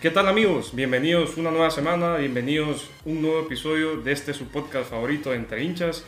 ¿Qué 0.00 0.08
tal 0.10 0.28
amigos? 0.28 0.74
Bienvenidos 0.74 1.36
una 1.36 1.50
nueva 1.50 1.70
semana, 1.70 2.16
bienvenidos 2.16 2.88
un 3.04 3.20
nuevo 3.20 3.40
episodio 3.40 4.00
de 4.00 4.12
este 4.12 4.32
su 4.32 4.46
podcast 4.46 4.88
favorito 4.88 5.34
Entre 5.34 5.62
hinchas. 5.62 6.04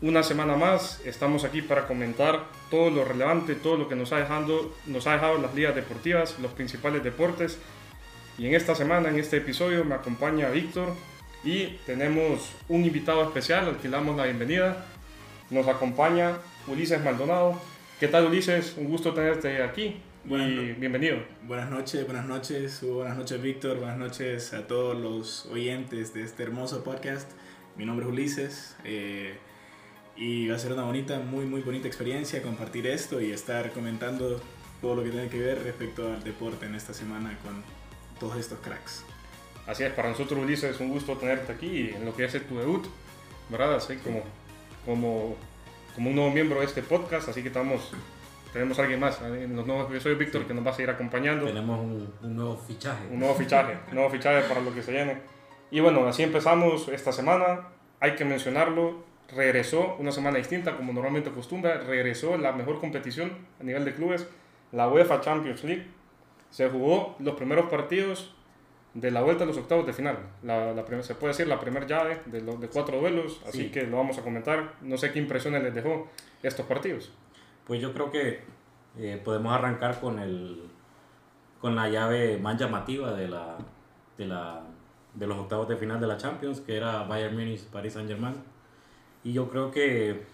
Una 0.00 0.22
semana 0.22 0.56
más 0.56 1.02
estamos 1.04 1.44
aquí 1.44 1.60
para 1.60 1.86
comentar 1.86 2.46
todo 2.70 2.88
lo 2.88 3.04
relevante, 3.04 3.56
todo 3.56 3.76
lo 3.76 3.88
que 3.90 3.94
nos 3.94 4.14
ha, 4.14 4.20
dejado, 4.20 4.72
nos 4.86 5.06
ha 5.06 5.12
dejado 5.12 5.36
las 5.36 5.54
ligas 5.54 5.74
deportivas, 5.74 6.38
los 6.38 6.52
principales 6.52 7.04
deportes. 7.04 7.58
Y 8.38 8.46
en 8.46 8.54
esta 8.54 8.74
semana, 8.74 9.10
en 9.10 9.18
este 9.18 9.36
episodio, 9.36 9.84
me 9.84 9.96
acompaña 9.96 10.48
Víctor 10.48 10.88
y 11.44 11.76
tenemos 11.84 12.52
un 12.70 12.86
invitado 12.86 13.22
especial 13.22 13.66
al 13.66 13.76
que 13.76 13.88
le 13.88 13.98
damos 13.98 14.16
la 14.16 14.24
bienvenida. 14.24 14.86
Nos 15.50 15.68
acompaña 15.68 16.38
Ulises 16.66 17.04
Maldonado. 17.04 17.60
¿Qué 18.00 18.08
tal 18.08 18.24
Ulises? 18.24 18.76
Un 18.78 18.86
gusto 18.86 19.12
tenerte 19.12 19.62
aquí 19.62 20.00
y 20.28 20.72
bienvenido. 20.72 21.18
Buenas 21.44 21.70
noches, 21.70 22.04
buenas 22.04 22.26
noches, 22.26 22.82
buenas 22.82 23.16
noches 23.16 23.40
Víctor, 23.40 23.78
buenas 23.78 23.96
noches 23.96 24.52
a 24.52 24.66
todos 24.66 24.96
los 24.96 25.46
oyentes 25.46 26.12
de 26.12 26.22
este 26.22 26.42
hermoso 26.42 26.84
podcast. 26.84 27.30
Mi 27.76 27.84
nombre 27.84 28.04
es 28.04 28.12
Ulises 28.12 28.76
eh, 28.84 29.34
y 30.16 30.46
va 30.48 30.56
a 30.56 30.58
ser 30.58 30.72
una 30.72 30.84
bonita, 30.84 31.18
muy, 31.20 31.46
muy 31.46 31.62
bonita 31.62 31.88
experiencia 31.88 32.42
compartir 32.42 32.86
esto 32.86 33.20
y 33.20 33.32
estar 33.32 33.72
comentando 33.72 34.40
todo 34.80 34.94
lo 34.94 35.02
que 35.02 35.10
tiene 35.10 35.28
que 35.28 35.38
ver 35.38 35.62
respecto 35.62 36.12
al 36.12 36.22
deporte 36.22 36.66
en 36.66 36.74
esta 36.74 36.92
semana 36.92 37.36
con 37.42 37.62
todos 38.20 38.38
estos 38.38 38.58
cracks. 38.60 39.04
Así 39.66 39.84
es, 39.84 39.92
para 39.92 40.10
nosotros 40.10 40.38
Ulises 40.38 40.74
es 40.74 40.80
un 40.80 40.90
gusto 40.90 41.16
tenerte 41.16 41.52
aquí 41.52 41.90
en 41.90 42.04
lo 42.04 42.14
que 42.14 42.26
es 42.26 42.46
tu 42.46 42.58
debut, 42.58 42.86
¿verdad? 43.48 43.76
Así 43.76 43.96
como, 43.96 44.22
como, 44.84 45.36
como 45.94 46.10
un 46.10 46.16
nuevo 46.16 46.30
miembro 46.30 46.60
de 46.60 46.66
este 46.66 46.82
podcast, 46.82 47.28
así 47.28 47.40
que 47.42 47.48
estamos 47.48 47.92
tenemos 48.52 48.78
a 48.78 48.82
alguien 48.82 49.00
más. 49.00 49.20
En 49.22 49.54
los 49.54 49.66
nuevos 49.66 49.90
episodios, 49.90 50.18
Víctor, 50.18 50.46
que 50.46 50.54
nos 50.54 50.66
va 50.66 50.70
a 50.70 50.74
seguir 50.74 50.90
acompañando. 50.90 51.46
Tenemos 51.46 51.80
un, 51.80 52.12
un, 52.22 52.36
nuevo 52.36 52.56
fichaje. 52.56 53.06
Un 53.10 53.20
nuevo 53.20 53.34
fichaje, 53.34 53.78
un 53.88 53.94
nuevo 53.94 54.10
fichaje 54.10 54.48
para 54.48 54.60
lo 54.60 54.74
que 54.74 54.82
se 54.82 54.92
viene. 54.92 55.18
Y 55.70 55.80
bueno, 55.80 56.06
así 56.06 56.22
empezamos 56.22 56.88
esta 56.88 57.12
semana. 57.12 57.68
Hay 58.00 58.14
que 58.14 58.24
mencionarlo. 58.24 59.08
Regresó 59.34 59.96
una 60.00 60.10
semana 60.10 60.38
distinta, 60.38 60.76
como 60.76 60.92
normalmente 60.92 61.30
acostumbra. 61.30 61.78
Regresó 61.78 62.36
la 62.36 62.52
mejor 62.52 62.80
competición 62.80 63.32
a 63.60 63.64
nivel 63.64 63.84
de 63.84 63.94
clubes, 63.94 64.26
la 64.72 64.88
UEFA 64.88 65.20
Champions 65.20 65.62
League. 65.62 65.86
Se 66.50 66.68
jugó 66.68 67.14
los 67.20 67.36
primeros 67.36 67.70
partidos 67.70 68.34
de 68.94 69.10
la 69.12 69.22
vuelta 69.22 69.44
a 69.44 69.46
los 69.46 69.56
octavos 69.56 69.86
de 69.86 69.92
final. 69.92 70.18
La, 70.42 70.72
la 70.72 71.02
se 71.02 71.14
puede 71.14 71.32
decir 71.32 71.46
la 71.46 71.60
primera 71.60 71.86
llave 71.86 72.18
de, 72.26 72.40
los, 72.40 72.60
de 72.60 72.68
cuatro 72.68 72.98
duelos, 72.98 73.40
así 73.46 73.70
que 73.70 73.84
lo 73.84 73.98
vamos 73.98 74.18
a 74.18 74.22
comentar. 74.22 74.74
No 74.80 74.96
sé 74.96 75.12
qué 75.12 75.18
impresiones 75.20 75.62
les 75.62 75.74
dejó 75.74 76.08
estos 76.42 76.66
partidos. 76.66 77.12
Pues 77.70 77.80
yo 77.80 77.92
creo 77.92 78.10
que 78.10 78.40
eh, 78.98 79.22
podemos 79.24 79.52
arrancar 79.52 80.00
con, 80.00 80.18
el, 80.18 80.68
con 81.60 81.76
la 81.76 81.88
llave 81.88 82.36
más 82.36 82.58
llamativa 82.58 83.12
de, 83.12 83.28
la, 83.28 83.58
de, 84.18 84.26
la, 84.26 84.62
de 85.14 85.26
los 85.28 85.38
octavos 85.38 85.68
de 85.68 85.76
final 85.76 86.00
de 86.00 86.08
la 86.08 86.16
Champions, 86.16 86.60
que 86.60 86.76
era 86.76 87.04
Bayern 87.04 87.36
Munich, 87.36 87.64
Paris 87.66 87.92
Saint 87.92 88.08
Germain. 88.08 88.34
Y 89.22 89.32
yo 89.32 89.48
creo 89.48 89.70
que 89.70 90.26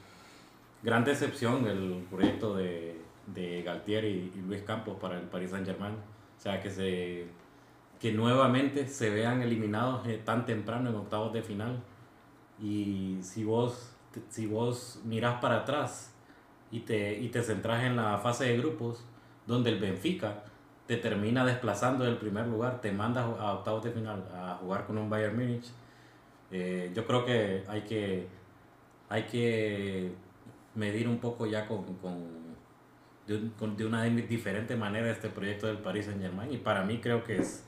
gran 0.82 1.04
decepción 1.04 1.62
del 1.62 2.06
proyecto 2.10 2.56
de, 2.56 3.02
de 3.26 3.62
Galtier 3.62 4.06
y, 4.06 4.32
Luis 4.48 4.62
Campos 4.62 4.96
para 4.98 5.18
el 5.18 5.26
Paris 5.26 5.50
Saint 5.50 5.66
Germain. 5.66 5.92
O 5.92 6.40
sea, 6.40 6.62
que, 6.62 6.70
se, 6.70 7.26
que 8.00 8.12
nuevamente 8.12 8.88
se 8.88 9.10
vean 9.10 9.42
eliminados 9.42 10.06
eh, 10.06 10.22
tan 10.24 10.46
temprano 10.46 10.88
en 10.88 10.96
octavos 10.96 11.34
de 11.34 11.42
final. 11.42 11.82
Y 12.58 13.18
si 13.20 13.44
vos, 13.44 13.94
si 14.30 14.46
vos 14.46 15.02
mirás 15.04 15.38
para 15.42 15.56
atrás, 15.56 16.16
y 16.71 16.81
te, 16.81 17.19
y 17.19 17.28
te 17.28 17.43
centras 17.43 17.84
en 17.84 17.97
la 17.97 18.19
fase 18.19 18.44
de 18.44 18.56
grupos, 18.59 19.04
donde 19.47 19.71
el 19.71 19.78
Benfica 19.78 20.43
te 20.87 20.97
termina 20.97 21.44
desplazando 21.44 22.04
del 22.04 22.16
primer 22.16 22.47
lugar, 22.47 22.81
te 22.81 22.93
manda 22.93 23.22
a 23.22 23.53
octavos 23.54 23.84
de 23.84 23.91
final 23.91 24.25
a 24.32 24.54
jugar 24.60 24.87
con 24.87 24.99
un 24.99 25.10
Bayern 25.10 25.37
Múnich. 25.37 25.66
Eh, 26.50 26.93
yo 26.94 27.06
creo 27.06 27.25
que 27.25 27.65
hay 27.69 27.82
que, 27.82 28.28
hay 29.09 29.25
que 29.25 30.12
medir 30.75 31.09
un 31.09 31.19
poco 31.19 31.47
ya 31.47 31.66
con, 31.66 31.84
con, 31.97 33.76
de, 33.76 33.87
una 33.87 34.05
diferente 34.05 34.76
manera 34.76 35.10
este 35.10 35.28
proyecto 35.28 35.66
del 35.66 35.78
Paris 35.78 36.06
Saint 36.06 36.21
Germain 36.21 36.53
y 36.53 36.59
para 36.59 36.84
mí 36.84 37.00
creo 37.00 37.25
que 37.25 37.38
es, 37.38 37.65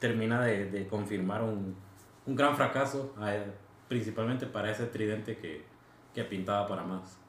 termina 0.00 0.42
de, 0.42 0.70
de 0.70 0.86
confirmar 0.88 1.42
un, 1.42 1.76
un, 2.26 2.36
gran 2.36 2.56
fracaso, 2.56 3.14
eh, 3.22 3.44
principalmente 3.88 4.46
para 4.46 4.70
ese 4.70 4.86
tridente 4.86 5.36
que, 5.36 5.64
que 6.12 6.24
pintaba 6.24 6.66
para 6.66 6.82
más. 6.82 7.20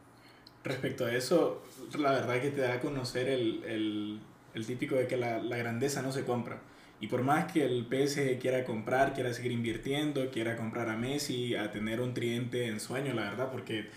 Respecto 0.68 1.06
a 1.06 1.14
eso, 1.14 1.64
la 1.98 2.12
verdad 2.12 2.42
que 2.42 2.50
te 2.50 2.62
da 2.62 2.74
a 2.74 2.80
conocer 2.80 3.30
el, 3.30 3.64
el, 3.64 4.20
el 4.54 4.66
típico 4.66 4.96
de 4.96 5.08
que 5.08 5.16
la, 5.16 5.40
la, 5.40 5.58
grandeza 5.58 6.02
no 6.02 6.12
se 6.12 6.26
compra. 6.26 6.60
Y 7.00 7.08
por 7.08 7.22
más 7.22 7.52
que 7.52 7.64
el 7.64 7.86
PSG 7.86 8.40
quiera 8.40 8.66
comprar, 8.66 9.14
quiera 9.14 9.34
seguir 9.34 9.52
invirtiendo, 9.52 10.30
quiera 10.30 10.58
comprar 10.58 10.90
a 10.90 10.98
Messi, 10.98 11.56
a 11.56 11.72
tener 11.72 12.02
un 12.02 12.14
tridente 12.14 12.68
en 12.68 12.80
sueño, 12.80 13.14
la 13.14 13.24
verdad, 13.24 13.50
porque 13.52 13.88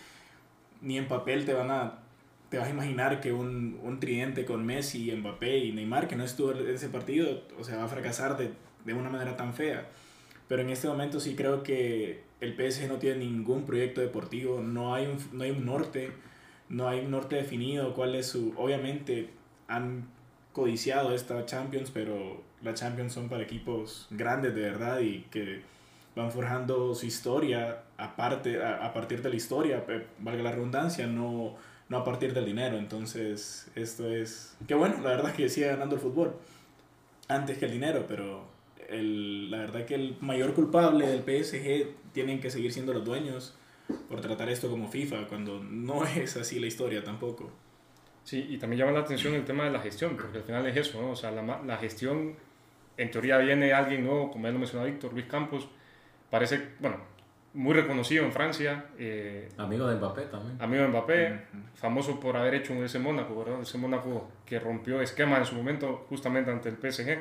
ni 0.81 0.97
en 0.97 1.09
papel 1.09 1.45
te 1.45 1.55
van 1.55 1.71
a 1.71 1.99
te 2.51 2.59
vas 2.59 2.67
a 2.67 2.71
imaginar 2.71 3.21
que 3.21 3.33
un, 3.33 3.79
un 3.83 4.01
tridente 4.01 4.45
con 4.45 4.67
Messi, 4.67 5.13
Mbappé 5.13 5.59
y 5.59 5.73
Neymar, 5.73 6.09
que 6.09 6.17
no 6.17 6.25
estuvo 6.25 6.51
en 6.51 6.69
ese 6.69 6.89
partido, 6.89 7.45
o 7.59 7.63
sea, 7.63 7.77
va 7.77 7.85
a 7.85 7.89
fracasar 7.89 8.37
de, 8.37 8.51
de 8.85 8.93
una 8.93 9.09
manera 9.09 9.37
tan 9.37 9.55
fea. 9.55 9.89
Pero 10.49 10.63
en 10.63 10.71
este 10.71 10.89
momento 10.89 11.21
sí 11.21 11.37
creo 11.37 11.63
que 11.63 12.25
el 12.41 12.55
PSG 12.55 12.89
no 12.89 12.97
tiene 12.97 13.19
ningún 13.19 13.65
proyecto 13.65 14.01
deportivo, 14.01 14.61
no 14.61 14.95
hay 14.97 15.07
un, 15.07 15.19
no 15.33 15.45
hay 15.45 15.53
un 15.53 15.65
norte 15.65 16.11
no 16.71 16.89
hay 16.89 17.01
un 17.01 17.11
norte 17.11 17.37
definido, 17.37 17.93
cuál 17.93 18.15
es 18.15 18.27
su... 18.27 18.55
Obviamente 18.57 19.29
han 19.69 20.09
codiciado 20.53 21.13
esta 21.13 21.45
Champions, 21.45 21.91
pero 21.93 22.43
la 22.63 22.75
Champions 22.75 23.13
son 23.13 23.29
para 23.29 23.43
equipos 23.43 24.07
grandes 24.11 24.55
de 24.55 24.63
verdad 24.63 25.01
y 25.01 25.23
que 25.31 25.63
van 26.15 26.31
forjando 26.31 26.95
su 26.95 27.07
historia 27.07 27.83
aparte, 27.99 28.63
a, 28.65 28.93
partir 28.93 29.21
de 29.21 29.31
la 29.31 29.37
historia, 29.37 29.85
valga 30.19 30.43
la 30.43 30.53
redundancia, 30.53 31.07
no, 31.07 31.57
no 31.89 31.97
a 31.99 32.05
partir 32.05 32.33
del 32.35 32.47
dinero. 32.47 32.79
Entonces, 32.79 33.71
esto 33.75 34.09
es... 34.09 34.57
Que 34.67 34.75
bueno, 34.75 34.97
la 35.03 35.11
verdad 35.11 35.31
es 35.31 35.37
que 35.37 35.49
sigue 35.49 35.67
ganando 35.67 35.97
el 35.97 36.01
fútbol 36.01 36.37
antes 37.27 37.59
que 37.59 37.65
el 37.65 37.73
dinero, 37.73 38.05
pero 38.07 38.45
el, 38.89 39.51
la 39.51 39.59
verdad 39.59 39.87
que 39.87 39.97
el 39.97 40.17
mayor 40.21 40.55
culpable 40.55 41.07
del 41.07 41.23
PSG 41.23 42.13
tienen 42.13 42.41
que 42.41 42.51
seguir 42.51 42.73
siendo 42.73 42.93
los 42.93 43.05
dueños 43.05 43.57
por 44.09 44.21
tratar 44.21 44.49
esto 44.49 44.71
como 44.71 44.89
FIFA, 44.89 45.27
cuando 45.29 45.63
no 45.63 46.05
es 46.17 46.37
así 46.37 46.59
la 46.59 46.67
historia 46.67 47.03
tampoco. 47.03 47.51
Sí, 48.25 48.47
y 48.51 48.59
también 48.59 48.81
llama 48.81 48.93
la 48.93 49.01
atención 49.01 49.35
el 49.35 49.45
tema 49.45 49.65
de 49.65 49.71
la 49.71 49.81
gestión, 49.81 50.17
porque 50.17 50.39
al 50.39 50.45
final 50.45 50.67
es 50.67 50.77
eso, 50.77 51.01
¿no? 51.01 51.11
O 51.13 51.17
sea, 51.17 51.31
la, 51.31 51.63
la 51.63 51.77
gestión, 51.79 52.37
en 52.97 53.11
teoría 53.11 53.39
viene 53.39 53.73
alguien 53.73 54.05
nuevo, 54.05 54.31
como 54.31 54.47
ya 54.47 54.53
lo 54.53 54.59
mencionó 54.59 54.85
Víctor, 54.85 55.13
Luis 55.13 55.27
Campos, 55.27 55.69
parece, 56.31 56.69
bueno, 56.81 56.97
muy 57.53 57.75
reconocido 57.75 58.25
en 58.25 58.33
Francia. 58.33 58.87
Eh, 58.99 59.49
amigo 59.57 59.87
de 59.89 59.97
Mbappé 59.97 60.23
también. 60.23 60.57
Amigo 60.61 60.83
de 60.83 60.89
Mbappé, 60.89 61.41
famoso 61.75 62.21
por 62.21 62.37
haber 62.37 62.55
hecho 62.55 62.73
un 62.73 62.85
ese 62.85 62.99
Mónaco, 62.99 63.37
¿verdad? 63.37 63.63
Ese 63.63 63.79
Mónaco 63.79 64.31
que 64.47 64.61
rompió 64.61 65.01
esquema 65.01 65.39
en 65.39 65.45
su 65.45 65.55
momento 65.57 66.07
justamente 66.09 66.51
ante 66.51 66.69
el 66.69 66.77
PSG. 66.77 67.19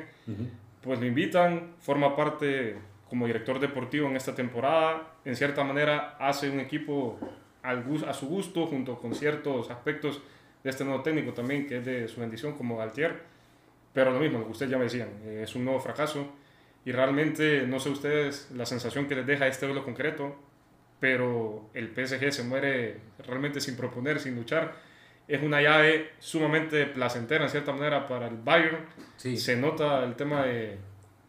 Pues 0.82 1.00
lo 1.00 1.06
invitan, 1.06 1.74
forma 1.80 2.16
parte 2.16 2.78
como 3.10 3.26
director 3.26 3.58
deportivo 3.58 4.08
en 4.08 4.16
esta 4.16 4.34
temporada. 4.34 5.14
En 5.24 5.34
cierta 5.36 5.64
manera 5.64 6.16
hace 6.20 6.48
un 6.48 6.60
equipo 6.60 7.18
al, 7.62 7.84
a 8.06 8.14
su 8.14 8.28
gusto 8.28 8.66
junto 8.66 8.98
con 8.98 9.14
ciertos 9.14 9.68
aspectos 9.70 10.22
de 10.62 10.70
este 10.70 10.84
nuevo 10.84 11.02
técnico 11.02 11.32
también, 11.32 11.66
que 11.66 11.78
es 11.78 11.84
de 11.84 12.08
su 12.08 12.20
bendición 12.20 12.52
como 12.54 12.76
Galtier. 12.76 13.20
Pero 13.92 14.12
lo 14.12 14.20
mismo, 14.20 14.38
lo 14.38 14.44
que 14.46 14.52
ustedes 14.52 14.70
ya 14.70 14.78
me 14.78 14.84
decían, 14.84 15.08
eh, 15.24 15.40
es 15.42 15.54
un 15.56 15.64
nuevo 15.64 15.80
fracaso. 15.80 16.32
Y 16.84 16.92
realmente, 16.92 17.66
no 17.66 17.80
sé 17.80 17.90
ustedes 17.90 18.48
la 18.52 18.64
sensación 18.64 19.08
que 19.08 19.16
les 19.16 19.26
deja 19.26 19.48
este 19.48 19.66
duelo 19.66 19.84
concreto, 19.84 20.36
pero 21.00 21.68
el 21.74 21.88
PSG 21.88 22.32
se 22.32 22.44
muere 22.44 22.98
realmente 23.26 23.60
sin 23.60 23.76
proponer, 23.76 24.20
sin 24.20 24.36
luchar. 24.36 24.76
Es 25.26 25.42
una 25.42 25.60
llave 25.60 26.10
sumamente 26.20 26.86
placentera 26.86 27.44
en 27.44 27.50
cierta 27.50 27.72
manera 27.72 28.06
para 28.06 28.28
el 28.28 28.36
Bayern. 28.36 28.86
Sí. 29.16 29.36
Se 29.36 29.56
nota 29.56 30.04
el 30.04 30.14
tema 30.14 30.44
de 30.44 30.78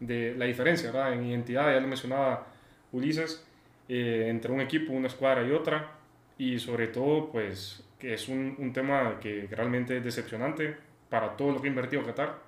de 0.06 0.34
la 0.36 0.46
diferencia 0.46 0.90
¿verdad? 0.90 1.12
en 1.14 1.24
identidad, 1.24 1.72
ya 1.72 1.80
lo 1.80 1.88
mencionaba 1.88 2.46
Ulises, 2.92 3.44
eh, 3.88 4.26
entre 4.28 4.52
un 4.52 4.60
equipo, 4.60 4.92
una 4.92 5.08
escuadra 5.08 5.46
y 5.46 5.52
otra, 5.52 5.92
y 6.38 6.58
sobre 6.58 6.88
todo, 6.88 7.30
pues, 7.30 7.84
que 7.98 8.14
es 8.14 8.28
un, 8.28 8.56
un 8.58 8.72
tema 8.72 9.18
que 9.20 9.48
realmente 9.50 9.98
es 9.98 10.04
decepcionante 10.04 10.76
para 11.08 11.36
todo 11.36 11.52
lo 11.52 11.60
que 11.60 11.68
ha 11.68 11.70
invertido 11.70 12.04
Qatar. 12.04 12.38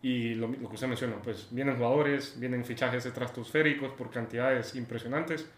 Y 0.00 0.34
lo, 0.34 0.50
que 0.52 0.74
usted 0.74 0.86
menciona, 0.86 1.16
pues 1.16 1.48
vienen 1.50 1.76
jugadores, 1.76 2.38
vienen 2.38 2.64
fichajes 2.64 3.04
estratosféricos 3.04 3.92
por 3.92 4.10
cantidades 4.10 4.76
impresionantes, 4.76 5.50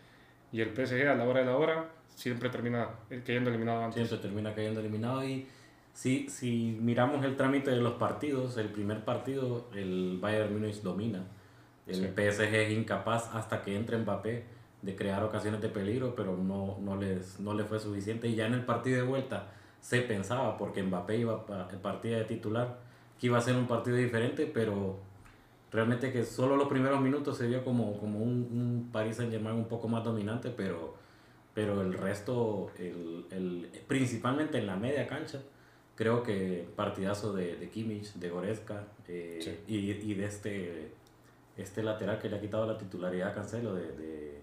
y 0.50 0.62
el 0.62 0.70
PSG 0.74 1.06
a 1.06 1.14
la 1.14 1.24
hora 1.24 1.40
de 1.40 1.46
la 1.46 1.56
hora 1.56 1.90
siempre 2.14 2.48
termina 2.48 2.88
cayendo 3.24 3.50
eliminado 3.50 3.84
antes. 3.84 4.08
Siempre 4.08 4.28
termina 4.28 4.54
cayendo 4.54 4.80
eliminado 4.80 5.22
y 5.22 5.46
si, 5.92 6.28
si 6.28 6.78
miramos 6.80 7.24
el 7.24 7.36
trámite 7.36 7.70
de 7.70 7.76
los 7.76 7.94
partidos, 7.94 8.56
el 8.56 8.68
primer 8.68 9.04
partido 9.04 9.68
el 9.74 10.18
Bayern 10.20 10.52
Múnich 10.52 10.82
domina. 10.82 11.24
El 11.86 12.14
PSG 12.14 12.54
es 12.54 12.72
incapaz 12.72 13.34
hasta 13.34 13.62
que 13.62 13.74
entre 13.74 13.98
Mbappé 13.98 14.44
de 14.82 14.96
crear 14.96 15.22
ocasiones 15.24 15.60
de 15.60 15.68
peligro, 15.68 16.14
pero 16.14 16.36
no, 16.36 16.78
no, 16.80 16.96
les, 16.96 17.40
no 17.40 17.54
le 17.54 17.64
fue 17.64 17.80
suficiente. 17.80 18.28
Y 18.28 18.36
ya 18.36 18.46
en 18.46 18.54
el 18.54 18.64
partido 18.64 18.98
de 18.98 19.02
vuelta 19.02 19.48
se 19.80 20.00
pensaba, 20.02 20.56
porque 20.56 20.82
Mbappé 20.82 21.18
iba 21.18 21.44
a 21.48 21.68
el 21.70 21.78
partido 21.78 22.18
de 22.18 22.24
titular, 22.24 22.78
que 23.18 23.26
iba 23.26 23.38
a 23.38 23.40
ser 23.40 23.56
un 23.56 23.66
partido 23.66 23.96
diferente, 23.96 24.46
pero 24.46 24.98
realmente 25.70 26.12
que 26.12 26.24
solo 26.24 26.56
los 26.56 26.68
primeros 26.68 27.00
minutos 27.00 27.36
se 27.36 27.46
vio 27.46 27.64
como, 27.64 27.98
como 27.98 28.20
un, 28.20 28.48
un 28.52 28.88
Paris 28.92 29.16
Saint 29.16 29.30
Germain 29.30 29.56
un 29.56 29.66
poco 29.68 29.88
más 29.88 30.04
dominante, 30.04 30.50
pero, 30.50 30.94
pero 31.54 31.82
el 31.82 31.94
resto, 31.94 32.70
el, 32.78 33.26
el, 33.30 33.70
principalmente 33.86 34.58
en 34.58 34.66
la 34.66 34.76
media 34.76 35.06
cancha, 35.06 35.40
creo 35.94 36.22
que 36.22 36.68
partidazo 36.76 37.32
de, 37.32 37.56
de 37.56 37.68
Kimmich, 37.68 38.14
de 38.14 38.30
Goretzka 38.30 38.84
eh, 39.08 39.64
y, 39.66 39.90
y, 39.90 40.14
de 40.14 40.24
este, 40.24 40.92
este 41.56 41.82
lateral 41.82 42.18
que 42.18 42.28
le 42.28 42.36
ha 42.36 42.40
quitado 42.40 42.66
la 42.66 42.78
titularidad 42.78 43.30
a 43.30 43.34
Cancelo, 43.34 43.74
de, 43.74 43.92
de 43.92 44.40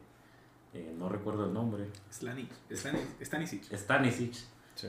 eh, 0.73 0.94
no 0.97 1.09
recuerdo 1.09 1.45
el 1.45 1.53
nombre. 1.53 1.85
Stanic. 2.11 2.49
Stanisic. 3.21 3.73
Stanisic. 3.73 4.35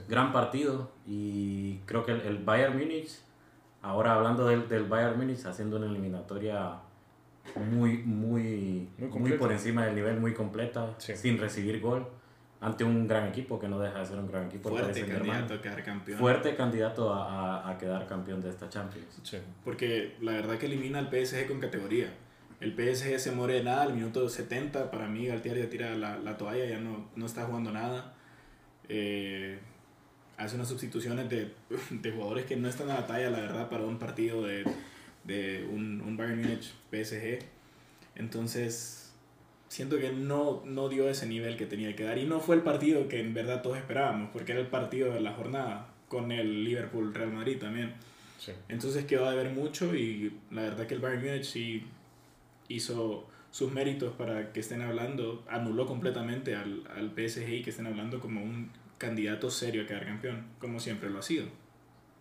Gran 0.06 0.32
partido 0.32 0.90
y 1.06 1.78
creo 1.86 2.04
que 2.04 2.12
el, 2.12 2.20
el 2.20 2.38
Bayern 2.38 2.76
Múnich 2.76 3.20
Ahora 3.82 4.14
hablando 4.14 4.46
del, 4.46 4.68
del 4.68 4.84
Bayern 4.84 5.16
Múnich, 5.16 5.44
haciendo 5.46 5.76
una 5.76 5.86
eliminatoria 5.86 6.80
muy, 7.54 7.98
muy, 7.98 8.88
muy, 8.98 9.32
por 9.34 9.52
encima 9.52 9.86
del 9.86 9.94
nivel, 9.94 10.20
muy 10.20 10.34
completa, 10.34 10.94
sin 10.98 11.38
recibir 11.38 11.80
gol, 11.80 12.06
ante 12.60 12.84
un 12.84 13.06
gran 13.06 13.28
equipo 13.28 13.58
que 13.58 13.68
no 13.68 13.78
deja 13.78 14.00
de 14.00 14.06
ser 14.06 14.18
un 14.18 14.26
gran 14.26 14.46
equipo. 14.46 14.70
Fuerte 14.70 15.04
candidato 15.06 15.54
a 15.54 15.60
quedar 15.60 15.84
campeón. 15.84 16.18
Fuerte 16.18 16.56
candidato 16.56 17.14
a, 17.14 17.70
a, 17.70 17.78
quedar 17.78 18.06
campeón 18.06 18.40
de 18.40 18.50
esta 18.50 18.68
Champions. 18.68 19.22
Porque 19.64 20.16
la 20.20 20.32
verdad 20.32 20.58
que 20.58 20.66
elimina 20.66 20.98
al 20.98 21.08
PSG 21.08 21.46
con 21.46 21.60
categoría. 21.60 22.12
El 22.60 22.72
PSG 22.72 23.20
se 23.20 23.30
muere 23.30 23.54
de 23.54 23.62
nada 23.62 23.82
al 23.82 23.94
minuto 23.94 24.28
70. 24.28 24.90
Para 24.90 25.06
mí, 25.06 25.26
Galtieri 25.26 25.60
ya 25.60 25.70
tira 25.70 25.94
la, 25.94 26.18
la 26.18 26.36
toalla, 26.36 26.64
ya 26.64 26.80
no, 26.80 27.08
no 27.14 27.26
está 27.26 27.44
jugando 27.44 27.70
nada. 27.70 28.14
Eh, 28.88 29.58
hace 30.36 30.56
unas 30.56 30.68
sustituciones 30.68 31.28
de, 31.28 31.54
de, 31.90 32.10
jugadores 32.10 32.46
que 32.46 32.56
no 32.56 32.68
están 32.68 32.90
a 32.90 32.94
la 32.94 33.06
talla, 33.06 33.30
la 33.30 33.40
verdad, 33.40 33.68
para 33.68 33.84
un 33.84 33.98
partido 33.98 34.42
de, 34.42 34.64
de 35.22 35.68
un, 35.70 36.00
un, 36.00 36.16
Bayern 36.16 36.40
Munich 36.40 36.72
PSG. 36.90 37.38
Entonces, 38.16 39.07
siento 39.68 39.98
que 39.98 40.10
no, 40.10 40.62
no 40.64 40.88
dio 40.88 41.08
ese 41.08 41.26
nivel 41.26 41.56
que 41.56 41.66
tenía 41.66 41.94
que 41.94 42.04
dar. 42.04 42.18
Y 42.18 42.24
no 42.24 42.40
fue 42.40 42.56
el 42.56 42.62
partido 42.62 43.08
que 43.08 43.20
en 43.20 43.34
verdad 43.34 43.62
todos 43.62 43.78
esperábamos, 43.78 44.30
porque 44.32 44.52
era 44.52 44.60
el 44.60 44.66
partido 44.66 45.12
de 45.12 45.20
la 45.20 45.32
jornada 45.32 45.88
con 46.08 46.32
el 46.32 46.64
Liverpool 46.64 47.14
Real 47.14 47.32
Madrid 47.32 47.58
también. 47.58 47.94
Sí. 48.38 48.52
Entonces 48.68 49.04
quedó 49.04 49.28
de 49.30 49.36
ver 49.36 49.50
mucho 49.50 49.94
y 49.94 50.32
la 50.50 50.62
verdad 50.62 50.86
que 50.86 50.94
el 50.94 51.00
Bayern 51.00 51.22
Munich 51.22 51.44
sí 51.44 51.84
hizo 52.68 53.26
sus 53.50 53.72
méritos 53.72 54.14
para 54.14 54.52
que 54.52 54.60
estén 54.60 54.82
hablando, 54.82 55.44
anuló 55.48 55.86
completamente 55.86 56.54
al, 56.54 56.84
al 56.94 57.10
PSG 57.10 57.48
y 57.48 57.62
que 57.62 57.70
estén 57.70 57.86
hablando 57.86 58.20
como 58.20 58.42
un 58.42 58.70
candidato 58.98 59.50
serio 59.50 59.82
a 59.82 59.86
quedar 59.86 60.04
campeón, 60.04 60.46
como 60.58 60.80
siempre 60.80 61.10
lo 61.10 61.18
ha 61.18 61.22
sido. 61.22 61.46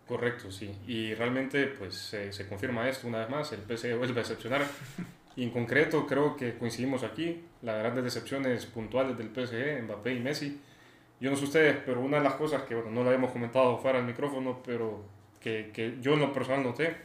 Correcto, 0.06 0.50
sí. 0.50 0.70
Y 0.86 1.14
realmente 1.14 1.66
pues 1.66 1.94
se, 1.94 2.32
se 2.32 2.48
confirma 2.48 2.88
esto 2.88 3.06
una 3.06 3.18
vez 3.18 3.30
más, 3.30 3.52
el 3.52 3.60
PSG 3.60 3.96
vuelve 3.96 4.20
a 4.20 4.22
decepcionar. 4.22 4.66
Y 5.38 5.44
en 5.44 5.50
concreto 5.50 6.04
creo 6.04 6.36
que 6.36 6.58
coincidimos 6.58 7.04
aquí, 7.04 7.44
las 7.62 7.78
grandes 7.78 8.02
decepciones 8.02 8.66
puntuales 8.66 9.16
del 9.16 9.28
PSG, 9.28 9.84
Mbappé 9.84 10.14
y 10.14 10.18
Messi. 10.18 10.60
Yo 11.20 11.30
no 11.30 11.36
sé 11.36 11.44
ustedes, 11.44 11.76
pero 11.86 12.00
una 12.00 12.16
de 12.16 12.24
las 12.24 12.34
cosas 12.34 12.64
que 12.64 12.74
bueno, 12.74 12.90
no 12.90 13.04
lo 13.04 13.10
habíamos 13.10 13.30
comentado 13.30 13.78
fuera 13.78 13.98
del 13.98 14.06
micrófono, 14.08 14.60
pero 14.66 15.04
que, 15.38 15.70
que 15.72 15.98
yo 16.00 16.14
en 16.14 16.20
lo 16.22 16.32
personal 16.32 16.64
noté, 16.64 16.96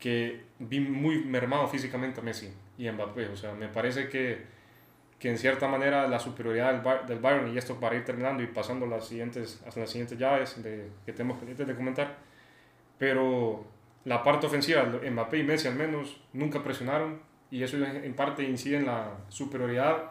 que 0.00 0.40
vi 0.58 0.80
muy 0.80 1.24
mermado 1.24 1.68
físicamente 1.68 2.18
a 2.18 2.24
Messi 2.24 2.52
y 2.76 2.88
a 2.88 2.92
Mbappé. 2.92 3.28
O 3.28 3.36
sea, 3.36 3.52
me 3.52 3.68
parece 3.68 4.08
que 4.08 4.52
que 5.20 5.30
en 5.30 5.38
cierta 5.38 5.68
manera 5.68 6.08
la 6.08 6.18
superioridad 6.18 6.74
del, 6.74 7.06
del 7.06 7.20
Bayern, 7.20 7.54
y 7.54 7.56
esto 7.56 7.78
para 7.78 7.94
ir 7.94 8.04
terminando 8.04 8.42
y 8.42 8.48
pasando 8.48 8.84
las 8.84 9.06
siguientes, 9.06 9.62
hasta 9.64 9.78
las 9.78 9.90
siguientes 9.90 10.18
llaves 10.18 10.60
de, 10.60 10.88
que 11.06 11.12
tenemos 11.12 11.38
pendientes 11.38 11.68
de 11.68 11.74
comentar, 11.76 12.16
pero 12.98 13.64
la 14.04 14.24
parte 14.24 14.48
ofensiva, 14.48 14.82
Mbappé 14.84 15.38
y 15.38 15.44
Messi 15.44 15.68
al 15.68 15.76
menos, 15.76 16.20
nunca 16.32 16.64
presionaron 16.64 17.20
y 17.54 17.62
eso 17.62 17.76
en 17.76 18.14
parte 18.14 18.42
incide 18.42 18.78
en 18.78 18.86
la 18.86 19.12
superioridad 19.28 20.10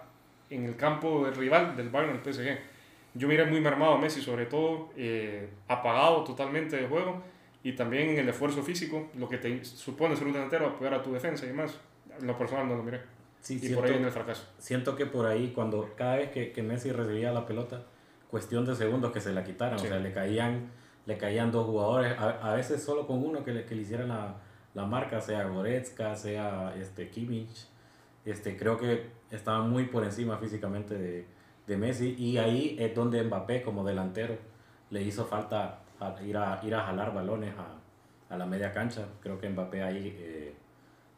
en 0.49 0.63
el 0.63 0.77
campo 0.77 1.25
del 1.25 1.35
rival 1.35 1.75
del 1.75 1.89
Bayern, 1.89 2.17
el 2.23 2.33
PSG. 2.33 2.57
Yo 3.15 3.27
miré 3.27 3.43
muy 3.43 3.59
mermado 3.59 3.95
a 3.95 3.97
Messi, 3.97 4.21
sobre 4.21 4.45
todo 4.45 4.91
eh, 4.95 5.49
apagado 5.67 6.23
totalmente 6.23 6.77
de 6.77 6.87
juego 6.87 7.21
y 7.61 7.73
también 7.73 8.11
en 8.11 8.19
el 8.19 8.29
esfuerzo 8.29 8.63
físico, 8.63 9.09
lo 9.17 9.27
que 9.27 9.39
te 9.39 9.65
supone 9.65 10.15
ser 10.15 10.27
un 10.27 10.31
delantero, 10.31 10.67
apoyar 10.67 10.93
a 10.93 11.03
tu 11.03 11.11
defensa 11.11 11.43
y 11.43 11.49
demás. 11.49 11.77
En 12.17 12.27
lo 12.27 12.37
personal 12.37 12.65
no 12.65 12.77
lo 12.77 12.83
miré. 12.83 13.01
Sí, 13.41 13.55
y 13.55 13.59
siento, 13.59 13.75
por 13.75 13.85
ahí 13.87 13.91
viene 13.91 14.07
el 14.07 14.13
fracaso. 14.13 14.47
Siento 14.57 14.95
que 14.95 15.05
por 15.05 15.25
ahí, 15.25 15.51
cuando 15.53 15.91
cada 15.97 16.15
vez 16.15 16.31
que, 16.31 16.53
que 16.53 16.63
Messi 16.63 16.93
recibía 16.93 17.33
la 17.33 17.45
pelota, 17.45 17.83
cuestión 18.31 18.65
de 18.65 18.73
segundos 18.73 19.11
que 19.11 19.19
se 19.19 19.33
la 19.33 19.43
quitaran, 19.43 19.75
o 19.75 19.79
sea, 19.79 19.99
le 19.99 20.13
caían, 20.13 20.71
le 21.05 21.17
caían 21.17 21.51
dos 21.51 21.65
jugadores, 21.65 22.17
a, 22.17 22.53
a 22.53 22.55
veces 22.55 22.81
solo 22.81 23.05
con 23.05 23.21
uno 23.21 23.43
que 23.43 23.51
le, 23.51 23.65
que 23.65 23.75
le 23.75 23.81
hicieran 23.81 24.07
la, 24.07 24.37
la 24.73 24.85
marca, 24.85 25.21
sea 25.21 25.43
Goretzka, 25.45 26.15
sea 26.15 26.75
este, 26.75 27.09
Kimmich. 27.09 27.67
Este, 28.25 28.57
creo 28.57 28.77
que 28.77 29.09
estaba 29.31 29.63
muy 29.63 29.85
por 29.85 30.03
encima 30.03 30.37
físicamente 30.37 30.97
de, 30.97 31.25
de 31.67 31.77
Messi 31.77 32.15
y 32.17 32.37
ahí 32.37 32.75
es 32.79 32.95
donde 32.95 33.23
Mbappé 33.23 33.61
como 33.63 33.83
delantero 33.83 34.37
le 34.89 35.01
hizo 35.01 35.25
falta 35.25 35.81
ir, 36.23 36.37
a, 36.37 36.59
ir 36.63 36.75
a 36.75 36.85
jalar 36.85 37.13
balones 37.13 37.53
a, 37.57 38.33
a 38.33 38.37
la 38.37 38.45
media 38.45 38.71
cancha. 38.71 39.07
Creo 39.21 39.39
que 39.39 39.49
Mbappé 39.49 39.83
ahí... 39.83 40.15
Eh, 40.19 40.55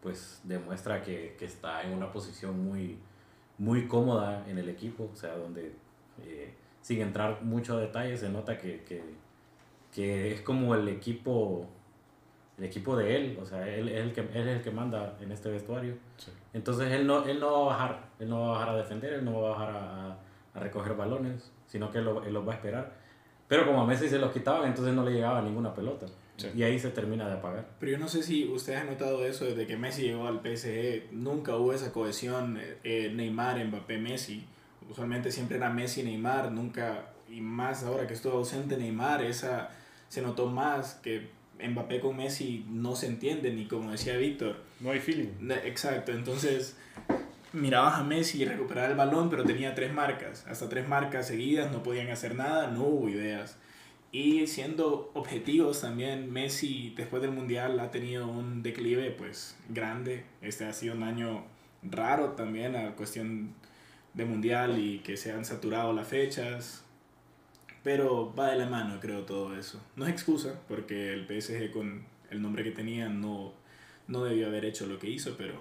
pues 0.06 0.40
demuestra 0.44 1.02
que, 1.02 1.36
que, 1.36 1.46
está 1.46 1.81
en 1.81 1.92
una 1.92 2.12
posición 2.12 2.63
muy, 2.63 3.00
muy 3.57 3.88
cómoda 3.88 4.48
en 4.48 4.60
el 4.60 4.69
equipo, 4.69 5.10
o 5.12 5.16
sea, 5.16 5.36
donde 5.36 5.74
eh, 6.24 6.54
sin 6.80 7.02
entrar 7.02 7.42
mucho 7.42 7.75
a 7.75 7.81
detalle 7.81 8.16
se 8.16 8.30
nota 8.30 8.56
que, 8.60 8.84
que, 8.84 9.02
que, 9.92 10.31
es 10.31 10.42
como 10.42 10.75
el 10.75 10.88
equipo 10.90 11.68
el 12.57 12.63
equipo 12.63 12.96
de 12.96 13.16
él, 13.16 13.40
o 13.42 13.46
sea, 13.46 13.68
él, 13.68 13.90
es 13.90 14.02
el 14.02 14.13
que, 14.13 14.22
él 14.22 14.48
es 14.48 14.57
el 14.57 14.62
que 14.62 14.72
manda 14.72 15.18
en 15.19 15.31
este 15.31 15.50
vestuario. 15.50 15.96
Entonces 16.54 16.92
él 16.92 17.06
no, 17.06 17.25
él 17.25 17.40
no 17.40 17.52
va 17.52 17.57
a 17.57 17.78
bajar, 17.78 18.10
él 18.19 18.30
no 18.30 18.42
va 18.42 18.48
a 18.48 18.52
bajar 18.52 18.69
a 18.69 18.78
defender, 18.78 19.13
él 19.13 19.25
no 19.25 19.42
va 19.42 19.50
a 19.50 19.52
bajar 19.52 19.69
a, 19.75 20.18
a 20.54 20.60
recoger 20.60 20.96
balones, 20.96 21.52
sino 21.68 21.92
que 21.92 21.98
él, 21.98 22.06
lo, 22.06 22.24
él 22.24 22.34
los 22.34 22.48
va 22.48 22.54
a 22.54 22.56
esperar. 22.56 22.94
Pero 23.48 23.66
como 23.66 23.81
a 23.81 23.86
Messi 23.86 24.10
se 24.10 24.18
los 24.18 24.31
quitaban, 24.31 24.68
entonces 24.68 24.94
no 24.94 25.04
le 25.04 25.12
llegaba 25.12 25.42
ninguna 25.42 25.74
pelota. 25.74 26.07
Y 26.54 26.63
ahí 26.63 26.78
se 26.80 26.90
termina 26.90 27.28
de 27.28 27.36
apagar. 27.36 27.66
Pero 27.80 27.94
yo 27.94 27.98
no 27.98 28.10
sé 28.10 28.22
si 28.22 28.46
ustedes 28.46 28.80
han 28.80 28.88
notado 28.88 29.25
eso 29.25 29.46
desde 29.46 29.66
que 29.66 29.78
Messi 29.78 30.02
llegó 30.02 30.28
al 30.28 30.42
PSG. 30.42 31.13
Nunca 31.13 31.56
hubo 31.56 31.72
esa 31.72 31.94
cohesión 31.94 32.59
eh, 32.83 33.12
Neymar, 33.14 33.64
Mbappé, 33.64 33.97
Messi. 33.97 34.45
Usualmente 34.90 35.31
siempre 35.31 35.57
era 35.57 35.69
Messi, 35.69 36.04
Neymar. 36.04 36.52
Nunca, 36.52 37.06
y 37.30 37.40
más 37.40 37.83
ahora 37.83 38.06
que 38.06 38.16
estuvo 38.16 38.33
ausente 38.33 38.76
Neymar, 38.76 39.24
esa 39.24 39.69
se 40.09 40.21
notó 40.21 40.47
más 40.47 40.95
que 40.95 41.30
Mbappé 41.59 42.00
con 42.00 42.18
Messi 42.18 42.66
no 42.69 42.95
se 42.95 43.07
entienden. 43.07 43.59
Y 43.59 43.66
como 43.66 43.92
decía 43.92 44.18
Víctor. 44.18 44.64
No 44.80 44.92
hay 44.92 45.00
feeling. 45.00 45.30
Exacto. 45.64 46.12
Entonces 46.12 46.78
mirabas 47.54 48.00
a 48.00 48.04
Messi 48.04 48.45
recuperar 48.45 48.92
el 48.92 48.97
balón, 48.97 49.30
pero 49.30 49.44
tenía 49.44 49.74
tres 49.76 49.94
marcas. 49.94 50.45
Hasta 50.47 50.69
tres 50.69 50.88
marcas 50.88 51.28
seguidas, 51.28 51.71
no 51.71 51.83
podían 51.83 52.09
hacer 52.09 52.35
nada, 52.35 52.68
no 52.68 52.83
hubo 52.83 53.09
ideas. 53.09 53.57
Y 54.12 54.47
siendo 54.47 55.12
objetivos 55.14 55.81
también, 55.81 56.31
Messi 56.31 56.94
después 56.95 57.21
del 57.21 57.31
Mundial 57.31 57.80
ha 57.81 57.92
tenido 57.92 58.28
un 58.28 58.64
declive 58.64 59.12
pues 59.12 59.57
grande. 59.68 60.24
Este 60.42 60.66
ha 60.66 60.71
sido 60.71 60.95
un 60.95 61.04
año 61.04 61.44
raro 61.83 62.30
también 62.30 62.78
a 62.78 62.95
cuestión 62.95 63.54
de 64.14 64.24
Mundial 64.24 64.80
y 64.80 65.00
que 65.00 65.18
se 65.18 65.33
han 65.33 65.44
saturado 65.44 65.92
las 65.92 66.07
fechas. 66.07 66.84
Pero 67.85 68.33
va 68.35 68.49
de 68.49 68.57
la 68.57 68.65
mano 68.65 68.99
creo 68.99 69.23
todo 69.23 69.57
eso. 69.57 69.81
No 69.95 70.06
es 70.06 70.11
excusa 70.11 70.59
porque 70.68 71.13
el 71.13 71.25
PSG 71.25 71.71
con 71.71 72.04
el 72.30 72.42
nombre 72.42 72.63
que 72.63 72.71
tenía 72.71 73.07
no, 73.07 73.54
no 74.07 74.25
debió 74.25 74.47
haber 74.47 74.65
hecho 74.65 74.87
lo 74.87 74.99
que 74.99 75.07
hizo, 75.07 75.37
pero 75.37 75.54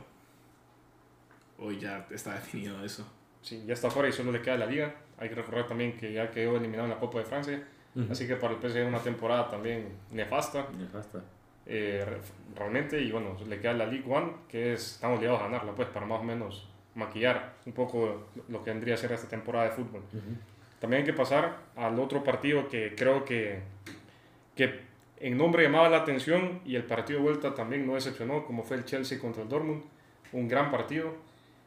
hoy 1.58 1.78
ya 1.78 2.08
está 2.10 2.34
definido 2.34 2.84
eso. 2.84 3.06
Sí, 3.42 3.62
ya 3.66 3.74
está 3.74 3.90
fuera 3.90 4.08
y 4.08 4.12
solo 4.12 4.32
le 4.32 4.42
queda 4.42 4.56
la 4.56 4.66
liga. 4.66 4.96
Hay 5.18 5.28
que 5.28 5.36
recordar 5.36 5.68
también 5.68 5.96
que 5.96 6.12
ya 6.12 6.32
quedó 6.32 6.56
eliminado 6.56 6.84
en 6.84 6.94
la 6.94 6.98
Copa 6.98 7.20
de 7.20 7.24
Francia 7.26 7.62
Así 8.10 8.26
que 8.26 8.36
para 8.36 8.54
el 8.54 8.60
PSG 8.60 8.78
es 8.78 8.88
una 8.88 8.98
temporada 8.98 9.48
también 9.48 9.88
nefasta. 10.10 10.66
Nefasta. 10.76 11.22
Eh, 11.66 12.04
realmente, 12.56 13.00
y 13.00 13.12
bueno, 13.12 13.36
le 13.46 13.60
queda 13.60 13.72
la 13.74 13.86
League 13.86 14.04
One, 14.12 14.32
que 14.48 14.74
es, 14.74 14.94
estamos 14.94 15.20
ligados 15.20 15.40
a 15.42 15.44
ganarla, 15.44 15.74
pues, 15.74 15.88
para 15.88 16.04
más 16.04 16.20
o 16.20 16.24
menos 16.24 16.68
maquillar 16.94 17.54
un 17.66 17.72
poco 17.72 18.28
lo 18.48 18.62
que 18.62 18.70
vendría 18.70 18.94
a 18.94 18.96
ser 18.96 19.12
esta 19.12 19.28
temporada 19.28 19.66
de 19.66 19.70
fútbol. 19.72 20.02
También 20.84 21.00
hay 21.00 21.06
que 21.06 21.14
pasar 21.14 21.60
al 21.76 21.98
otro 21.98 22.22
partido 22.22 22.68
que 22.68 22.94
creo 22.94 23.24
que, 23.24 23.60
que 24.54 24.80
en 25.16 25.38
nombre 25.38 25.62
llamaba 25.62 25.88
la 25.88 25.96
atención 25.96 26.60
y 26.66 26.76
el 26.76 26.84
partido 26.84 27.20
de 27.20 27.24
vuelta 27.24 27.54
también 27.54 27.86
no 27.86 27.94
decepcionó, 27.94 28.44
como 28.44 28.64
fue 28.64 28.76
el 28.76 28.84
Chelsea 28.84 29.18
contra 29.18 29.44
el 29.44 29.48
Dortmund. 29.48 29.82
Un 30.32 30.46
gran 30.46 30.70
partido, 30.70 31.14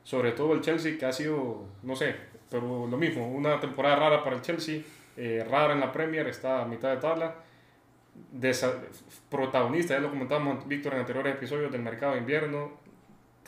sobre 0.04 0.34
todo 0.34 0.54
el 0.54 0.62
Chelsea 0.62 1.00
que 1.00 1.06
ha 1.08 1.12
sido, 1.12 1.66
no 1.82 1.96
sé, 1.96 2.16
pero 2.52 2.86
lo 2.86 2.96
mismo, 2.96 3.28
una 3.28 3.60
temporada 3.60 3.96
rara 3.96 4.24
para 4.24 4.36
el 4.36 4.44
Chelsea 4.44 4.82
eh, 5.18 5.44
rara 5.50 5.74
en 5.74 5.80
la 5.80 5.92
Premier, 5.92 6.28
está 6.28 6.62
a 6.62 6.66
mitad 6.66 6.92
de 6.92 6.98
tabla. 6.98 7.38
protagonista, 9.32 9.96
ya 9.96 10.00
lo 10.00 10.12
comentamos 10.12 10.68
Víctor 10.68 10.94
en 10.94 11.00
anteriores 11.00 11.34
episodios 11.34 11.72
del 11.72 11.82
mercado 11.82 12.14
de 12.14 12.20
invierno, 12.20 12.74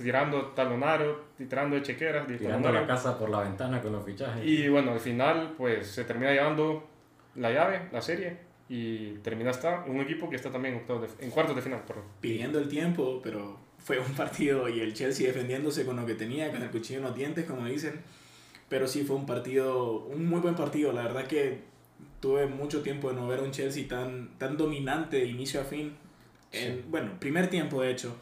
tirando 0.03 0.48
talonario, 0.48 1.20
tirando 1.38 1.75
de 1.75 1.84
chequeras. 1.84 2.27
Tirando 2.27 2.72
la 2.72 2.88
casa 2.88 3.18
por 3.18 3.29
la 3.29 3.41
ventana 3.41 3.82
con 3.82 3.91
los 3.91 4.06
fichajes. 4.06 4.46
Y 4.46 4.68
bueno, 4.70 4.91
al 4.91 5.00
final 5.00 5.53
pues 5.58 5.88
se 5.88 6.03
termina 6.03 6.32
llevando 6.32 6.88
la 7.36 7.51
llave, 7.51 7.89
la 7.91 8.01
serie, 8.01 8.38
y 8.68 9.13
termina 9.18 9.51
hasta 9.51 9.84
un 9.88 10.00
equipo 10.00 10.29
que 10.29 10.36
está 10.36 10.51
también 10.51 10.84
en, 11.20 11.32
cuartos 11.32 11.56
de 11.56 11.62
final. 11.62 11.82
Pidiendo 12.22 12.60
el 12.60 12.68
tiempo, 12.68 13.20
pero 13.24 13.58
fue 13.77 14.00
un 14.00 14.13
partido 14.13 14.70
y 14.70 14.79
el 14.79 14.94
Chelsea 14.94 15.27
defendiéndose 15.27 15.86
con 15.86 15.96
lo 15.96 16.06
que 16.06 16.15
tenía, 16.15 16.51
con 16.51 16.62
el 16.62 16.70
cuchillo 16.70 17.00
en 17.00 17.06
los 17.06 17.15
dientes, 17.15 17.46
como 17.46 17.65
dicen. 17.65 18.01
Pero 18.68 18.88
sí 18.88 19.03
fue 19.03 19.15
un 19.15 19.25
partido, 19.25 20.06
un 20.06 20.27
muy 20.27 20.39
buen 20.39 20.56
partido. 20.56 20.94
La 20.94 21.03
verdad 21.03 21.25
que 21.25 21.62
tuve 22.20 22.46
mucho 22.46 22.82
tiempo 22.82 23.10
de 23.10 23.15
no 23.15 23.27
ver 23.27 23.39
un 23.41 23.51
Chelsea 23.51 23.88
tan, 23.88 24.38
tan 24.38 24.58
dominante 24.58 25.18
de 25.18 25.25
inicio 25.25 25.62
a 25.62 25.63
fin. 25.63 25.96
En, 26.51 26.86
Bueno, 26.89 27.13
primer 27.20 27.50
tiempo 27.50 27.82
de 27.82 27.91
hecho, 27.91 28.15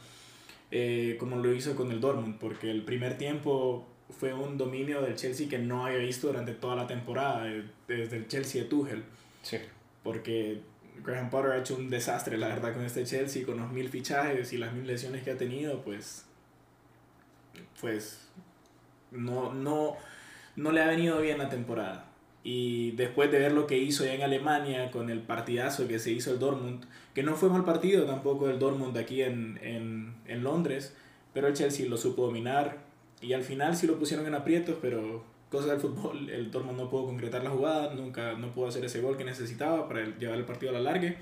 eh, 0.72 1.16
como 1.20 1.38
lo 1.38 1.54
hizo 1.54 1.76
con 1.76 1.92
el 1.92 2.00
Dortmund, 2.00 2.38
porque 2.40 2.70
el 2.70 2.84
primer 2.84 3.18
tiempo 3.18 3.88
fue 4.10 4.34
un 4.34 4.58
dominio 4.58 5.02
del 5.02 5.16
Chelsea 5.16 5.50
que 5.50 5.58
no 5.58 5.86
había 5.86 6.00
visto 6.00 6.28
durante 6.28 6.54
toda 6.54 6.76
la 6.76 6.88
temporada, 6.88 7.50
eh, 7.50 7.64
desde 7.88 8.18
el 8.18 8.28
Chelsea 8.28 8.64
de 8.64 8.70
Tuchel. 8.70 9.04
Sí. 9.42 9.58
Porque 10.04 10.62
Graham 11.04 11.30
Potter 11.30 11.52
ha 11.52 11.58
hecho 11.58 11.76
un 11.76 11.90
desastre, 11.90 12.38
la 12.38 12.48
verdad, 12.48 12.74
con 12.74 12.84
este 12.84 13.06
Chelsea, 13.06 13.46
con 13.46 13.58
los 13.58 13.72
mil 13.72 13.90
fichajes 13.90 14.54
y 14.54 14.58
las 14.58 14.74
mil 14.74 14.88
lesiones 14.88 15.24
que 15.24 15.32
ha 15.32 15.38
tenido, 15.38 15.82
pues. 15.84 16.26
Pues. 17.80 18.30
No, 19.12 19.54
no, 19.54 19.96
no 20.56 20.72
le 20.72 20.82
ha 20.82 20.88
venido 20.88 21.22
bien 21.22 21.38
la 21.38 21.50
temporada. 21.50 22.07
Y 22.50 22.92
después 22.92 23.30
de 23.30 23.39
ver 23.39 23.51
lo 23.51 23.68
que 23.68 23.77
hizo 23.77 24.06
ya 24.06 24.13
en 24.13 24.22
Alemania 24.22 24.89
con 24.89 25.10
el 25.10 25.20
partidazo 25.20 25.86
que 25.86 26.00
se 26.00 26.12
hizo 26.13 26.32
el 26.32 26.39
Dortmund, 26.39 26.86
que 27.13 27.22
no 27.22 27.36
fue 27.36 27.50
mal 27.50 27.66
partido 27.66 28.06
tampoco 28.06 28.50
el 28.50 28.58
Dortmund 28.58 28.98
aquí 28.98 29.22
en, 29.22 29.60
en, 29.62 30.16
en 30.25 30.46
Londres, 30.46 30.96
pero 31.34 31.48
el 31.48 31.54
Chelsea 31.56 31.89
lo 31.89 31.98
supo 31.98 32.27
dominar 32.27 32.77
y 33.22 33.34
al 33.34 33.44
final 33.44 33.75
sí 33.75 33.86
lo 33.86 34.00
pusieron 34.00 34.25
en 34.27 34.34
aprietos, 34.34 34.77
pero 34.82 35.25
cosa 35.51 35.72
del 35.72 35.82
fútbol, 35.82 36.30
el 36.30 36.50
Dortmund 36.50 36.77
no 36.77 36.89
pudo 36.89 37.08
concretar 37.08 37.44
la 37.44 37.50
jugada, 37.50 37.94
nunca 37.94 38.32
no 38.36 38.54
pudo 38.54 38.68
hacer 38.68 38.86
ese 38.86 39.01
gol 39.01 39.18
que 39.18 39.25
necesitaba 39.25 39.86
para 39.89 40.06
llevar 40.18 40.38
el 40.38 40.46
partido 40.46 40.70
a 40.70 40.80
la 40.80 40.94
larga 40.94 41.18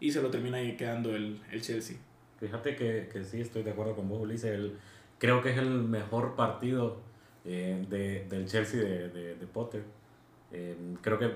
y 0.00 0.10
se 0.10 0.22
lo 0.22 0.28
termina 0.28 0.58
quedando 0.76 1.14
el, 1.14 1.40
el 1.52 1.62
Chelsea. 1.62 1.98
Fíjate 2.40 2.74
que, 2.74 3.08
que, 3.12 3.24
sí, 3.24 3.40
estoy 3.40 3.62
de 3.62 3.70
acuerdo 3.70 3.94
con 3.94 4.08
vos, 4.08 4.22
Ulises. 4.22 4.50
El, 4.50 4.72
creo 5.20 5.40
que 5.40 5.52
es 5.52 5.56
el 5.56 5.70
mejor 5.70 6.34
partido 6.34 6.96
eh, 7.44 7.86
de, 7.88 8.24
del 8.28 8.48
Chelsea 8.48 8.80
de, 8.80 9.08
de, 9.10 9.36
de 9.36 9.46
Potter. 9.46 9.84
Eh, 10.56 10.76
creo 11.02 11.18
que 11.18 11.32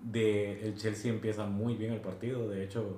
de, 0.00 0.62
el 0.66 0.74
Chelsea 0.76 1.12
empieza 1.12 1.44
muy 1.44 1.74
bien 1.76 1.92
el 1.92 2.00
partido. 2.00 2.48
De 2.48 2.64
hecho, 2.64 2.96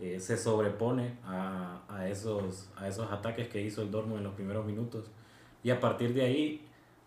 eh, 0.00 0.18
se 0.20 0.36
sobrepone 0.36 1.14
a, 1.24 1.80
a, 1.88 2.08
esos, 2.08 2.68
a 2.76 2.88
esos 2.88 3.10
ataques 3.10 3.48
que 3.48 3.62
hizo 3.62 3.80
el 3.82 3.90
Dortmund 3.90 4.18
en 4.18 4.24
los 4.24 4.34
primeros 4.34 4.66
minutos. 4.66 5.10
Y 5.62 5.70
a 5.70 5.78
partir 5.80 6.14
de 6.14 6.22
ahí 6.22 6.66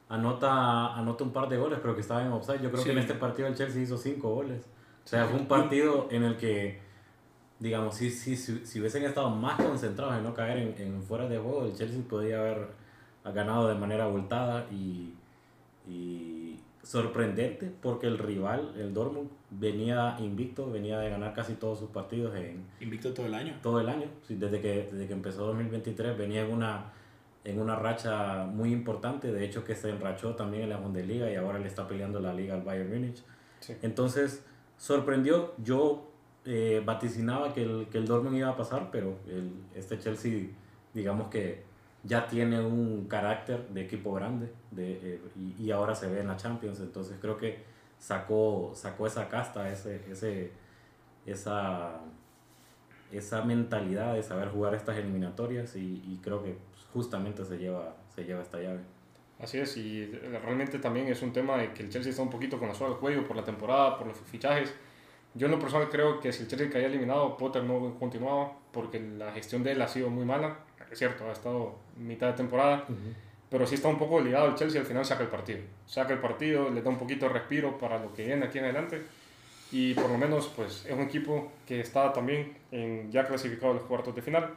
anota, 0.10 0.96
anota 0.96 1.24
un 1.24 1.32
par 1.32 1.50
de 1.50 1.58
goles, 1.58 1.80
pero 1.82 1.96
que 1.96 2.02
estaba 2.02 2.26
en 2.26 2.32
offside. 2.32 2.62
Yo 2.62 2.70
creo 2.72 2.82
Sí. 2.82 2.86
que 2.86 2.92
en 2.94 2.98
este 3.00 3.14
partido 3.16 3.48
el 3.48 3.56
Chelsea 3.56 3.82
hizo 3.82 3.98
cinco 3.98 4.34
goles. 4.34 4.66
O 5.04 5.08
sea, 5.08 5.26
fue 5.26 5.40
un 5.40 5.48
partido 5.48 6.08
en 6.12 6.24
el 6.24 6.38
que, 6.38 6.80
digamos, 7.60 7.96
si, 7.96 8.10
si, 8.12 8.36
si, 8.38 8.66
si 8.66 8.80
hubiesen 8.80 9.04
estado 9.04 9.30
más 9.30 9.60
concentrados 9.62 10.16
en 10.18 10.24
no 10.24 10.34
caer 10.34 10.58
en, 10.60 10.76
en 10.78 11.02
fuera 11.04 11.28
de 11.28 11.38
juego, 11.38 11.66
el 11.66 11.76
Chelsea 11.76 12.02
podría 12.10 12.40
haber 12.40 12.68
ganado 13.24 13.68
de 13.68 13.76
manera 13.76 14.04
abultada 14.06 14.68
y, 14.72 15.14
y 15.88 16.41
sorprendente 16.84 17.72
porque 17.82 18.08
el 18.08 18.18
rival, 18.18 18.74
el 18.78 18.94
Dortmund, 18.94 19.30
venía 19.52 20.18
invicto, 20.20 20.70
venía 20.72 21.00
de 21.00 21.10
ganar 21.10 21.34
casi 21.34 21.54
todos 21.54 21.80
sus 21.80 21.90
partidos 21.90 22.36
en 22.36 22.66
Invicto 22.80 23.14
todo 23.14 23.26
el 23.28 23.36
año. 23.36 23.54
todo 23.62 23.80
el 23.80 23.90
año. 23.90 24.08
Sí, 24.28 24.36
Desde 24.36 24.62
que, 24.62 24.90
desde 24.92 25.08
que 25.08 25.14
empezó 25.14 25.46
2023 25.48 26.18
venía 26.18 26.46
en 26.46 26.52
una, 26.52 26.92
en 27.44 27.60
una 27.60 27.76
racha 27.76 28.46
muy 28.46 28.72
importante, 28.72 29.32
de 29.32 29.46
hecho 29.46 29.64
que 29.64 29.76
se 29.76 29.90
enrachó 29.90 30.36
también 30.36 30.64
en 30.64 30.70
la 30.70 30.78
Bundesliga 30.78 31.32
y 31.32 31.36
ahora 31.36 31.60
le 31.60 31.68
está 31.68 31.88
peleando 31.88 32.20
la 32.20 32.34
liga 32.34 32.56
al 32.56 32.64
Bayern 32.64 32.90
Múnich. 32.90 33.24
Sí. 33.60 33.76
Entonces, 33.84 34.44
sorprendió, 34.78 35.54
yo 35.64 36.12
eh, 36.46 36.82
vaticinaba 36.84 37.54
que 37.54 37.64
el, 37.64 37.88
que 37.92 38.00
el 38.00 38.08
Dortmund 38.08 38.38
iba 38.38 38.50
a 38.50 38.58
pasar, 38.58 38.90
pero 38.92 39.20
el, 39.28 39.52
este 39.76 40.00
Chelsea, 40.00 40.48
digamos 40.94 41.30
que 41.30 41.64
ya 42.04 42.28
tiene 42.28 42.60
un 42.60 43.08
carácter 43.08 43.68
de 43.70 43.82
equipo 43.82 44.14
grande 44.14 44.52
de, 44.72 45.16
eh, 45.16 45.22
y, 45.36 45.66
y 45.66 45.72
ahora 45.72 45.94
se 45.96 46.08
ve 46.08 46.22
en 46.22 46.28
la 46.28 46.38
Champions, 46.38 46.80
entonces 46.80 47.18
creo 47.22 47.38
que 47.38 47.64
sacó, 48.00 48.72
sacó 48.74 49.08
esa 49.08 49.30
casta, 49.30 49.72
ese, 49.72 50.02
ese, 50.10 50.52
esa, 51.26 52.00
esa 53.12 53.44
mentalidad 53.44 54.16
de 54.16 54.24
saber 54.24 54.50
jugar 54.50 54.74
estas 54.74 54.98
eliminatorias 54.98 55.76
y, 55.76 56.04
y 56.06 56.20
creo 56.24 56.44
que 56.44 56.58
justamente 56.94 57.46
se 57.46 57.58
lleva, 57.58 57.96
se 58.16 58.24
lleva 58.24 58.42
esta 58.42 58.60
llave. 58.60 58.80
Así 59.40 59.58
es, 59.58 59.76
y 59.78 60.06
realmente 60.06 60.78
también 60.78 61.08
es 61.08 61.22
un 61.24 61.34
tema 61.34 61.58
de 61.58 61.74
que 61.74 61.84
el 61.84 61.90
Chelsea 61.90 62.12
está 62.12 62.22
un 62.22 62.30
poquito 62.30 62.60
con 62.60 62.68
la 62.68 62.76
soga 62.76 62.92
al 62.92 63.00
cuello 63.00 63.28
por 63.28 63.36
la 63.36 63.44
temporada, 63.44 63.98
por 63.98 64.08
los 64.08 64.18
fichajes. 64.18 64.74
Yo 65.34 65.46
en 65.46 65.52
lo 65.52 65.60
personal 65.60 65.90
creo 65.90 66.20
que 66.20 66.34
si 66.34 66.44
el 66.44 66.50
Chelsea 66.50 66.70
caía 66.70 66.88
eliminado, 66.88 67.38
Potter 67.38 67.64
no 67.64 67.96
continuaba 67.98 68.52
porque 68.72 69.00
la 69.00 69.32
gestión 69.32 69.64
de 69.64 69.72
él 69.72 69.82
ha 69.82 69.88
sido 69.88 70.10
muy 70.10 70.26
mala. 70.26 70.58
Es 70.92 71.00
cierto, 71.00 71.26
ha 71.30 71.32
estado 71.32 71.76
mitad 71.96 72.28
de 72.28 72.34
temporada, 72.34 72.86
pero 73.50 73.66
sí 73.66 73.76
está 73.76 73.88
un 73.88 73.98
poco 73.98 74.20
ligado 74.20 74.48
el 74.48 74.56
Chelsea 74.56 74.82
al 74.82 74.86
final 74.86 75.06
saca 75.06 75.24
el 75.24 75.30
partido. 75.30 75.60
Saca 75.86 76.12
el 76.12 76.20
partido, 76.20 76.70
le 76.70 76.82
da 76.82 76.90
un 76.90 76.98
poquito 76.98 77.28
de 77.28 77.34
respiro 77.34 77.78
para 77.78 77.98
lo 77.98 78.14
que 78.14 78.26
viene 78.26 78.46
aquí 78.46 78.58
en 78.58 78.66
adelante 78.66 79.02
y 79.72 79.94
por 79.94 80.10
lo 80.10 80.18
menos 80.18 80.52
pues 80.54 80.86
es 80.86 80.92
un 80.92 81.02
equipo 81.02 81.50
que 81.66 81.80
está 81.80 82.12
también 82.12 82.58
en, 82.72 83.10
ya 83.10 83.26
clasificado 83.26 83.72
a 83.72 83.76
los 83.76 83.84
cuartos 83.84 84.14
de 84.14 84.22
final. 84.22 84.50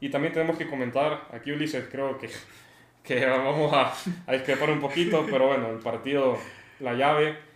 Y 0.00 0.10
también 0.10 0.32
tenemos 0.32 0.56
que 0.56 0.68
comentar, 0.68 1.28
aquí 1.32 1.52
Ulises 1.52 1.86
creo 1.90 2.18
que, 2.18 2.28
que 3.04 3.24
vamos 3.24 3.72
a, 3.72 3.94
a 4.26 4.32
discrepar 4.32 4.70
un 4.70 4.80
poquito, 4.80 5.24
pero 5.30 5.46
bueno, 5.46 5.70
el 5.70 5.78
partido, 5.78 6.36
la 6.80 6.94
llave 6.94 7.47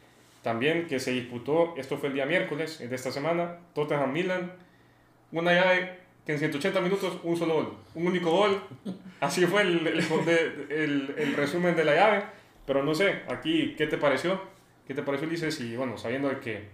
también 0.42 0.86
que 0.86 0.98
se 1.00 1.12
disputó, 1.12 1.74
esto 1.76 1.98
fue 1.98 2.08
el 2.08 2.14
día 2.14 2.26
miércoles 2.26 2.78
de 2.78 2.94
esta 2.94 3.10
semana, 3.12 3.58
Tottenham-Milan, 3.74 4.52
una 5.32 5.52
llave 5.52 5.98
que 6.26 6.32
en 6.32 6.38
180 6.38 6.80
minutos 6.80 7.18
un 7.22 7.36
solo 7.36 7.54
gol, 7.54 7.76
un 7.94 8.06
único 8.06 8.30
gol, 8.30 8.62
así 9.20 9.46
fue 9.46 9.62
el, 9.62 9.86
el, 9.86 9.98
el, 10.70 11.14
el 11.18 11.34
resumen 11.34 11.74
de 11.76 11.84
la 11.84 11.94
llave, 11.94 12.22
pero 12.66 12.82
no 12.82 12.94
sé, 12.94 13.22
aquí, 13.28 13.74
¿qué 13.76 13.86
te 13.86 13.98
pareció? 13.98 14.40
¿Qué 14.86 14.94
te 14.94 15.02
pareció 15.02 15.26
Ulises? 15.28 15.60
Y 15.60 15.76
bueno, 15.76 15.96
sabiendo 15.96 16.38
que 16.40 16.68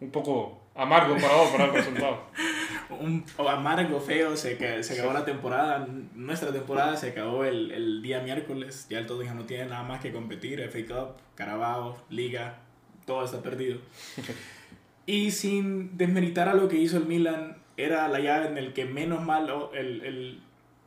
un 0.00 0.10
poco 0.10 0.60
amargo 0.74 1.16
para 1.16 1.34
vos 1.36 1.48
para 1.50 1.64
el 1.66 1.72
resultado. 1.72 2.24
un 3.00 3.24
amargo, 3.48 4.00
feo, 4.00 4.36
se, 4.36 4.56
ca- 4.56 4.82
se 4.82 4.94
acabó 4.94 5.12
la 5.12 5.24
temporada, 5.24 5.86
nuestra 6.14 6.52
temporada 6.52 6.96
se 6.96 7.10
acabó 7.10 7.44
el, 7.44 7.70
el 7.70 8.02
día 8.02 8.20
miércoles, 8.20 8.86
ya 8.90 8.98
el 8.98 9.06
Tottenham 9.06 9.38
no 9.38 9.44
tiene 9.44 9.66
nada 9.66 9.82
más 9.84 10.00
que 10.00 10.12
competir, 10.12 10.60
FA 10.68 10.78
Cup, 10.94 11.16
Carabao, 11.34 11.96
Liga, 12.10 12.58
todo 13.04 13.24
está 13.24 13.42
perdido. 13.42 13.78
Y 15.06 15.32
sin 15.32 15.96
desmeritar 15.98 16.48
a 16.48 16.54
lo 16.54 16.68
que 16.68 16.78
hizo 16.78 16.96
el 16.96 17.04
Milan, 17.04 17.58
era 17.76 18.08
la 18.08 18.20
llave 18.20 18.48
en 18.48 18.58
el 18.58 18.72
que 18.72 18.84
menos 18.84 19.22
mal, 19.22 19.52
el, 19.74 20.02
el, 20.02 20.40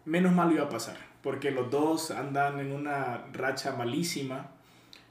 menos 0.05 0.33
mal 0.33 0.51
iba 0.51 0.63
a 0.63 0.69
pasar, 0.69 0.97
porque 1.21 1.51
los 1.51 1.69
dos 1.69 2.11
andan 2.11 2.59
en 2.59 2.71
una 2.71 3.27
racha 3.33 3.75
malísima, 3.75 4.49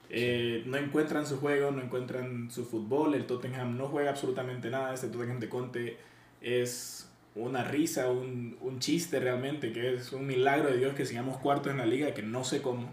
eh, 0.09 0.63
no 0.67 0.77
encuentran 0.77 1.27
su 1.27 1.39
juego, 1.39 1.71
no 1.71 1.83
encuentran 1.83 2.51
su 2.51 2.65
fútbol, 2.65 3.15
el 3.15 3.27
Tottenham 3.27 3.77
no 3.77 3.89
juega 3.89 4.11
absolutamente 4.11 4.71
nada, 4.71 4.95
este 4.95 5.09
Tottenham 5.09 5.41
de 5.41 5.49
Conte 5.49 5.97
es 6.41 7.09
una 7.35 7.65
risa, 7.65 8.11
un, 8.11 8.57
un 8.61 8.79
chiste 8.81 9.21
realmente, 9.21 9.73
que 9.73 9.95
es 9.95 10.13
un 10.13 10.27
milagro 10.27 10.71
de 10.71 10.79
Dios 10.79 10.95
que 10.95 11.05
sigamos 11.05 11.37
cuartos 11.39 11.71
en 11.71 11.79
la 11.79 11.87
liga, 11.87 12.15
que 12.15 12.23
no 12.23 12.45
sé 12.45 12.63
cómo. 12.63 12.91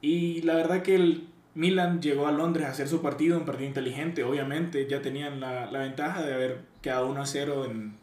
Y 0.00 0.42
la 0.42 0.54
verdad 0.54 0.82
que 0.82 0.96
el 0.96 1.28
Milan 1.54 2.02
llegó 2.02 2.26
a 2.26 2.32
Londres 2.32 2.66
a 2.66 2.70
hacer 2.70 2.88
su 2.88 3.00
partido, 3.00 3.38
un 3.38 3.44
partido 3.44 3.68
inteligente, 3.68 4.24
obviamente 4.24 4.86
ya 4.88 5.02
tenían 5.02 5.40
la, 5.40 5.70
la 5.70 5.80
ventaja 5.80 6.22
de 6.22 6.34
haber 6.34 6.60
quedado 6.82 7.06
1 7.06 7.22
a 7.22 7.26
0 7.26 7.64
en, 7.66 7.94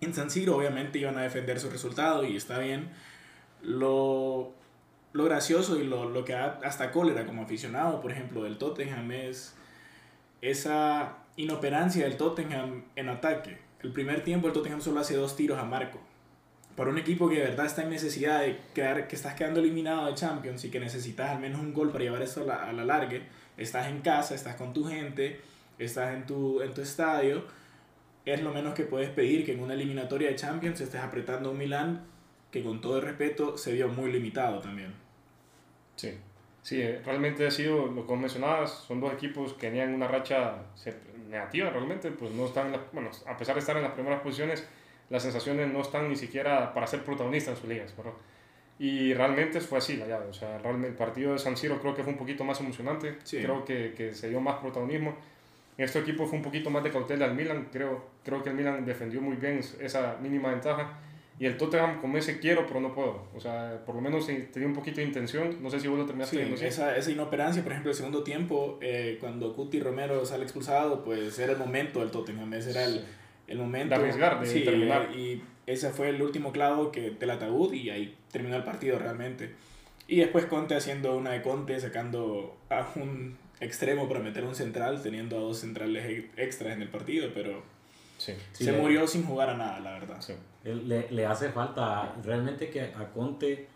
en 0.00 0.14
San 0.14 0.30
Siro, 0.30 0.56
obviamente 0.56 0.98
iban 0.98 1.16
a 1.16 1.22
defender 1.22 1.60
su 1.60 1.70
resultado 1.70 2.24
y 2.24 2.36
está 2.36 2.58
bien. 2.58 2.88
Lo, 3.62 4.52
lo 5.12 5.24
gracioso 5.24 5.78
y 5.78 5.84
lo, 5.84 6.08
lo 6.08 6.24
que 6.24 6.32
da 6.32 6.58
hasta 6.64 6.90
cólera 6.90 7.26
como 7.26 7.42
aficionado, 7.42 8.00
por 8.00 8.10
ejemplo, 8.10 8.42
del 8.42 8.58
Tottenham 8.58 9.10
es 9.12 9.54
esa 10.40 11.18
inoperancia 11.36 12.04
del 12.04 12.16
Tottenham 12.16 12.84
en 12.96 13.08
ataque. 13.08 13.58
El 13.82 13.92
primer 13.92 14.24
tiempo 14.24 14.46
el 14.48 14.52
Tottenham 14.52 14.80
solo 14.80 15.00
hace 15.00 15.16
dos 15.16 15.36
tiros 15.36 15.58
a 15.58 15.64
marco. 15.64 16.00
Para 16.80 16.92
un 16.92 16.96
equipo 16.96 17.28
que 17.28 17.34
de 17.34 17.42
verdad 17.42 17.66
está 17.66 17.82
en 17.82 17.90
necesidad 17.90 18.40
de 18.40 18.58
quedar, 18.74 19.06
que 19.06 19.14
estás 19.14 19.34
quedando 19.34 19.60
eliminado 19.60 20.06
de 20.06 20.14
Champions 20.14 20.64
y 20.64 20.70
que 20.70 20.80
necesitas 20.80 21.28
al 21.28 21.38
menos 21.38 21.60
un 21.60 21.74
gol 21.74 21.92
para 21.92 22.04
llevar 22.04 22.22
esto 22.22 22.40
a 22.40 22.46
la, 22.46 22.54
a 22.70 22.72
la 22.72 22.86
largue, 22.86 23.20
estás 23.58 23.88
en 23.88 24.00
casa, 24.00 24.34
estás 24.34 24.56
con 24.56 24.72
tu 24.72 24.86
gente, 24.86 25.42
estás 25.78 26.14
en 26.14 26.24
tu, 26.24 26.62
en 26.62 26.72
tu 26.72 26.80
estadio, 26.80 27.44
es 28.24 28.40
lo 28.40 28.54
menos 28.54 28.72
que 28.72 28.84
puedes 28.84 29.10
pedir 29.10 29.44
que 29.44 29.52
en 29.52 29.60
una 29.60 29.74
eliminatoria 29.74 30.30
de 30.30 30.36
Champions 30.36 30.80
estés 30.80 31.02
apretando 31.02 31.50
a 31.50 31.52
un 31.52 31.58
Milan 31.58 32.02
que 32.50 32.62
con 32.62 32.80
todo 32.80 32.96
el 32.96 33.02
respeto 33.02 33.58
se 33.58 33.74
vio 33.74 33.88
muy 33.88 34.10
limitado 34.10 34.60
también. 34.60 34.94
Sí, 35.96 36.14
sí, 36.62 36.80
eh, 36.80 37.02
realmente 37.04 37.46
ha 37.46 37.50
sido 37.50 37.88
lo 37.88 38.06
que 38.06 38.16
mencionabas, 38.16 38.70
son 38.88 39.02
dos 39.02 39.12
equipos 39.12 39.52
que 39.52 39.66
tenían 39.66 39.92
una 39.92 40.08
racha 40.08 40.54
negativa 41.28 41.68
realmente, 41.68 42.10
pues 42.10 42.30
no 42.32 42.46
están, 42.46 42.72
la- 42.72 42.86
bueno, 42.90 43.10
a 43.26 43.36
pesar 43.36 43.54
de 43.56 43.60
estar 43.60 43.76
en 43.76 43.82
las 43.82 43.92
primeras 43.92 44.22
posiciones, 44.22 44.66
las 45.10 45.22
sensaciones 45.22 45.70
no 45.72 45.82
están 45.82 46.08
ni 46.08 46.16
siquiera 46.16 46.72
para 46.72 46.86
ser 46.86 47.04
protagonistas 47.04 47.54
en 47.54 47.60
sus 47.60 47.68
ligas, 47.68 47.94
¿verdad? 47.96 48.12
Y 48.78 49.12
realmente 49.12 49.60
fue 49.60 49.76
así 49.78 49.96
la 49.96 50.06
llave, 50.06 50.26
o 50.28 50.32
sea, 50.32 50.56
realmente 50.58 50.88
el 50.88 50.94
partido 50.94 51.32
de 51.34 51.38
San 51.38 51.56
Siro 51.56 51.78
creo 51.80 51.94
que 51.94 52.02
fue 52.02 52.12
un 52.14 52.18
poquito 52.18 52.44
más 52.44 52.58
emocionante, 52.60 53.16
Sí. 53.24 53.38
creo 53.42 53.62
que, 53.64 53.92
que 53.94 54.14
se 54.14 54.30
dio 54.30 54.40
más 54.40 54.56
protagonismo. 54.60 55.14
Este 55.76 55.98
equipo 55.98 56.26
fue 56.26 56.38
un 56.38 56.44
poquito 56.44 56.70
más 56.70 56.82
de 56.82 56.90
cautela 56.90 57.26
al 57.26 57.34
Milan, 57.34 57.68
creo, 57.72 58.04
creo 58.24 58.42
que 58.42 58.50
el 58.50 58.54
Milan 58.54 58.84
defendió 58.86 59.20
muy 59.20 59.36
bien 59.36 59.60
esa 59.80 60.16
mínima 60.22 60.50
ventaja 60.50 60.98
Y 61.38 61.46
el 61.46 61.56
Tottenham 61.56 62.02
como 62.02 62.18
ese 62.18 62.38
quiero, 62.38 62.66
pero 62.66 62.80
no 62.82 62.92
puedo. 62.94 63.28
O 63.34 63.40
sea, 63.40 63.80
por 63.86 63.94
lo 63.94 64.02
menos 64.02 64.26
tenía 64.26 64.68
un 64.68 64.74
poquito 64.74 64.96
de 65.00 65.04
intención. 65.06 65.62
No 65.62 65.70
sé 65.70 65.80
si 65.80 65.88
vos 65.88 65.98
lo 65.98 66.04
terminaste 66.04 66.54
sí, 66.54 66.64
esa, 66.66 66.94
esa 66.98 67.10
inoperancia, 67.10 67.62
por 67.62 67.72
ejemplo, 67.72 67.90
el 67.92 67.96
segundo 67.96 68.22
tiempo, 68.22 68.78
eh, 68.82 69.16
cuando 69.20 69.54
Cuti 69.54 69.80
Romero 69.80 70.26
sale 70.26 70.42
expulsado, 70.42 71.02
pues 71.02 71.38
era 71.38 71.52
el 71.52 71.58
momento 71.58 72.00
del 72.00 72.10
Tottenham. 72.10 72.52
Ese 72.52 72.72
era 72.72 72.84
el, 72.84 73.06
el 73.50 73.58
momento. 73.58 73.94
De 73.94 74.00
arriesgar, 74.00 74.40
de 74.40 74.60
terminar. 74.60 75.10
Y 75.14 75.42
ese 75.66 75.90
fue 75.90 76.08
el 76.08 76.22
último 76.22 76.52
clavo 76.52 76.90
que, 76.90 77.10
del 77.10 77.30
ataúd 77.30 77.72
y 77.74 77.90
ahí 77.90 78.16
terminó 78.32 78.56
el 78.56 78.64
partido 78.64 78.98
realmente. 78.98 79.54
Y 80.08 80.16
después 80.16 80.46
Conte 80.46 80.74
haciendo 80.74 81.16
una 81.16 81.32
de 81.32 81.42
Conte, 81.42 81.78
sacando 81.78 82.56
a 82.68 82.88
un 82.96 83.36
extremo 83.60 84.08
para 84.08 84.20
meter 84.20 84.44
un 84.44 84.54
central, 84.54 85.02
teniendo 85.02 85.36
a 85.36 85.40
dos 85.40 85.58
centrales 85.58 86.24
extras 86.36 86.74
en 86.74 86.82
el 86.82 86.88
partido, 86.88 87.30
pero 87.34 87.62
se 88.16 88.72
murió 88.72 89.06
sin 89.06 89.24
jugar 89.24 89.50
a 89.50 89.56
nada, 89.56 89.80
la 89.80 89.92
verdad. 89.92 90.20
Le, 90.64 91.10
le, 91.10 91.26
hace 91.26 91.50
falta 91.50 92.14
realmente 92.22 92.68
que 92.68 92.82
a 92.82 93.10
Conte 93.14 93.66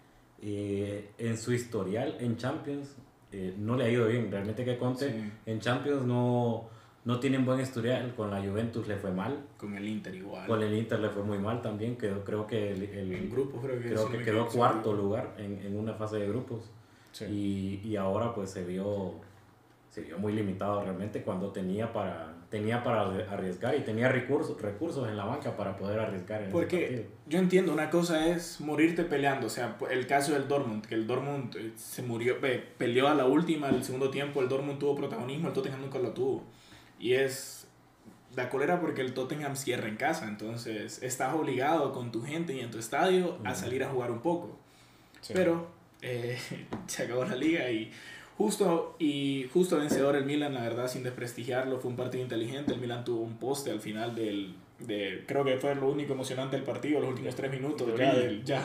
eh, 0.42 1.10
en 1.16 1.38
su 1.38 1.52
historial 1.52 2.16
en 2.20 2.36
Champions 2.36 2.94
eh, 3.32 3.54
no 3.56 3.76
le 3.76 3.84
ha 3.84 3.88
ido 3.88 4.06
bien. 4.06 4.30
Realmente 4.30 4.64
que 4.64 4.76
Conte 4.76 5.32
en 5.46 5.60
Champions 5.60 6.04
no, 6.04 6.68
no 7.04 7.20
tiene 7.20 7.38
un 7.38 7.44
buen 7.44 7.60
historial. 7.60 8.14
Con 8.14 8.30
la 8.30 8.40
Juventus 8.40 8.86
le 8.88 8.96
fue 8.96 9.10
mal. 9.10 9.44
Con 9.56 9.74
el 9.74 9.86
Inter 9.88 10.14
igual. 10.14 10.46
Con 10.46 10.62
el 10.62 10.72
Inter 10.74 11.00
le 11.00 11.10
fue 11.10 11.22
muy 11.22 11.38
mal 11.38 11.62
también. 11.62 11.96
Quedó, 11.96 12.24
creo 12.24 12.46
que 12.46 12.72
el, 12.72 12.82
el 12.82 13.30
grupo 13.30 13.60
creo 13.60 13.80
que, 13.80 13.88
creo 13.88 14.10
que 14.10 14.18
quedó 14.22 14.46
cuarto 14.48 14.92
lugar 14.92 15.34
en, 15.38 15.60
en, 15.64 15.76
una 15.76 15.94
fase 15.94 16.16
de 16.16 16.28
grupos. 16.28 16.70
Y, 17.30 17.80
y 17.84 17.96
ahora 17.96 18.34
pues 18.34 18.50
se 18.50 18.64
vio 18.64 19.14
se 19.88 20.00
vio 20.00 20.18
muy 20.18 20.32
limitado 20.32 20.82
realmente 20.82 21.22
cuando 21.22 21.52
tenía 21.52 21.92
para 21.92 22.34
tenía 22.54 22.84
para 22.84 23.02
arriesgar 23.32 23.74
y 23.74 23.80
tenía 23.80 24.08
recursos, 24.08 24.60
recursos 24.62 25.08
en 25.08 25.16
la 25.16 25.24
banca 25.24 25.56
para 25.56 25.76
poder 25.76 25.98
arriesgar 25.98 26.42
en 26.42 26.50
Porque 26.52 27.08
yo 27.26 27.40
entiendo, 27.40 27.72
una 27.72 27.90
cosa 27.90 28.28
es 28.28 28.60
morirte 28.60 29.02
peleando, 29.02 29.48
o 29.48 29.50
sea, 29.50 29.76
el 29.90 30.06
caso 30.06 30.34
del 30.34 30.46
Dortmund, 30.46 30.86
que 30.86 30.94
el 30.94 31.08
Dortmund 31.08 31.56
eh, 31.56 31.72
se 31.74 32.02
murió, 32.02 32.36
peleó 32.78 33.08
a 33.08 33.14
la 33.14 33.26
última, 33.26 33.70
el 33.70 33.82
segundo 33.82 34.08
tiempo 34.10 34.40
el 34.40 34.48
Dortmund 34.48 34.78
tuvo 34.78 34.94
protagonismo, 34.94 35.48
el 35.48 35.54
Tottenham 35.54 35.80
nunca 35.80 35.98
lo 35.98 36.10
tuvo. 36.10 36.44
Y 36.98 37.14
es 37.14 37.66
la 38.36 38.50
cólera 38.50 38.80
porque 38.80 39.00
el 39.00 39.14
Tottenham 39.14 39.56
cierra 39.56 39.88
en 39.88 39.96
casa, 39.96 40.26
entonces 40.26 41.02
estás 41.02 41.34
obligado 41.34 41.92
con 41.92 42.10
tu 42.10 42.22
gente 42.22 42.54
y 42.54 42.60
en 42.60 42.70
tu 42.70 42.78
estadio 42.78 43.38
a 43.44 43.54
salir 43.54 43.84
a 43.84 43.88
jugar 43.88 44.10
un 44.10 44.20
poco. 44.20 44.58
Pero 45.32 45.68
eh, 46.02 46.38
se 46.86 47.04
acabó 47.04 47.24
la 47.24 47.36
liga 47.36 47.70
y 47.70 47.92
Justo 48.36 48.96
y 48.98 49.48
justo 49.52 49.78
vencedor 49.78 50.16
el 50.16 50.24
Milan, 50.24 50.54
la 50.54 50.62
verdad, 50.62 50.88
sin 50.88 51.04
desprestigiarlo, 51.04 51.78
fue 51.78 51.90
un 51.90 51.96
partido 51.96 52.22
inteligente. 52.22 52.72
El 52.72 52.80
Milan 52.80 53.04
tuvo 53.04 53.22
un 53.22 53.36
poste 53.36 53.70
al 53.70 53.80
final 53.80 54.16
del, 54.16 54.54
de, 54.80 55.22
creo 55.26 55.44
que 55.44 55.56
fue 55.56 55.74
lo 55.76 55.88
único 55.88 56.14
emocionante 56.14 56.56
del 56.56 56.64
partido, 56.64 56.98
los 56.98 57.10
últimos 57.10 57.36
tres 57.36 57.50
minutos 57.52 57.86
ya 57.96 58.12
del, 58.12 58.44
ya. 58.44 58.60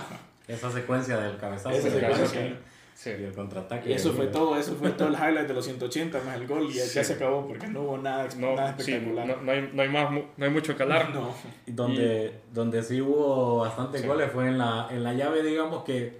Esa 0.48 0.72
secuencia 0.72 1.18
del 1.18 1.38
cabezazo. 1.38 1.70
Esa 1.70 1.92
secuencia. 1.92 2.58
Sí. 3.00 3.12
Y 3.12 3.24
el 3.24 3.32
contraataque. 3.32 3.92
Y 3.92 3.94
eso 3.94 4.12
fue 4.12 4.28
todo, 4.28 4.58
eso 4.58 4.76
fue 4.76 4.90
todo 4.90 5.08
el 5.08 5.14
highlight 5.16 5.48
de 5.48 5.54
los 5.54 5.64
180 5.64 6.22
más 6.22 6.36
el 6.36 6.46
gol 6.46 6.64
y 6.70 6.74
ya, 6.74 6.84
se 6.84 7.14
acabó 7.14 7.48
porque 7.48 7.66
no 7.68 7.84
hubo 7.84 7.98
nada, 7.98 8.28
nada 8.36 8.72
espectacular. 8.72 9.26
no, 9.26 9.38
no, 9.38 9.52
hay, 9.54 9.72
no, 9.74 9.82
hay 9.82 9.88
más, 9.88 10.12
no 10.12 10.46
hay 10.46 10.52
mucho 10.52 10.76
que 10.76 10.84
hablar. 10.84 11.14
No. 11.14 11.34
Donde, 11.66 12.42
donde 12.54 12.84
sí 12.84 13.00
hubo 13.00 13.60
bastantes 13.60 14.06
goles 14.06 14.30
fue 14.34 14.50
en 14.50 14.58
la, 14.58 14.90
en 14.92 15.06
la 15.06 15.14
llave, 15.14 15.44
digamos 15.44 15.86
que 15.86 16.20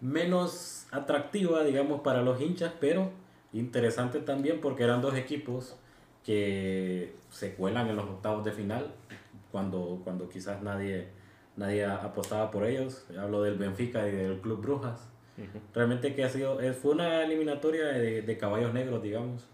menos 0.00 0.88
atractiva, 0.90 1.62
digamos, 1.62 2.00
para 2.00 2.22
los 2.22 2.40
hinchas, 2.40 2.72
pero 2.80 3.12
interesante 3.52 4.18
también 4.18 4.60
porque 4.60 4.82
eran 4.82 5.00
dos 5.02 5.14
equipos 5.14 5.76
que 6.24 7.14
se 7.30 7.54
cuelan 7.54 7.86
en 7.86 7.94
los 7.94 8.04
octavos 8.04 8.44
de 8.44 8.50
final 8.50 8.92
cuando, 9.52 10.00
cuando 10.02 10.28
quizás 10.28 10.60
nadie, 10.60 11.06
nadie 11.54 11.84
apostaba 11.84 12.50
por 12.50 12.66
ellos. 12.66 13.06
Hablo 13.16 13.42
del 13.42 13.58
Benfica 13.58 14.08
y 14.08 14.10
del 14.10 14.40
Club 14.40 14.60
Brujas. 14.60 15.08
Realmente 15.74 16.14
que 16.14 16.24
ha 16.24 16.28
sido, 16.28 16.58
fue 16.74 16.92
una 16.92 17.22
eliminatoria 17.22 17.86
de, 17.86 18.22
de, 18.22 18.38
caballos 18.38 18.72
negros, 18.72 19.02
digamos. 19.02 19.44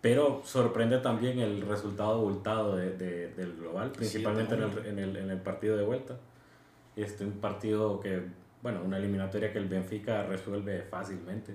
Pero 0.00 0.42
sorprende 0.44 0.98
también 0.98 1.38
el 1.38 1.62
resultado 1.62 2.12
abultado 2.12 2.76
de, 2.76 2.96
de, 2.96 3.28
del 3.28 3.56
global, 3.56 3.90
principalmente 3.90 4.54
en, 4.54 4.62
el, 4.62 4.86
en, 4.86 4.98
el, 4.98 5.16
en 5.16 5.30
el 5.30 5.38
partido 5.38 5.76
de 5.76 5.84
vuelta. 5.84 6.16
Este, 6.94 7.24
un 7.24 7.40
partido 7.40 7.98
que 8.00 8.22
bueno, 8.64 8.80
una 8.82 8.96
eliminatoria 8.96 9.52
que 9.52 9.58
el 9.58 9.68
Benfica 9.68 10.22
resuelve 10.22 10.80
fácilmente. 10.80 11.54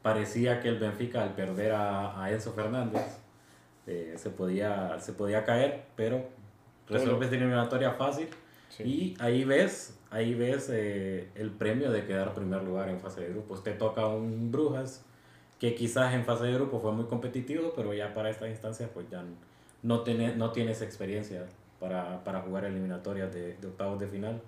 Parecía 0.00 0.60
que 0.60 0.70
el 0.70 0.78
Benfica 0.78 1.22
al 1.22 1.34
perder 1.34 1.72
a, 1.72 2.24
a 2.24 2.32
Enzo 2.32 2.54
Fernández 2.54 3.02
eh, 3.86 4.14
se, 4.16 4.30
podía, 4.30 4.98
se 4.98 5.12
podía 5.12 5.44
caer, 5.44 5.84
pero 5.94 6.26
resuelve 6.88 7.26
esta 7.26 7.36
eliminatoria 7.36 7.90
fácil. 7.92 8.28
Y 8.82 9.14
ahí 9.20 9.44
ves, 9.44 9.97
ahí 10.10 10.34
ves 10.34 10.70
eh, 10.72 11.28
el 11.34 11.50
premio 11.50 11.90
de 11.90 12.04
quedar 12.06 12.34
primer 12.34 12.62
lugar 12.62 12.88
en 12.88 13.00
fase 13.00 13.22
de 13.22 13.28
grupos. 13.30 13.62
Te 13.62 13.72
toca 13.72 14.06
un 14.06 14.50
Brujas 14.50 15.04
que 15.58 15.74
quizás 15.74 16.14
en 16.14 16.24
fase 16.24 16.44
de 16.44 16.54
grupo 16.54 16.78
fue 16.80 16.92
muy 16.92 17.06
competitivo, 17.06 17.72
pero 17.74 17.92
ya 17.92 18.14
para 18.14 18.30
esta 18.30 18.48
instancia 18.48 18.88
pues 18.92 19.08
ya 19.10 19.24
no, 19.82 20.00
tiene, 20.02 20.34
no 20.36 20.52
tienes 20.52 20.82
experiencia 20.82 21.46
para, 21.80 22.22
para 22.24 22.40
jugar 22.40 22.64
eliminatorias 22.64 23.32
de, 23.32 23.56
de 23.56 23.66
octavos 23.66 23.98
de 23.98 24.06
final. 24.06 24.40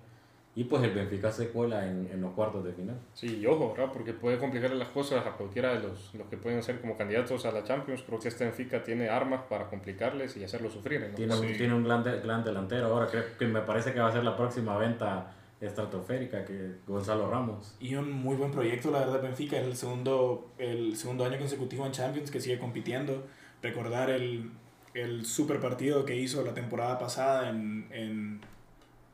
Y 0.53 0.65
pues 0.65 0.83
el 0.83 0.91
Benfica 0.91 1.31
se 1.31 1.47
cuela 1.47 1.87
en, 1.87 2.09
en 2.11 2.19
los 2.19 2.33
cuartos 2.33 2.65
de 2.65 2.73
final. 2.73 2.97
Sí, 3.13 3.37
y 3.37 3.45
ojo, 3.45 3.71
¿verdad? 3.73 3.89
porque 3.93 4.11
puede 4.11 4.37
complicarle 4.37 4.75
las 4.75 4.89
cosas 4.89 5.25
a 5.25 5.31
cualquiera 5.31 5.73
de 5.73 5.79
los, 5.79 6.13
los 6.13 6.27
que 6.27 6.35
pueden 6.35 6.61
ser 6.61 6.81
como 6.81 6.97
candidatos 6.97 7.45
a 7.45 7.53
la 7.53 7.63
Champions. 7.63 8.03
Creo 8.05 8.19
que 8.19 8.27
este 8.27 8.43
Benfica 8.43 8.83
tiene 8.83 9.07
armas 9.07 9.43
para 9.49 9.69
complicarles 9.69 10.35
y 10.35 10.43
hacerlos 10.43 10.73
sufrir. 10.73 11.07
¿no? 11.07 11.15
Tiene, 11.15 11.35
un, 11.35 11.57
tiene 11.57 11.73
un 11.73 11.85
gran, 11.85 12.03
gran 12.03 12.43
delantero. 12.43 12.87
Ahora 12.87 13.07
creo 13.07 13.23
que 13.39 13.45
me 13.47 13.61
parece 13.61 13.93
que 13.93 14.01
va 14.01 14.09
a 14.09 14.11
ser 14.11 14.25
la 14.25 14.35
próxima 14.35 14.77
venta 14.77 15.31
estratosférica 15.61 16.43
que 16.43 16.75
Gonzalo 16.87 17.29
Ramos. 17.29 17.75
Y 17.79 17.95
un 17.95 18.11
muy 18.11 18.35
buen 18.35 18.51
proyecto, 18.51 18.91
la 18.91 18.99
verdad, 18.99 19.21
Benfica. 19.21 19.57
Es 19.57 19.67
el 19.67 19.77
segundo, 19.77 20.51
el 20.57 20.97
segundo 20.97 21.23
año 21.23 21.37
consecutivo 21.37 21.85
en 21.85 21.93
Champions 21.93 22.31
que 22.31 22.41
sigue 22.41 22.59
compitiendo. 22.59 23.25
Recordar 23.61 24.09
el, 24.09 24.51
el 24.93 25.25
super 25.25 25.59
partido 25.59 26.03
que 26.03 26.15
hizo 26.15 26.43
la 26.43 26.53
temporada 26.53 26.97
pasada 26.97 27.49
en, 27.49 27.87
en 27.91 28.41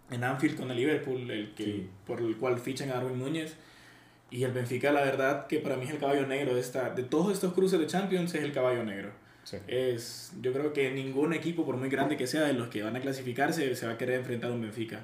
en 0.10 0.23
Anfield 0.23 0.57
con 0.57 0.71
el 0.71 0.77
Liverpool, 0.77 1.29
el 1.29 1.53
que, 1.53 1.88
por 2.05 2.21
el 2.21 2.38
cual 2.38 2.60
fichan 2.60 2.89
a 2.91 2.95
Darwin 2.95 3.19
Núñez. 3.19 3.55
Y 4.29 4.43
el 4.43 4.51
Benfica, 4.51 4.91
la 4.91 5.01
verdad, 5.01 5.47
que 5.47 5.60
para 5.60 5.77
mí 5.77 5.86
es 5.86 5.91
el 5.91 5.99
caballo 5.99 6.27
negro 6.27 6.53
de, 6.53 6.62
esta, 6.62 6.89
de 6.89 7.03
todos 7.03 7.31
estos 7.31 7.53
cruces 7.53 7.79
de 7.79 7.88
Champions, 7.88 8.33
es 8.36 8.43
el 8.43 8.51
caballo 8.51 8.83
negro. 8.83 9.12
Es, 9.67 10.33
yo 10.41 10.51
creo 10.51 10.73
que 10.73 10.91
ningún 10.91 11.33
equipo, 11.33 11.65
por 11.65 11.77
muy 11.77 11.88
grande 11.89 12.17
que 12.17 12.27
sea, 12.27 12.41
de 12.41 12.53
los 12.53 12.67
que 12.67 12.83
van 12.83 12.97
a 12.97 12.99
clasificarse, 12.99 13.73
se 13.75 13.86
va 13.86 13.93
a 13.93 13.97
querer 13.97 14.19
enfrentar 14.19 14.51
a 14.51 14.53
un 14.53 14.62
Benfica. 14.62 15.01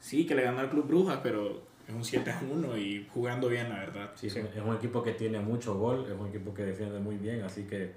Sí, 0.00 0.26
que 0.26 0.34
le 0.34 0.42
ganó 0.42 0.60
al 0.60 0.70
Club 0.70 0.86
Brujas, 0.86 1.20
pero 1.22 1.62
es 1.88 1.94
un 1.94 2.04
7 2.04 2.30
a 2.30 2.40
1 2.50 2.76
y 2.78 3.06
jugando 3.12 3.48
bien, 3.48 3.68
la 3.68 3.78
verdad. 3.78 4.10
Sí, 4.14 4.28
Es 4.28 4.36
un 4.36 4.74
equipo 4.74 5.02
que 5.02 5.12
tiene 5.12 5.40
mucho 5.40 5.78
gol, 5.78 6.06
es 6.06 6.18
un 6.18 6.28
equipo 6.28 6.52
que 6.54 6.64
defiende 6.64 6.98
muy 6.98 7.16
bien, 7.16 7.42
así 7.42 7.64
que 7.64 7.92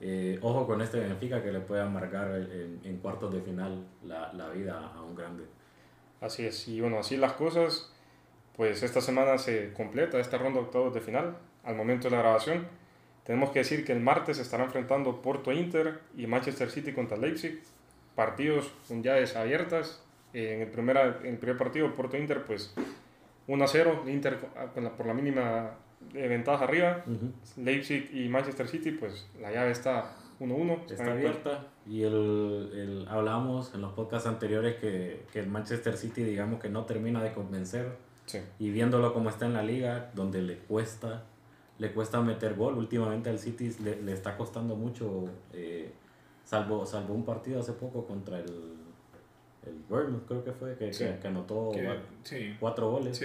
eh, 0.00 0.38
ojo 0.42 0.66
con 0.66 0.80
este 0.82 1.00
Benfica 1.00 1.42
que 1.42 1.50
le 1.50 1.60
puede 1.60 1.82
amargar 1.82 2.30
en, 2.30 2.80
en 2.84 2.98
cuartos 2.98 3.32
de 3.32 3.40
final 3.40 3.86
la, 4.04 4.32
la 4.32 4.50
vida 4.50 4.92
a 4.94 5.02
un 5.02 5.14
grande. 5.14 5.44
Así 6.20 6.46
es, 6.46 6.66
y 6.68 6.80
bueno, 6.80 6.98
así 6.98 7.16
las 7.16 7.32
cosas, 7.32 7.92
pues 8.56 8.82
esta 8.82 9.00
semana 9.00 9.38
se 9.38 9.72
completa 9.72 10.18
esta 10.18 10.38
ronda 10.38 10.60
de 10.60 10.66
octavos 10.66 10.94
de 10.94 11.00
final. 11.00 11.36
Al 11.62 11.76
momento 11.76 12.08
de 12.08 12.16
la 12.16 12.22
grabación, 12.22 12.66
tenemos 13.24 13.50
que 13.50 13.58
decir 13.58 13.84
que 13.84 13.92
el 13.92 14.00
martes 14.00 14.36
se 14.36 14.42
estará 14.44 14.64
enfrentando 14.64 15.20
Porto 15.20 15.52
Inter 15.52 16.00
y 16.16 16.26
Manchester 16.26 16.70
City 16.70 16.92
contra 16.92 17.16
Leipzig. 17.16 17.60
Partidos 18.14 18.72
con 18.86 19.02
llaves 19.02 19.34
abiertas. 19.34 20.02
En 20.32 20.60
el, 20.60 20.68
primer, 20.68 20.96
en 21.22 21.32
el 21.32 21.38
primer 21.38 21.56
partido, 21.56 21.94
Porto 21.94 22.16
Inter, 22.16 22.44
pues 22.44 22.74
1-0, 23.48 24.08
Inter 24.08 24.38
por 24.96 25.06
la 25.06 25.14
mínima 25.14 25.70
ventaja 26.12 26.64
arriba. 26.64 27.04
Leipzig 27.56 28.10
y 28.12 28.28
Manchester 28.28 28.68
City, 28.68 28.92
pues 28.92 29.28
la 29.40 29.50
llave 29.50 29.70
está 29.70 30.16
1-1. 30.40 30.90
Está 30.90 31.12
abierta. 31.12 31.66
Y 31.86 32.02
el, 32.02 32.70
el, 32.74 33.06
hablamos 33.08 33.74
en 33.74 33.80
los 33.80 33.92
podcasts 33.92 34.28
anteriores 34.28 34.76
que, 34.76 35.24
que, 35.32 35.40
el 35.40 35.48
Manchester 35.48 35.96
City, 35.96 36.24
digamos 36.24 36.60
que 36.60 36.68
no 36.68 36.84
termina 36.84 37.22
de 37.22 37.32
convencer. 37.32 38.04
Y 38.58 38.70
viéndolo 38.70 39.14
como 39.14 39.30
está 39.30 39.46
en 39.46 39.52
la 39.52 39.62
liga, 39.62 40.10
donde 40.14 40.42
le 40.42 40.58
cuesta, 40.58 41.22
le 41.78 41.92
cuesta 41.92 42.20
meter 42.20 42.54
gol. 42.54 42.76
Últimamente 42.76 43.30
al 43.30 43.38
City 43.38 43.72
le, 43.84 44.02
le 44.02 44.12
está 44.12 44.36
costando 44.36 44.74
mucho, 44.74 45.28
eh, 45.52 45.92
salvo, 46.44 46.84
salvo 46.84 47.14
un 47.14 47.24
partido 47.24 47.60
hace 47.60 47.72
poco 47.72 48.04
contra 48.04 48.40
el, 48.40 48.85
el 49.66 49.74
Bournemouth, 49.88 50.26
creo 50.26 50.44
que 50.44 50.52
fue, 50.52 50.76
que, 50.76 50.90
que, 50.90 51.28
anotó 51.28 51.72
cuatro 52.60 52.90
goles. 52.90 53.20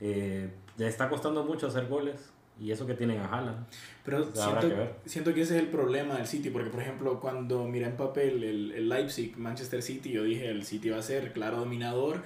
Eh, 0.00 0.48
le 0.76 0.86
está 0.86 1.08
costando 1.08 1.44
mucho 1.44 1.66
hacer 1.66 1.86
goles. 1.86 2.30
Y 2.58 2.72
eso 2.72 2.86
que 2.86 2.92
tienen 2.92 3.18
a 3.20 3.24
Haaland. 3.24 3.66
Pero 4.04 4.34
siento 4.34 4.68
que, 4.68 4.90
siento 5.06 5.32
que 5.32 5.40
ese 5.40 5.56
es 5.56 5.62
el 5.62 5.68
problema 5.68 6.16
del 6.16 6.26
City, 6.26 6.50
porque 6.50 6.68
por 6.68 6.80
ejemplo, 6.82 7.18
cuando 7.18 7.64
miré 7.64 7.86
en 7.86 7.96
papel 7.96 8.44
el, 8.44 8.72
el 8.72 8.88
Leipzig, 8.90 9.38
Manchester 9.38 9.82
City, 9.82 10.10
yo 10.12 10.24
dije 10.24 10.50
el 10.50 10.64
City 10.64 10.90
va 10.90 10.98
a 10.98 11.02
ser 11.02 11.32
claro 11.32 11.56
dominador. 11.56 12.22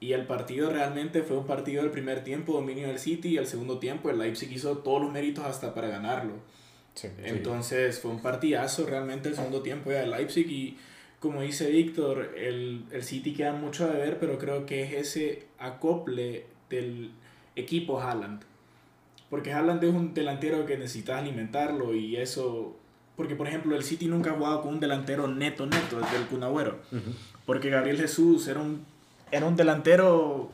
Y 0.00 0.12
el 0.12 0.26
partido 0.26 0.70
realmente 0.70 1.22
fue 1.22 1.38
un 1.38 1.46
partido 1.46 1.82
del 1.82 1.92
primer 1.92 2.24
tiempo, 2.24 2.52
dominio 2.52 2.88
del 2.88 2.98
City, 2.98 3.30
y 3.30 3.36
el 3.36 3.46
segundo 3.46 3.78
tiempo 3.78 4.10
el 4.10 4.18
Leipzig 4.18 4.50
hizo 4.52 4.78
todos 4.78 5.00
los 5.00 5.12
méritos 5.12 5.44
hasta 5.44 5.74
para 5.74 5.88
ganarlo. 5.88 6.34
Entonces 7.24 8.00
fue 8.00 8.10
un 8.10 8.20
partidazo 8.20 8.86
realmente 8.86 9.28
el 9.28 9.36
segundo 9.36 9.62
tiempo 9.62 9.90
del 9.90 10.10
Leipzig 10.10 10.50
y 10.50 10.78
como 11.20 11.42
dice 11.42 11.70
Víctor, 11.70 12.34
el, 12.36 12.84
el 12.92 13.02
City 13.02 13.32
queda 13.32 13.52
mucho 13.52 13.84
a 13.84 13.88
ver, 13.88 14.18
pero 14.18 14.38
creo 14.38 14.66
que 14.66 14.84
es 14.84 14.92
ese 14.92 15.46
acople 15.58 16.46
del 16.70 17.10
equipo 17.56 18.00
Haaland. 18.00 18.42
Porque 19.30 19.52
Haaland 19.52 19.82
es 19.84 19.94
un 19.94 20.14
delantero 20.14 20.64
que 20.64 20.76
necesitas 20.76 21.18
alimentarlo 21.18 21.94
y 21.94 22.16
eso... 22.16 22.76
Porque, 23.16 23.34
por 23.34 23.48
ejemplo, 23.48 23.74
el 23.74 23.82
City 23.82 24.06
nunca 24.06 24.30
ha 24.30 24.34
jugado 24.34 24.62
con 24.62 24.74
un 24.74 24.80
delantero 24.80 25.26
neto, 25.26 25.66
neto, 25.66 25.98
desde 25.98 26.16
el 26.18 26.26
Cunagüero. 26.26 26.78
Porque 27.44 27.68
Gabriel 27.68 27.96
Jesús 27.96 28.46
era 28.46 28.60
un, 28.60 28.84
era 29.32 29.44
un 29.46 29.56
delantero, 29.56 30.52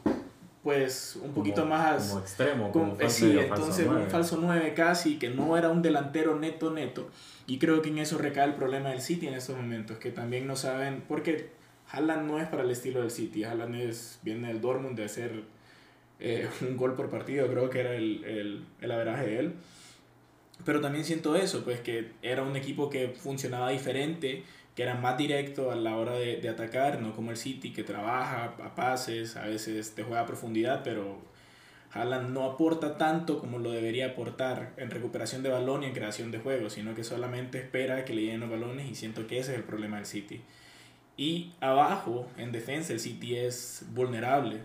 pues, 0.65 1.17
un 1.23 1.33
poquito 1.33 1.67
más... 1.67 2.09
Como 2.09 2.21
extremo, 2.21 2.73
como, 2.73 2.97
como 2.97 3.11
sí, 3.11 3.39
entonces 3.39 3.87
un 3.87 4.09
falso 4.09 4.39
9 4.41 4.73
casi, 4.75 5.19
que 5.19 5.29
no 5.29 5.57
era 5.57 5.69
un 5.69 5.83
delantero 5.83 6.37
neto, 6.37 6.71
neto. 6.71 7.11
Y 7.47 7.59
creo 7.59 7.83
que 7.83 7.91
en 7.91 7.99
eso 7.99 8.17
recae 8.17 8.47
el 8.47 8.55
problema 8.55 8.89
del 8.89 9.03
City 9.03 9.29
en 9.29 9.35
estos 9.35 9.57
momentos, 9.57 9.99
que 9.99 10.11
también 10.11 10.47
no 10.47 10.57
saben, 10.57 11.05
porque 11.07 11.51
Haaland 11.91 12.27
no 12.27 12.41
es 12.41 12.49
para 12.49 12.63
el 12.63 12.71
estilo 12.71 13.03
del 13.03 13.11
City, 13.11 13.45
Haaland 13.45 13.75
es, 13.77 14.19
viene 14.23 14.49
del 14.49 14.63
Dortmund 14.63 14.97
de 14.97 15.05
hacer 15.05 15.43
eh, 16.19 16.49
un 16.63 16.79
gol 16.79 16.95
por 16.95 17.11
partido, 17.11 17.47
creo 17.49 17.69
que 17.69 17.81
era 17.81 17.95
el, 17.95 18.25
el, 18.25 18.65
el 18.81 18.91
averaje 18.91 19.27
de 19.27 19.39
él. 19.39 19.55
Pero 20.65 20.81
también 20.81 21.05
siento 21.05 21.37
eso, 21.37 21.63
pues 21.63 21.81
que 21.81 22.13
era 22.23 22.43
un 22.43 22.57
equipo 22.57 22.89
que 22.89 23.09
funcionaba 23.09 23.69
diferente, 23.69 24.45
que 24.75 24.83
era 24.83 24.95
más 24.95 25.17
directo 25.17 25.71
a 25.71 25.77
la 25.77 25.97
hora 25.97 26.13
de, 26.13 26.37
de 26.37 26.49
atacar, 26.49 27.01
no 27.01 27.15
como 27.15 27.31
el 27.31 27.37
City 27.37 27.73
que 27.73 27.85
trabaja 27.85 28.55
a 28.63 28.75
pases, 28.75 29.37
a 29.37 29.47
veces 29.47 29.95
te 29.95 30.03
juega 30.03 30.23
a 30.23 30.27
profundidad, 30.27 30.83
pero 30.83 31.19
Haaland 31.95 32.31
no 32.31 32.45
aporta 32.45 32.99
tanto 32.99 33.39
como 33.39 33.61
lo 33.61 33.71
debería 33.71 34.09
aportar 34.09 34.73
en 34.77 34.91
recuperación 34.91 35.45
de 35.45 35.49
balón 35.49 35.85
y 35.85 35.87
en 35.87 35.93
creación 35.93 36.33
de 36.33 36.41
juego, 36.41 36.69
sino 36.69 36.95
que 36.95 37.05
solamente 37.05 37.59
espera 37.59 38.05
que 38.05 38.15
le 38.15 38.23
lleguen 38.23 38.41
los 38.41 38.51
balones 38.51 38.91
y 38.91 38.97
siento 38.97 39.29
que 39.29 39.39
ese 39.39 39.53
es 39.53 39.59
el 39.59 39.65
problema 39.65 39.97
del 39.97 40.07
City. 40.07 40.43
Y 41.17 41.53
abajo, 41.61 42.27
en 42.37 42.51
defensa, 42.51 42.93
el 42.93 42.99
City 42.99 43.37
es 43.37 43.85
vulnerable. 43.93 44.59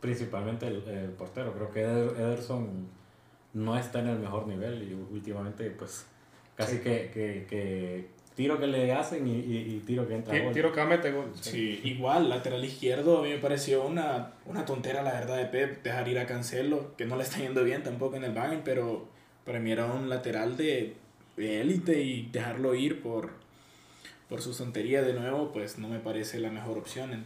Principalmente 0.00 0.66
el, 0.66 0.82
portero. 1.16 1.54
Creo 1.54 1.70
que 1.70 1.80
Ederson 1.80 2.86
no 3.54 3.78
está 3.78 4.00
en 4.00 4.08
el 4.08 4.18
mejor 4.18 4.46
nivel 4.46 4.82
y 4.82 4.92
últimamente 4.92 5.70
pues 5.70 6.06
casi 6.54 6.78
que, 6.80 7.10
que, 7.12 7.46
que, 7.48 8.10
tiro 8.38 8.56
que 8.56 8.68
le 8.68 8.92
hacen 8.92 9.26
y, 9.26 9.32
y, 9.32 9.82
tiro 9.84 10.06
que 10.06 10.14
entra 10.14 10.38
gol. 10.38 10.52
Tiro 10.52 10.72
que 10.72 10.84
mete 10.84 11.10
gol. 11.10 11.32
Sí. 11.40 11.80
igual, 11.82 12.28
lateral 12.28 12.64
izquierdo 12.64 13.18
a 13.18 13.22
mí 13.24 13.30
me 13.30 13.38
pareció 13.38 13.84
una, 13.84 14.34
una 14.46 14.64
tontera 14.64 15.02
la 15.02 15.12
verdad 15.12 15.38
de 15.38 15.46
Pep 15.46 15.82
dejar 15.82 16.06
ir 16.06 16.20
a 16.20 16.26
Cancelo, 16.26 16.94
que 16.96 17.04
no 17.04 17.16
le 17.16 17.24
está 17.24 17.38
yendo 17.38 17.64
bien 17.64 17.82
tampoco 17.82 18.14
en 18.14 18.22
el 18.22 18.32
Bayern, 18.32 18.62
pero 18.64 19.08
para 19.44 19.58
mí 19.58 19.72
era 19.72 19.86
un 19.86 20.08
lateral 20.08 20.56
de 20.56 20.94
élite 21.36 22.00
y 22.00 22.28
dejarlo 22.30 22.76
ir 22.76 23.02
por, 23.02 23.30
por 24.28 24.40
su 24.40 24.56
tontería 24.56 25.02
de 25.02 25.14
nuevo, 25.14 25.50
pues 25.50 25.76
no 25.80 25.88
me 25.88 25.98
parece 25.98 26.38
la 26.38 26.52
mejor 26.52 26.78
opción. 26.78 27.24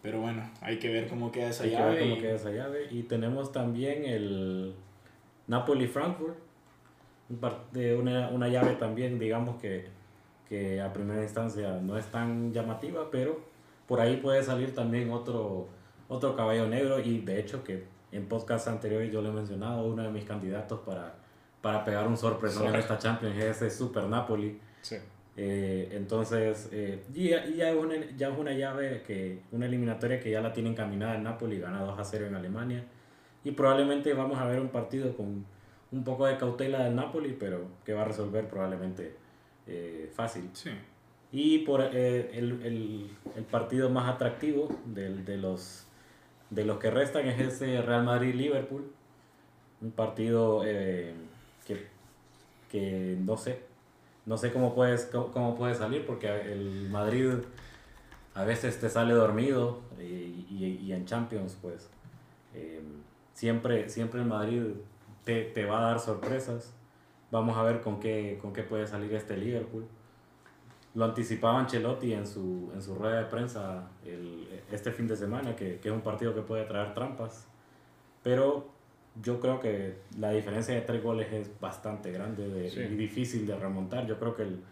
Pero 0.00 0.20
bueno, 0.20 0.48
hay 0.60 0.78
que 0.78 0.90
ver 0.90 1.08
cómo 1.08 1.32
queda 1.32 1.50
esa 1.50 1.64
hay 1.64 1.70
llave. 1.72 1.94
Que 1.94 2.00
ver 2.02 2.08
cómo 2.10 2.22
queda 2.22 2.34
esa 2.36 2.52
llave. 2.52 2.86
Y 2.92 3.02
tenemos 3.02 3.50
también 3.50 4.04
el 4.04 4.76
Napoli-Frankfurt. 5.48 6.36
Una, 7.98 8.28
una 8.28 8.48
llave 8.48 8.74
también, 8.74 9.18
digamos 9.18 9.60
que, 9.60 9.95
que 10.48 10.80
a 10.80 10.92
primera 10.92 11.22
instancia 11.22 11.78
no 11.82 11.96
es 11.98 12.06
tan 12.06 12.52
llamativa, 12.52 13.10
pero 13.10 13.40
por 13.86 14.00
ahí 14.00 14.16
puede 14.18 14.42
salir 14.42 14.74
también 14.74 15.10
otro, 15.10 15.68
otro 16.08 16.36
caballo 16.36 16.66
negro. 16.66 16.98
Y 17.00 17.20
de 17.20 17.40
hecho 17.40 17.64
que 17.64 17.84
en 18.12 18.26
podcast 18.26 18.68
anteriores 18.68 19.12
yo 19.12 19.22
le 19.22 19.28
he 19.28 19.32
mencionado, 19.32 19.84
uno 19.84 20.02
de 20.02 20.10
mis 20.10 20.24
candidatos 20.24 20.80
para, 20.80 21.14
para 21.60 21.84
pegar 21.84 22.06
un 22.06 22.16
sorpresón 22.16 22.68
en 22.68 22.76
esta 22.76 22.98
Champions 22.98 23.36
es 23.36 23.56
ese 23.56 23.70
Super 23.70 24.04
Napoli. 24.04 24.60
Sí. 24.82 24.96
Eh, 25.38 25.90
entonces, 25.92 26.70
eh, 26.72 27.02
ya, 27.12 27.44
ya, 27.46 27.70
es 27.70 27.76
una, 27.76 27.94
ya 28.16 28.28
es 28.28 28.38
una 28.38 28.52
llave, 28.52 29.02
que, 29.06 29.42
una 29.52 29.66
eliminatoria 29.66 30.18
que 30.18 30.30
ya 30.30 30.40
la 30.40 30.52
tiene 30.52 30.70
encaminada 30.70 31.16
el 31.16 31.22
Napoli, 31.22 31.58
gana 31.58 31.82
2 31.82 31.98
a 31.98 32.04
0 32.04 32.26
en 32.26 32.34
Alemania. 32.34 32.84
Y 33.44 33.50
probablemente 33.50 34.14
vamos 34.14 34.38
a 34.38 34.46
ver 34.46 34.60
un 34.60 34.68
partido 34.68 35.14
con 35.14 35.44
un 35.92 36.04
poco 36.04 36.26
de 36.26 36.36
cautela 36.38 36.84
del 36.84 36.94
Napoli, 36.94 37.36
pero 37.38 37.68
que 37.84 37.92
va 37.92 38.02
a 38.02 38.04
resolver 38.06 38.48
probablemente 38.48 39.14
eh, 39.66 40.10
fácil. 40.14 40.50
Sí. 40.52 40.70
Y 41.32 41.58
por 41.58 41.80
el, 41.82 41.94
el, 41.94 43.10
el, 43.34 43.44
partido 43.44 43.90
más 43.90 44.14
atractivo 44.14 44.68
de, 44.86 45.12
de, 45.14 45.36
los, 45.36 45.86
de 46.50 46.64
los 46.64 46.78
que 46.78 46.90
restan 46.90 47.26
es 47.26 47.40
ese 47.40 47.82
Real 47.82 48.04
Madrid-Liverpool. 48.04 48.90
Un 49.82 49.90
partido 49.90 50.62
que, 50.62 51.86
que 52.70 53.16
no 53.20 53.36
sé, 53.36 53.60
no 54.26 54.36
sé 54.36 54.52
cómo 54.52 54.74
puedes, 54.74 55.06
cómo, 55.06 55.56
puede 55.56 55.74
salir 55.74 56.04
porque 56.04 56.28
el 56.28 56.88
Madrid 56.90 57.30
a 58.34 58.44
veces 58.44 58.78
te 58.80 58.90
sale 58.90 59.14
dormido 59.14 59.80
y, 59.98 60.78
y, 60.82 60.92
en 60.92 61.06
Champions 61.06 61.56
pues 61.62 61.88
eh, 62.54 62.82
siempre, 63.34 63.88
siempre 63.88 64.20
el 64.20 64.26
Madrid 64.26 64.62
te, 65.24 65.44
te, 65.44 65.64
va 65.64 65.78
a 65.78 65.90
dar 65.90 66.00
sorpresas. 66.00 66.72
Vamos 67.30 67.56
a 67.56 67.62
ver 67.62 67.80
con 67.80 67.98
qué, 68.00 68.38
con 68.40 68.52
qué 68.52 68.62
puede 68.62 68.86
salir 68.86 69.12
este 69.14 69.36
Liverpool. 69.36 69.86
Lo 70.94 71.04
anticipaba 71.04 71.58
Ancelotti 71.58 72.12
en 72.12 72.26
su, 72.26 72.70
en 72.74 72.82
su 72.82 72.94
rueda 72.94 73.18
de 73.18 73.24
prensa 73.26 73.88
el, 74.04 74.48
este 74.70 74.92
fin 74.92 75.06
de 75.06 75.16
semana, 75.16 75.54
que, 75.54 75.78
que 75.78 75.88
es 75.88 75.94
un 75.94 76.00
partido 76.00 76.34
que 76.34 76.42
puede 76.42 76.64
traer 76.64 76.94
trampas. 76.94 77.46
Pero 78.22 78.68
yo 79.22 79.40
creo 79.40 79.60
que 79.60 79.98
la 80.18 80.30
diferencia 80.30 80.74
de 80.74 80.82
tres 80.82 81.02
goles 81.02 81.32
es 81.32 81.60
bastante 81.60 82.12
grande 82.12 82.70
y 82.74 82.94
difícil 82.94 83.46
de 83.46 83.56
remontar. 83.56 84.06
Yo 84.06 84.18
creo 84.18 84.34
que 84.34 84.42
el, 84.42 84.62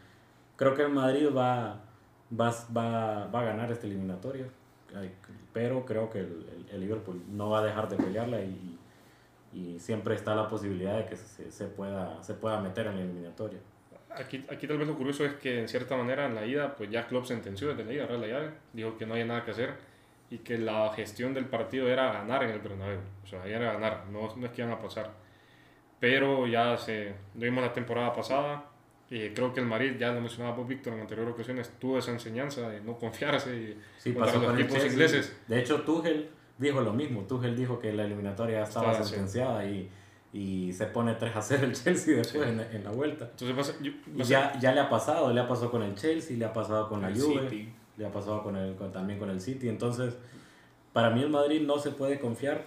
creo 0.56 0.74
que 0.74 0.82
el 0.82 0.90
Madrid 0.90 1.28
va, 1.34 1.80
va, 2.38 2.54
va, 2.76 3.26
va 3.26 3.40
a 3.40 3.44
ganar 3.44 3.70
este 3.72 3.86
eliminatorio, 3.86 4.46
pero 5.52 5.84
creo 5.84 6.10
que 6.10 6.20
el, 6.20 6.66
el, 6.70 6.80
Liverpool 6.80 7.22
no 7.30 7.50
va 7.50 7.60
a 7.60 7.64
dejar 7.64 7.88
de 7.88 7.96
pelearla 7.96 8.40
y, 8.42 8.73
y 9.54 9.78
siempre 9.78 10.14
está 10.14 10.34
la 10.34 10.48
posibilidad 10.48 10.98
de 10.98 11.06
que 11.06 11.16
se, 11.16 11.50
se, 11.50 11.66
pueda, 11.66 12.22
se 12.22 12.34
pueda 12.34 12.60
meter 12.60 12.88
en 12.88 12.96
la 12.96 13.02
eliminatoria. 13.02 13.60
Aquí, 14.10 14.44
aquí 14.50 14.66
tal 14.66 14.78
vez 14.78 14.86
lo 14.86 14.96
curioso 14.96 15.24
es 15.24 15.34
que 15.34 15.60
en 15.60 15.68
cierta 15.68 15.96
manera 15.96 16.26
en 16.26 16.34
la 16.34 16.44
ida, 16.44 16.74
pues 16.74 16.90
ya 16.90 17.06
Klopp 17.06 17.26
sentenció 17.26 17.68
desde 17.68 17.84
la 17.84 17.92
ida, 17.92 18.16
la 18.16 18.26
llave, 18.26 18.50
dijo 18.72 18.96
que 18.96 19.06
no 19.06 19.14
hay 19.14 19.24
nada 19.24 19.44
que 19.44 19.52
hacer 19.52 19.74
y 20.30 20.38
que 20.38 20.58
la 20.58 20.92
gestión 20.94 21.34
del 21.34 21.46
partido 21.46 21.88
era 21.88 22.12
ganar 22.12 22.42
en 22.42 22.50
el 22.50 22.58
Bernabéu, 22.58 22.98
o 23.22 23.26
sea, 23.26 23.46
era 23.46 23.72
ganar, 23.72 24.06
no, 24.10 24.34
no 24.36 24.46
es 24.46 24.52
que 24.52 24.62
iban 24.62 24.72
a 24.72 24.80
pasar. 24.80 25.10
Pero 26.00 26.46
ya 26.46 26.76
se, 26.76 27.14
lo 27.34 27.40
vimos 27.40 27.62
la 27.62 27.72
temporada 27.72 28.12
pasada, 28.12 28.64
y 29.10 29.30
creo 29.30 29.52
que 29.52 29.60
el 29.60 29.66
Madrid, 29.66 29.96
ya 29.98 30.12
lo 30.12 30.20
mencionaba 30.20 30.56
por 30.56 30.66
Víctor 30.66 30.94
en 30.94 31.00
anteriores 31.00 31.34
ocasiones, 31.34 31.70
tuvo 31.78 31.98
esa 31.98 32.10
enseñanza 32.10 32.68
de 32.68 32.80
no 32.80 32.98
confiarse 32.98 33.54
y 33.54 33.80
sí, 33.98 34.12
contra 34.12 34.38
los 34.38 34.58
equipos 34.58 34.84
ingleses. 34.84 35.36
De 35.46 35.60
hecho, 35.60 35.82
Tuchel 35.82 36.30
dijo 36.58 36.80
lo 36.80 36.92
mismo, 36.92 37.22
Tuchel 37.22 37.56
dijo 37.56 37.78
que 37.78 37.92
la 37.92 38.04
eliminatoria 38.04 38.62
estaba 38.62 39.02
sentenciada 39.02 39.64
y, 39.64 39.90
y, 40.32 40.72
se 40.72 40.86
pone 40.86 41.14
3 41.14 41.36
a 41.36 41.42
0 41.42 41.66
el 41.66 41.72
Chelsea 41.84 42.16
después 42.16 42.48
en, 42.48 42.60
en, 42.60 42.84
la 42.84 42.90
vuelta. 42.90 43.30
Entonces, 43.30 43.76
y 43.82 44.22
ya, 44.22 44.58
ya 44.58 44.72
le 44.72 44.80
ha 44.80 44.88
pasado, 44.88 45.32
le 45.32 45.40
ha 45.40 45.48
pasado 45.48 45.70
con 45.70 45.82
el 45.82 45.94
Chelsea, 45.94 46.36
le 46.36 46.44
ha 46.44 46.52
pasado 46.52 46.88
con 46.88 47.02
la 47.02 47.10
Juve 47.10 47.72
le 47.96 48.06
ha 48.06 48.12
pasado 48.12 48.42
con 48.42 48.56
el, 48.56 48.76
también 48.92 49.18
con 49.18 49.30
el 49.30 49.40
City. 49.40 49.68
Entonces, 49.68 50.14
para 50.92 51.10
mí 51.10 51.22
el 51.22 51.30
Madrid 51.30 51.62
no 51.62 51.78
se 51.78 51.90
puede 51.90 52.18
confiar 52.18 52.64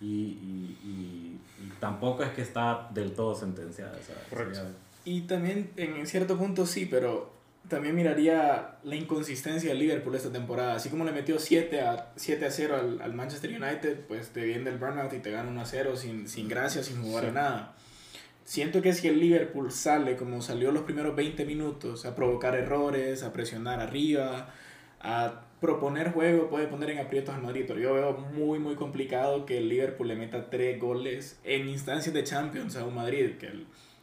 y, 0.00 0.06
y, 0.06 1.40
tampoco 1.78 2.22
es 2.22 2.30
que 2.30 2.42
está 2.42 2.88
del 2.92 3.12
todo 3.12 3.34
sentenciada. 3.34 3.92
Y 5.04 5.22
también 5.22 5.70
en 5.76 6.06
cierto 6.06 6.36
punto 6.36 6.66
sí, 6.66 6.86
pero 6.86 7.32
también 7.70 7.94
miraría 7.94 8.76
la 8.82 8.96
inconsistencia 8.96 9.70
del 9.70 9.78
Liverpool 9.78 10.14
esta 10.14 10.30
temporada. 10.30 10.74
Así 10.74 10.90
como 10.90 11.04
le 11.04 11.12
metió 11.12 11.38
7 11.38 11.80
a, 11.80 12.12
7 12.16 12.44
a 12.44 12.50
0 12.50 12.76
al, 12.76 13.00
al, 13.00 13.14
Manchester 13.14 13.50
United, 13.50 14.00
pues 14.06 14.28
te 14.28 14.44
viene 14.44 14.68
el 14.68 14.76
burnout 14.76 15.12
y 15.14 15.20
te 15.20 15.30
gana 15.30 15.48
1 15.48 15.60
a 15.60 15.64
0 15.64 15.96
sin, 15.96 16.28
sin 16.28 16.48
gracia, 16.48 16.82
sin 16.82 17.00
jugar 17.00 17.26
a 17.26 17.30
nada. 17.32 17.76
Siento 18.44 18.82
que 18.82 18.92
si 18.92 19.08
el 19.08 19.20
Liverpool 19.20 19.70
sale 19.70 20.16
como 20.16 20.42
salió 20.42 20.72
los 20.72 20.82
primeros 20.82 21.14
20 21.16 21.44
minutos, 21.46 22.04
a 22.04 22.14
provocar 22.14 22.56
errores, 22.56 23.22
a 23.22 23.32
presionar 23.32 23.80
arriba, 23.80 24.52
a 25.00 25.42
proponer 25.60 26.12
juego 26.12 26.48
puede 26.48 26.66
poner 26.66 26.90
en 26.90 26.98
aprietos 26.98 27.34
al 27.34 27.42
Madrid, 27.42 27.64
pero 27.68 27.78
yo 27.78 27.94
veo 27.94 28.12
muy 28.12 28.58
muy 28.58 28.74
complicado 28.74 29.46
que 29.46 29.58
el 29.58 29.68
Liverpool 29.68 30.08
le 30.08 30.16
meta 30.16 30.50
tres 30.50 30.80
goles 30.80 31.38
en 31.44 31.68
instancias 31.68 32.14
de 32.14 32.24
Champions 32.24 32.76
a 32.76 32.84
un 32.84 32.94
Madrid, 32.94 33.36
que 33.38 33.52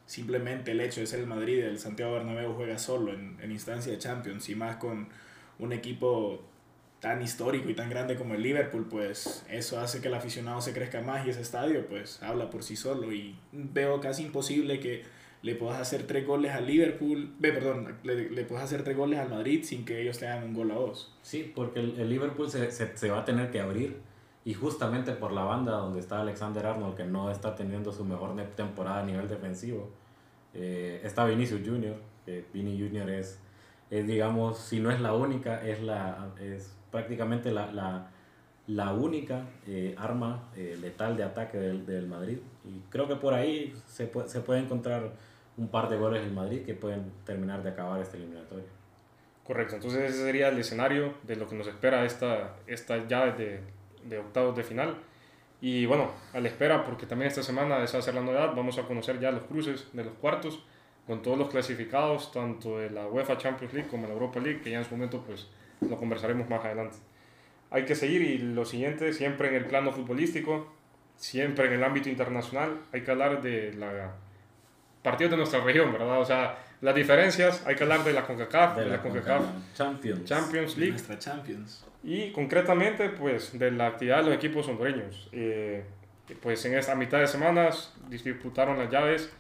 simplemente 0.08 0.72
el 0.72 0.82
hecho 0.82 1.02
de 1.02 1.06
ser 1.06 1.20
el 1.20 1.28
Madrid, 1.28 1.60
el 1.60 1.78
Santiago 1.78 2.14
Bernabéu 2.14 2.54
juega 2.54 2.80
solo 2.80 3.14
en, 3.14 3.38
en 3.42 3.52
instancias 3.52 3.96
de 3.96 4.00
Champions 4.00 4.50
y 4.50 4.56
más 4.56 4.78
con 4.78 5.10
un 5.60 5.74
equipo 5.74 6.42
tan 7.00 7.22
histórico 7.22 7.70
y 7.70 7.76
tan 7.76 7.90
grande 7.90 8.16
como 8.16 8.34
el 8.34 8.42
Liverpool, 8.42 8.88
pues 8.90 9.46
eso 9.50 9.80
hace 9.80 10.02
que 10.02 10.08
el 10.08 10.16
aficionado 10.16 10.62
se 10.62 10.74
crezca 10.74 11.02
más 11.02 11.28
y 11.28 11.30
ese 11.30 11.42
estadio 11.42 11.86
pues 11.88 12.24
habla 12.24 12.50
por 12.50 12.64
sí 12.64 12.76
solo 12.76 13.14
y 13.14 13.36
veo 13.52 14.02
casi 14.02 14.24
imposible 14.24 14.80
que 14.80 15.04
le 15.44 15.54
puedas 15.56 15.80
hacer 15.80 16.08
tres 16.08 16.26
goles 16.26 16.52
al 16.52 16.66
Liverpool, 16.66 17.34
ve, 17.40 17.52
perdón, 17.52 17.96
le, 18.04 18.30
le 18.32 18.44
puedes 18.44 18.64
hacer 18.64 18.84
tres 18.84 18.98
goles 18.98 19.20
al 19.20 19.30
Madrid 19.30 19.64
sin 19.64 19.86
que 19.86 20.02
ellos 20.02 20.18
te 20.18 20.26
un 20.34 20.54
gol 20.54 20.72
a 20.72 20.76
dos. 20.76 21.14
Sí, 21.22 21.52
porque 21.56 21.80
el, 21.80 22.00
el 22.00 22.10
Liverpool 22.10 22.50
se, 22.50 22.72
se, 22.72 22.98
se, 22.98 23.10
va 23.10 23.20
a 23.20 23.26
tener 23.26 23.52
que 23.52 23.60
abrir 23.60 23.98
y 24.48 24.54
justamente 24.54 25.12
por 25.12 25.34
la 25.34 25.44
banda 25.44 25.74
donde 25.74 26.00
está 26.00 26.22
Alexander 26.22 26.66
Arnold, 26.68 26.96
que 26.96 27.04
no 27.04 27.30
está 27.30 27.54
teniendo 27.54 27.92
su 27.92 28.06
mejor 28.06 28.34
temporada 28.56 29.02
a 29.02 29.04
nivel 29.04 29.28
defensivo, 29.28 29.90
eh, 30.54 31.02
está 31.04 31.26
Vinicius 31.26 31.68
Junior, 31.68 31.98
que 32.26 32.46
Vini 32.54 32.80
Junior 32.82 33.10
es, 33.10 33.42
es, 33.90 34.08
digamos, 34.08 34.58
si 34.58 34.80
no 34.80 34.90
es 34.90 35.02
la 35.02 35.14
única, 35.14 35.62
es, 35.68 35.84
la, 35.84 36.30
es 36.40 36.74
prácticamente 36.92 37.52
la, 37.52 37.74
la, 37.74 38.08
la 38.68 38.94
única 38.94 39.50
eh, 39.68 39.94
arma 39.98 40.48
eh, 40.56 40.78
letal 40.80 41.18
de 41.18 41.24
ataque 41.26 41.58
del, 41.58 41.86
del, 41.86 42.08
Madrid. 42.08 42.38
Y 42.64 42.80
creo 42.90 43.06
que 43.10 43.18
por 43.18 43.34
ahí 43.34 43.74
se 43.86 44.08
puede, 44.08 44.30
se 44.30 44.40
puede 44.40 44.62
encontrar 44.62 45.12
un 45.58 45.68
par 45.68 45.90
de 45.90 45.98
goles 45.98 46.24
del 46.24 46.32
Madrid 46.32 46.64
que 46.66 46.74
pueden 46.74 47.12
terminar 47.26 47.64
de 47.64 47.72
acabar 47.72 48.00
esta 48.00 48.16
eliminatoria. 48.16 48.70
Correcto, 49.44 49.76
entonces 49.76 50.10
ese 50.10 50.24
sería 50.24 50.48
el 50.48 50.58
escenario 50.58 51.16
de 51.24 51.36
lo 51.36 51.50
que 51.50 51.56
nos 51.56 51.68
espera 51.68 52.06
esta, 52.06 52.56
esta 52.66 53.08
llave 53.08 53.32
de, 53.34 53.77
de 54.08 54.20
octavos 54.20 54.56
de 54.56 54.64
final. 54.64 54.98
Y 55.60 55.86
bueno, 55.86 56.12
a 56.34 56.40
la 56.40 56.48
espera, 56.48 56.84
porque 56.84 57.06
también 57.06 57.30
esta 57.30 57.44
semana, 57.44 57.84
esa 57.84 57.98
va 57.98 58.00
a 58.00 58.04
ser 58.04 58.14
la 58.14 58.22
novedad, 58.22 58.54
vamos 58.56 58.78
a 58.78 58.84
conocer 58.84 59.20
ya 59.20 59.32
los 59.32 59.44
cruces 59.44 59.88
de 59.94 60.04
los 60.04 60.14
cuartos 60.14 60.64
con 61.08 61.22
todos 61.22 61.38
los 61.38 61.50
clasificados, 61.50 62.32
tanto 62.32 62.78
de 62.78 62.90
la 62.90 63.08
UEFA 63.08 63.38
Champions 63.38 63.74
League 63.74 63.90
como 63.90 64.04
de 64.04 64.10
la 64.10 64.14
Europa 64.14 64.40
League, 64.40 64.62
que 64.62 64.72
ya 64.72 64.80
en 64.80 64.86
su 64.86 64.92
momento 64.92 65.24
pues 65.26 65.48
lo 65.82 65.98
conversaremos 65.98 66.50
más 66.50 66.64
adelante. 66.64 66.98
Hay 67.72 67.86
que 67.86 67.96
seguir 67.96 68.22
y 68.22 68.38
lo 68.38 68.66
siguiente, 68.66 69.14
siempre 69.14 69.48
en 69.50 69.56
el 69.56 69.66
plano 69.66 69.92
futbolístico, 69.92 70.68
siempre 71.16 71.68
en 71.68 71.74
el 71.74 71.84
ámbito 71.84 72.10
internacional, 72.10 72.82
hay 72.92 73.02
que 73.02 73.12
hablar 73.12 73.42
de 73.42 73.74
la 73.74 74.14
partidos 75.02 75.32
de 75.32 75.38
nuestra 75.38 75.62
región, 75.62 75.94
¿verdad? 75.94 76.20
O 76.20 76.26
sea, 76.26 76.58
las 76.82 76.94
diferencias, 76.94 77.66
hay 77.66 77.76
que 77.76 77.84
hablar 77.84 78.04
de 78.04 78.14
la 78.14 78.26
CONCACAF, 78.26 78.78
de, 78.78 78.86
la, 78.86 79.02
CONCACAF 79.02 79.44
Champions. 79.74 80.26
Champions 80.26 80.78
League. 80.78 80.92
Nuestra 80.92 81.18
Champions. 81.18 81.86
Y 82.04 82.32
concretamente, 82.32 83.10
pues, 83.10 83.58
de 83.58 83.72
la 83.72 83.88
actividad 83.88 84.18
de 84.18 84.24
los 84.26 84.36
equipos 84.36 84.68
hondureños. 84.68 85.30
Eh, 85.32 85.84
pues 86.42 86.64
en 86.66 86.76
esta 86.78 86.96
mitad 86.96 87.20
de 87.20 87.28
semanas 87.28 87.94
disputaron 88.10 88.78
las 88.78 88.92
llaves. 88.92 89.32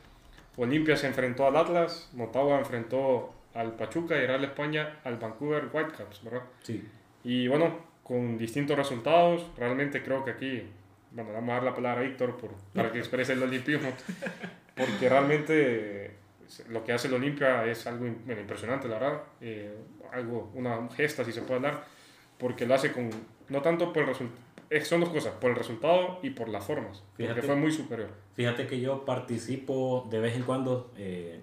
Olimpia 0.55 0.95
se 0.95 1.07
enfrentó 1.07 1.45
al 1.47 1.55
Atlas, 1.55 2.09
Motagua 2.13 2.57
enfrentó 2.59 3.33
al 3.53 3.73
Pachuca 3.73 4.15
y 4.15 4.25
Real 4.25 4.43
España 4.43 4.99
al 5.03 5.17
Vancouver 5.17 5.69
Whitecaps, 5.71 6.23
¿verdad? 6.23 6.43
Sí. 6.63 6.87
Y 7.23 7.47
bueno, 7.47 7.77
con 8.03 8.37
distintos 8.37 8.77
resultados, 8.77 9.45
realmente 9.57 10.01
creo 10.01 10.23
que 10.23 10.31
aquí, 10.31 10.63
bueno, 11.11 11.33
vamos 11.33 11.49
a 11.49 11.53
dar 11.53 11.63
la 11.63 11.75
palabra 11.75 12.01
a 12.01 12.03
Víctor 12.03 12.37
por, 12.37 12.51
para 12.73 12.91
que 12.91 12.99
exprese 12.99 13.33
el 13.33 13.43
olimpismo, 13.43 13.91
porque 14.75 15.09
realmente 15.09 16.15
lo 16.69 16.83
que 16.83 16.93
hace 16.93 17.07
el 17.07 17.15
Olimpia 17.15 17.65
es 17.65 17.85
algo 17.85 18.05
impresionante, 18.05 18.87
la 18.87 18.99
verdad, 18.99 19.21
eh, 19.41 19.75
algo, 20.13 20.51
una 20.53 20.87
gesta 20.95 21.25
si 21.25 21.33
se 21.33 21.41
puede 21.41 21.55
hablar, 21.55 21.83
porque 22.37 22.65
lo 22.65 22.75
hace 22.75 22.91
con, 22.91 23.09
no 23.49 23.61
tanto 23.61 23.93
por 23.93 24.03
el 24.03 24.09
resultado, 24.09 24.41
son 24.83 24.99
dos 25.01 25.09
cosas, 25.09 25.33
por 25.35 25.51
el 25.51 25.55
resultado 25.55 26.19
y 26.21 26.31
por 26.31 26.49
las 26.49 26.65
formas, 26.65 27.03
fíjate, 27.15 27.35
porque 27.35 27.47
fue 27.47 27.55
muy 27.55 27.71
superior. 27.71 28.09
Fíjate 28.35 28.67
que 28.67 28.79
yo 28.79 29.05
participo 29.05 30.07
de 30.09 30.19
vez 30.19 30.35
en 30.35 30.43
cuando 30.43 30.91
eh, 30.97 31.41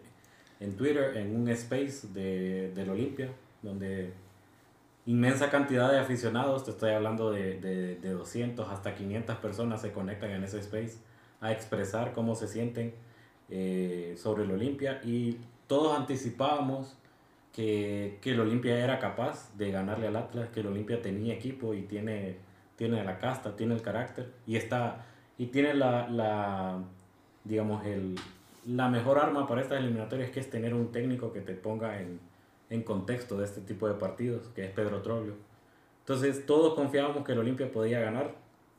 en 0.60 0.76
Twitter 0.76 1.16
en 1.16 1.34
un 1.34 1.48
space 1.48 2.08
de, 2.08 2.72
del 2.74 2.90
Olimpia, 2.90 3.30
donde 3.62 4.12
inmensa 5.06 5.50
cantidad 5.50 5.90
de 5.90 5.98
aficionados, 5.98 6.64
te 6.64 6.70
estoy 6.70 6.92
hablando 6.92 7.30
de, 7.30 7.58
de, 7.60 7.96
de 7.96 8.10
200 8.10 8.68
hasta 8.68 8.94
500 8.94 9.36
personas 9.36 9.80
se 9.80 9.92
conectan 9.92 10.30
en 10.30 10.44
ese 10.44 10.60
space 10.60 10.98
a 11.40 11.52
expresar 11.52 12.12
cómo 12.12 12.34
se 12.34 12.48
sienten 12.48 12.94
eh, 13.50 14.14
sobre 14.16 14.44
el 14.44 14.50
Olimpia 14.50 15.00
y 15.04 15.36
todos 15.66 15.96
anticipábamos 15.98 16.96
que, 17.54 18.18
que 18.20 18.32
el 18.32 18.40
Olimpia 18.40 18.82
era 18.82 18.98
capaz 18.98 19.56
de 19.56 19.70
ganarle 19.70 20.08
al 20.08 20.16
Atlas, 20.16 20.48
que 20.50 20.60
el 20.60 20.66
Olimpia 20.66 21.00
tenía 21.00 21.34
equipo 21.34 21.72
y 21.72 21.82
tiene, 21.82 22.36
tiene 22.76 23.02
la 23.04 23.18
casta, 23.18 23.56
tiene 23.56 23.74
el 23.74 23.82
carácter 23.82 24.32
y 24.46 24.56
está 24.56 25.06
y 25.38 25.46
tiene 25.46 25.74
la, 25.74 26.08
la 26.08 26.78
digamos 27.44 27.84
el, 27.86 28.16
la 28.66 28.88
mejor 28.88 29.18
arma 29.18 29.46
para 29.46 29.60
estas 29.60 29.78
eliminatorias 29.78 30.30
que 30.30 30.40
es 30.40 30.50
tener 30.50 30.74
un 30.74 30.90
técnico 30.90 31.32
que 31.32 31.40
te 31.40 31.54
ponga 31.54 32.00
en, 32.00 32.18
en 32.70 32.82
contexto 32.82 33.38
de 33.38 33.44
este 33.44 33.60
tipo 33.60 33.86
de 33.86 33.94
partidos, 33.94 34.48
que 34.48 34.64
es 34.64 34.70
Pedro 34.70 35.02
Troglio. 35.02 35.34
Entonces 36.00 36.46
todos 36.46 36.74
confiábamos 36.74 37.24
que 37.24 37.32
el 37.32 37.38
Olimpia 37.38 37.70
podía 37.70 38.00
ganar. 38.00 38.34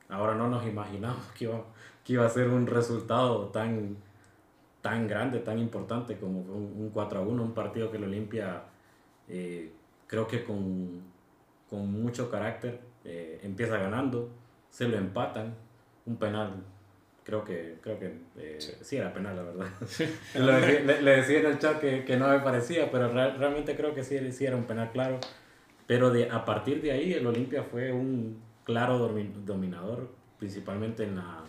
Ahora 0.08 0.34
no 0.34 0.48
nos 0.48 0.66
imaginamos 0.66 1.24
que 1.36 1.44
iba, 1.44 1.64
que 2.04 2.12
iba 2.12 2.26
a 2.26 2.30
ser 2.30 2.48
un 2.48 2.66
resultado 2.66 3.46
tan, 3.46 3.96
tan 4.86 5.08
grande, 5.08 5.40
tan 5.40 5.58
importante 5.58 6.16
como 6.16 6.42
un, 6.42 6.90
4 6.94 7.18
a 7.18 7.22
1, 7.22 7.42
un 7.42 7.54
partido 7.54 7.90
que 7.90 7.96
el 7.96 8.04
Olimpia 8.04 8.62
eh, 9.28 9.72
creo 10.06 10.28
que 10.28 10.44
con, 10.44 11.02
con 11.68 11.90
mucho 11.90 12.30
carácter 12.30 12.78
eh, 13.04 13.40
empieza 13.42 13.78
ganando, 13.78 14.30
se 14.70 14.86
lo 14.86 14.96
empatan, 14.96 15.56
un 16.04 16.16
penal, 16.18 16.62
creo 17.24 17.42
que, 17.42 17.78
creo 17.80 17.98
que 17.98 18.16
eh, 18.38 18.58
sí. 18.60 18.96
era 18.96 19.12
penal, 19.12 19.34
la 19.34 19.42
verdad. 19.42 19.66
le, 20.84 21.02
le, 21.02 21.16
decía 21.16 21.40
en 21.40 21.46
el 21.46 21.58
chat 21.58 21.80
que, 21.80 22.04
que 22.04 22.16
no 22.16 22.28
me 22.28 22.38
parecía, 22.38 22.88
pero 22.88 23.08
realmente 23.08 23.74
creo 23.74 23.92
que 23.92 24.04
sí, 24.04 24.30
sí, 24.30 24.46
era 24.46 24.54
un 24.54 24.66
penal 24.66 24.92
claro. 24.92 25.18
Pero 25.88 26.10
de, 26.10 26.30
a 26.30 26.44
partir 26.44 26.80
de 26.80 26.92
ahí 26.92 27.12
el 27.12 27.26
Olimpia 27.26 27.64
fue 27.64 27.92
un 27.92 28.40
claro 28.62 28.98
dominador, 29.44 30.12
principalmente 30.38 31.02
en 31.02 31.16
la, 31.16 31.40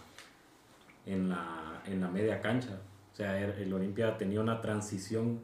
en 1.06 1.30
la, 1.30 1.84
en 1.86 2.02
la 2.02 2.08
media 2.08 2.42
cancha. 2.42 2.80
O 3.18 3.20
sea, 3.20 3.36
el, 3.40 3.74
Olimpia 3.74 4.16
tenía 4.16 4.40
una 4.40 4.62
transición, 4.62 5.40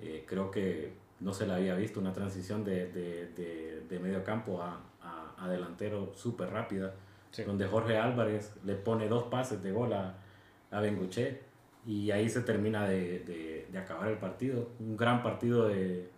eh, 0.00 0.24
creo 0.26 0.50
que 0.50 0.94
no 1.20 1.32
se 1.32 1.46
la 1.46 1.54
había 1.54 1.76
visto, 1.76 2.00
una 2.00 2.12
transición 2.12 2.64
de, 2.64 2.90
de, 2.90 3.84
de, 3.88 3.98
medio 4.00 4.24
campo 4.24 4.60
a, 4.60 4.80
a, 5.38 5.48
delantero 5.48 6.12
súper 6.16 6.50
rápida, 6.50 6.92
donde 7.46 7.68
Jorge 7.68 7.96
Álvarez 7.96 8.52
le 8.64 8.74
pone 8.74 9.06
dos 9.06 9.22
pases 9.30 9.62
de 9.62 9.70
gol 9.70 9.92
a, 9.92 10.16
a 10.72 10.80
Benguche 10.80 11.40
y 11.86 12.10
ahí 12.10 12.28
se 12.28 12.40
termina 12.40 12.88
de, 12.88 13.20
de, 13.70 13.78
acabar 13.78 14.08
el 14.08 14.18
partido. 14.18 14.68
Un 14.80 14.96
gran 14.96 15.22
partido 15.22 15.68
de, 15.68 16.10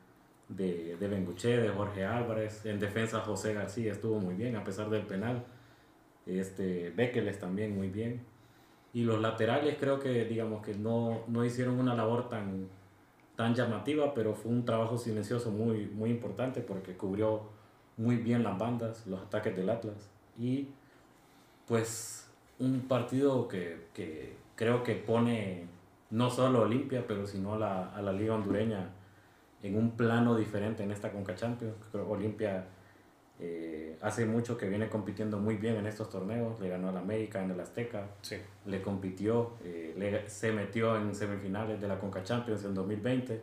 de, 0.49 0.97
de 0.97 1.09
Benguche, 1.09 1.59
de 1.59 1.69
Jorge 1.69 2.07
Álvarez. 2.07 2.65
En 2.65 2.81
defensa 2.81 3.21
José 3.21 3.53
García 3.53 3.93
estuvo 3.93 4.19
muy 4.19 4.35
bien 4.35 4.57
a 4.57 4.65
pesar 4.65 4.89
del 4.89 5.03
penal. 5.03 5.45
Este, 6.25 6.89
Bekeles 6.97 7.39
también 7.39 7.77
muy 7.77 7.91
bien. 7.91 8.30
Y 8.93 9.05
los 9.05 9.21
laterales 9.21 9.77
creo 9.79 10.01
que, 10.01 10.25
digamos, 10.25 10.65
que 10.65 10.75
no, 10.75 11.23
no 11.29 11.45
hicieron 11.45 11.79
una 11.79 11.95
labor 11.95 12.29
tan, 12.29 12.69
tan 13.37 13.55
llamativa, 13.55 14.13
pero 14.15 14.35
fue 14.35 14.51
un 14.51 14.65
trabajo 14.65 14.99
silencioso 14.99 15.51
muy, 15.51 15.87
muy 15.87 16.11
importante 16.11 16.61
porque 16.61 16.97
cubrió 16.97 17.43
muy 17.97 18.17
bien 18.17 18.43
las 18.43 18.59
bandas, 18.59 19.07
los 19.07 19.21
ataques 19.21 19.57
del 19.57 19.71
Atlas. 19.71 20.11
Y 20.39 20.69
pues 21.69 22.29
un 22.59 22.81
partido 22.89 23.47
que, 23.47 23.87
que 23.95 24.35
creo 24.57 24.83
que 24.83 24.95
pone 24.97 25.67
no 26.11 26.29
solo 26.31 26.63
Olimpia, 26.63 27.05
pero 27.07 27.27
sino 27.27 27.57
la, 27.57 27.91
a 27.95 28.03
la 28.03 28.13
liga 28.13 28.35
hondureña 28.35 28.91
en 29.63 29.77
un 29.77 29.93
plano 29.93 30.37
diferente 30.37 30.83
en 30.83 30.91
esta 30.91 31.13
Conca 31.13 31.35
Champions. 31.35 31.77
Olimpia 32.09 32.67
eh, 33.43 33.97
hace 34.03 34.27
mucho 34.27 34.59
que 34.59 34.69
viene 34.69 34.91
compitiendo 34.91 35.39
muy 35.39 35.57
bien 35.57 35.77
en 35.77 35.87
estos 35.87 36.11
torneos, 36.11 36.61
le 36.61 36.69
ganó 36.69 36.91
al 36.91 36.99
América 36.99 37.43
en 37.43 37.51
el 37.51 37.59
Azteca, 37.59 38.07
sí. 38.21 38.37
le 38.67 38.83
compitió, 38.83 39.55
eh, 39.65 39.95
le, 39.97 40.29
se 40.29 40.53
metió 40.53 40.95
en 40.97 41.15
semifinales 41.15 41.81
de 41.81 41.89
la 41.89 41.99
Conca 41.99 42.23
Champions 42.23 42.65
en 42.65 42.75
2020, 42.75 43.43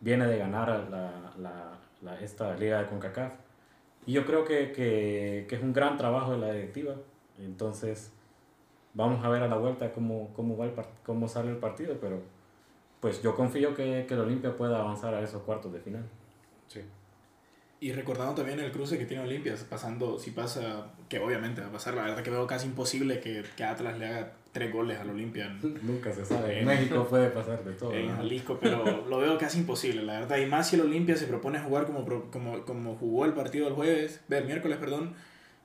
viene 0.00 0.26
de 0.26 0.36
ganar 0.36 0.68
la, 0.90 1.32
la, 1.38 1.78
la, 2.02 2.20
esta 2.20 2.54
liga 2.56 2.82
de 2.82 2.88
CONCACAF. 2.88 3.32
Y 4.06 4.12
yo 4.12 4.26
creo 4.26 4.44
que, 4.44 4.72
que, 4.72 5.46
que, 5.48 5.56
es 5.56 5.62
un 5.62 5.72
gran 5.72 5.96
trabajo 5.96 6.32
de 6.32 6.38
la 6.38 6.52
directiva. 6.52 6.96
Entonces, 7.38 8.12
vamos 8.92 9.24
a 9.24 9.28
ver 9.30 9.42
a 9.42 9.48
la 9.48 9.56
vuelta 9.56 9.92
cómo, 9.92 10.32
cómo, 10.34 10.56
va 10.56 10.66
el, 10.66 10.72
cómo 11.02 11.28
sale 11.28 11.50
el 11.50 11.58
partido, 11.58 11.96
pero 11.98 12.20
pues 13.00 13.22
yo 13.22 13.34
confío 13.34 13.74
que, 13.74 14.04
que 14.06 14.14
el 14.14 14.20
Olimpia 14.20 14.54
pueda 14.54 14.80
avanzar 14.80 15.14
a 15.14 15.22
esos 15.22 15.42
cuartos 15.42 15.72
de 15.72 15.80
final. 15.80 16.04
Sí. 16.68 16.82
Y 17.82 17.92
recordando 17.92 18.34
también 18.34 18.60
el 18.60 18.72
cruce 18.72 18.98
que 18.98 19.06
tiene 19.06 19.22
Olimpia, 19.22 19.54
pasando, 19.68 20.18
si 20.18 20.32
pasa, 20.32 20.88
que 21.08 21.18
obviamente 21.18 21.62
va 21.62 21.68
a 21.68 21.72
pasar, 21.72 21.94
la 21.94 22.02
verdad 22.02 22.22
que 22.22 22.28
veo 22.28 22.46
casi 22.46 22.66
imposible 22.66 23.20
que, 23.20 23.42
que 23.56 23.64
Atlas 23.64 23.98
le 23.98 24.06
haga 24.06 24.32
tres 24.52 24.70
goles 24.70 24.98
al 24.98 25.08
Olimpia. 25.08 25.48
Nunca 25.82 26.12
se 26.12 26.26
sabe, 26.26 26.60
en 26.60 26.66
México 26.66 27.06
puede 27.08 27.30
pasar 27.30 27.64
de 27.64 27.72
todo. 27.72 27.94
En 27.94 28.14
Jalisco, 28.14 28.58
pero 28.60 29.06
lo 29.08 29.18
veo 29.18 29.38
casi 29.38 29.60
imposible, 29.60 30.02
la 30.02 30.20
verdad. 30.20 30.36
Y 30.36 30.46
más 30.46 30.68
si 30.68 30.76
el 30.76 30.82
Olimpia 30.82 31.16
se 31.16 31.26
propone 31.26 31.58
jugar 31.58 31.86
como, 31.86 32.04
como, 32.30 32.64
como 32.64 32.96
jugó 32.96 33.24
el 33.24 33.32
partido 33.32 33.68
el 33.68 33.72
jueves, 33.72 34.20
el 34.28 34.44
miércoles, 34.44 34.76
perdón, 34.76 35.14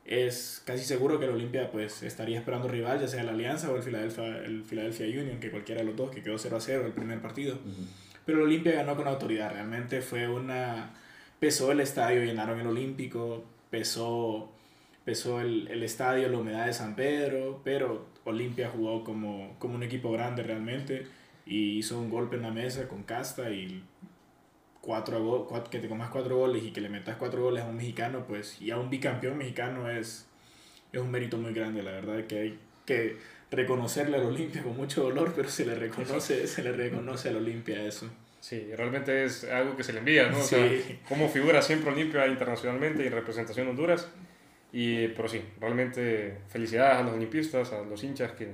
es 0.06 0.62
casi 0.66 0.86
seguro 0.86 1.20
que 1.20 1.26
el 1.26 1.32
Olimpia 1.32 1.72
pues 1.72 2.02
estaría 2.04 2.38
esperando 2.38 2.68
rival, 2.68 3.02
ya 3.02 3.10
sea 3.10 3.24
la 3.24 3.32
Alianza 3.32 3.72
o 3.72 3.76
el 3.76 3.84
Philadelphia, 3.84 4.38
el 4.38 4.64
Philadelphia 4.64 5.22
Union, 5.22 5.40
que 5.40 5.52
cualquiera 5.52 5.82
de 5.82 5.88
los 5.88 5.98
dos, 5.98 6.12
que 6.12 6.22
quedó 6.22 6.38
0 6.38 6.56
a 6.56 6.62
0 6.62 6.86
el 6.86 6.94
primer 6.94 7.20
partido. 7.22 7.58
Pero 8.26 8.38
el 8.38 8.46
Olimpia 8.46 8.74
ganó 8.74 8.96
con 8.96 9.08
autoridad, 9.08 9.52
realmente 9.52 10.02
fue 10.02 10.30
una 10.30 10.94
pesó 11.40 11.72
el 11.72 11.80
estadio, 11.80 12.24
llenaron 12.24 12.60
el 12.60 12.68
Olímpico, 12.68 13.44
pesó, 13.70 14.52
pesó 15.04 15.42
el, 15.42 15.68
el, 15.68 15.84
estadio, 15.84 16.30
la 16.30 16.38
humedad 16.38 16.66
de 16.66 16.74
San 16.74 16.96
Pedro, 16.96 17.62
pero 17.64 18.08
Olimpia 18.24 18.70
jugó 18.70 19.04
como, 19.04 19.56
como 19.60 19.76
un 19.76 19.84
equipo 19.84 20.12
grande 20.12 20.44
realmente 20.44 21.08
y 21.46 21.78
hizo 21.78 22.00
un 22.00 22.10
golpe 22.10 22.38
en 22.38 22.42
la 22.44 22.52
mesa 22.52 22.88
con 22.88 23.04
Casta 23.04 23.52
y 23.52 23.84
cuatro, 24.82 25.46
cuatro, 25.50 25.70
que 25.70 25.80
te 25.80 25.88
comas 25.88 26.10
cuatro 26.10 26.38
goles 26.38 26.64
y 26.64 26.72
que 26.72 26.82
le 26.82 26.90
metas 26.90 27.18
cuatro 27.18 27.44
goles 27.44 27.64
a 27.64 27.68
un 27.68 27.76
mexicano, 27.76 28.26
pues 28.28 28.62
y 28.62 28.72
a 28.72 28.78
un 28.78 28.90
bicampeón 28.90 29.38
mexicano 29.38 29.90
es, 29.90 30.28
es 30.92 31.02
un 31.02 31.12
mérito 31.12 31.38
muy 31.38 31.54
grande, 31.54 31.84
la 31.84 31.92
verdad 31.92 32.26
que 32.26 32.40
hay 32.40 32.60
que 32.86 33.18
reconocerle 33.52 34.18
al 34.18 34.26
Olimpia 34.26 34.64
con 34.64 34.76
mucho 34.76 35.04
dolor, 35.04 35.34
pero 35.36 35.50
se 35.50 35.66
le 35.66 35.76
reconoce, 35.76 36.48
se 36.48 36.64
le 36.64 36.72
reconoce 36.72 37.30
al 37.30 37.38
Olimpia 37.38 37.84
eso. 37.84 38.10
Sí, 38.46 38.70
realmente 38.76 39.26
es 39.26 39.44
algo 39.46 39.76
que 39.76 39.84
se 39.84 39.92
le 39.92 39.98
envía, 39.98 40.30
¿no? 40.30 40.38
O 40.38 40.44
sea, 40.44 40.70
como 41.10 41.28
figura 41.30 41.64
siempre 41.64 41.92
Olimpia 41.92 42.28
internacionalmente 42.28 43.04
y 43.04 43.08
en 43.08 43.14
representación 43.14 43.66
de 43.66 43.72
Honduras. 43.72 44.08
Y, 44.72 45.08
pero 45.08 45.28
sí, 45.28 45.44
realmente 45.60 46.42
felicidades 46.48 47.00
a 47.00 47.02
los 47.02 47.16
olimpistas, 47.16 47.74
a 47.74 47.82
los 47.82 48.04
hinchas 48.04 48.34
que 48.34 48.54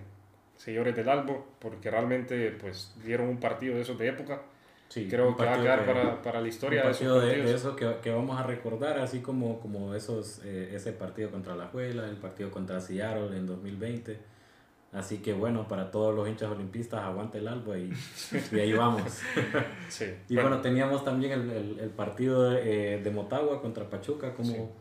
seguidores 0.56 0.96
del 0.96 1.10
Albo, 1.10 1.46
porque 1.60 1.92
realmente 1.92 2.52
pues 2.52 2.96
dieron 3.04 3.28
un 3.28 3.42
partido 3.42 3.76
de 3.76 3.82
esos 3.82 4.00
de 4.00 4.08
época. 4.08 4.44
Sí, 4.88 5.10
Creo 5.10 5.36
que 5.36 5.44
va 5.44 5.56
a 5.56 5.62
quedar 5.62 5.86
para, 5.86 6.22
para, 6.22 6.40
la 6.40 6.48
historia 6.48 6.84
de 6.84 6.92
esos 6.92 7.14
partidos. 7.14 7.46
De, 7.46 7.54
eso 7.54 7.76
que, 7.76 7.94
que, 8.02 8.12
vamos 8.12 8.40
a 8.40 8.44
recordar, 8.44 8.98
así 8.98 9.20
como, 9.20 9.60
como 9.60 9.94
esos, 9.94 10.40
eh, 10.46 10.72
ese 10.74 10.94
partido 10.94 11.32
contra 11.32 11.54
la 11.54 11.68
Juela, 11.68 12.08
el 12.08 12.16
partido 12.16 12.50
contra 12.50 12.80
Seattle 12.80 13.36
en 13.36 13.46
2020 13.46 14.32
Así 14.94 15.20
que 15.20 15.32
bueno, 15.32 15.70
para 15.70 15.90
todos 15.90 16.14
los 16.14 16.28
hinchas 16.28 16.52
olimpistas, 16.52 17.02
aguante 17.02 17.38
el 17.38 17.48
albo 17.48 17.76
y, 17.78 17.94
y 18.52 18.60
ahí 18.60 18.74
vamos. 18.74 19.04
Sí, 19.90 20.06
y 20.30 20.36
bueno. 20.36 20.62
teníamos 20.62 21.04
también 21.04 21.34
el, 21.34 21.50
el, 21.50 21.80
el 21.80 21.90
partido 21.90 22.50
de, 22.50 22.96
eh, 22.96 23.02
de, 23.02 23.12
Motagua 23.12 23.62
contra 23.62 23.90
Pachuca, 23.90 24.34
¿cómo, 24.34 24.72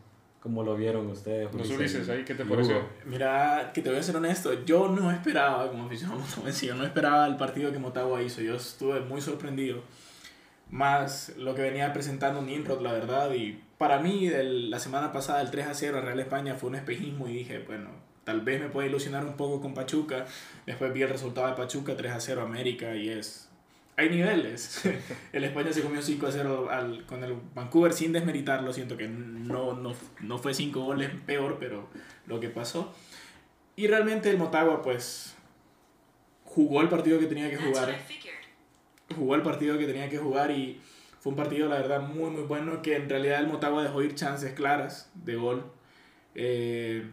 ¿cómo 0.41 0.63
lo 0.63 0.75
vieron 0.75 1.07
ustedes? 1.09 1.53
Los 1.53 1.69
Ulises, 1.69 2.07
¿ahí 2.09 2.23
qué 2.23 2.33
te 2.35 2.45
pareció? 2.45 2.81
Mira, 3.05 3.71
que 3.73 3.81
te 3.81 3.89
voy 3.89 3.99
a 3.99 4.03
ser 4.03 4.15
honesto, 4.15 4.65
yo 4.65 4.89
no 4.89 5.11
esperaba, 5.11 5.69
como 5.69 5.85
aficionado 5.85 6.21
yo 6.61 6.75
no 6.75 6.85
esperaba 6.85 7.27
el 7.27 7.35
partido 7.37 7.71
que 7.71 7.79
Motagua 7.79 8.21
hizo, 8.21 8.41
yo 8.41 8.55
estuve 8.55 8.99
muy 9.01 9.21
sorprendido. 9.21 9.81
Más 10.69 11.33
lo 11.37 11.53
que 11.53 11.61
venía 11.61 11.91
presentando 11.91 12.41
Nimrod, 12.41 12.81
la 12.81 12.93
verdad, 12.93 13.33
y 13.33 13.61
para 13.77 13.99
mí 13.99 14.29
la 14.29 14.79
semana 14.79 15.11
pasada 15.11 15.41
el 15.41 15.51
3 15.51 15.67
a 15.67 15.73
0 15.73 15.97
a 15.97 16.01
Real 16.01 16.19
España 16.19 16.55
fue 16.55 16.69
un 16.69 16.75
espejismo 16.75 17.27
y 17.27 17.33
dije, 17.33 17.59
bueno, 17.67 17.89
Tal 18.31 18.39
vez 18.39 18.61
me 18.61 18.69
puede 18.69 18.87
ilusionar 18.87 19.25
un 19.25 19.35
poco 19.35 19.59
con 19.59 19.73
Pachuca. 19.73 20.25
Después 20.65 20.93
vi 20.93 21.01
el 21.01 21.09
resultado 21.09 21.47
de 21.47 21.53
Pachuca 21.53 21.97
3 21.97 22.13
a 22.13 22.21
0 22.21 22.41
América 22.43 22.95
y 22.95 23.09
es... 23.09 23.49
Hay 23.97 24.09
niveles. 24.09 24.83
el 25.33 25.43
España 25.43 25.73
se 25.73 25.81
comió 25.81 26.01
5 26.01 26.27
a 26.27 26.31
0 26.31 26.69
al, 26.71 27.05
con 27.05 27.25
el 27.25 27.35
Vancouver 27.53 27.91
sin 27.91 28.13
desmeritarlo. 28.13 28.71
Siento 28.71 28.95
que 28.95 29.09
no, 29.09 29.73
no, 29.73 29.93
no 30.21 30.37
fue 30.37 30.53
5 30.53 30.79
goles 30.79 31.09
peor, 31.25 31.57
pero 31.59 31.89
lo 32.25 32.39
que 32.39 32.47
pasó. 32.47 32.93
Y 33.75 33.87
realmente 33.87 34.29
el 34.29 34.37
Motagua 34.37 34.81
pues 34.81 35.35
jugó 36.45 36.79
el 36.81 36.87
partido 36.87 37.19
que 37.19 37.25
tenía 37.25 37.49
que 37.49 37.57
jugar. 37.57 37.93
Jugó 39.13 39.35
el 39.35 39.41
partido 39.41 39.77
que 39.77 39.87
tenía 39.87 40.07
que 40.07 40.19
jugar 40.19 40.51
y 40.51 40.79
fue 41.19 41.31
un 41.31 41.35
partido 41.35 41.67
la 41.67 41.75
verdad 41.75 41.99
muy 41.99 42.29
muy 42.29 42.43
bueno 42.43 42.81
que 42.81 42.95
en 42.95 43.09
realidad 43.09 43.41
el 43.41 43.47
Motagua 43.47 43.83
dejó 43.83 44.01
ir 44.01 44.15
chances 44.15 44.53
claras 44.53 45.11
de 45.15 45.35
gol. 45.35 45.65
Eh, 46.33 47.05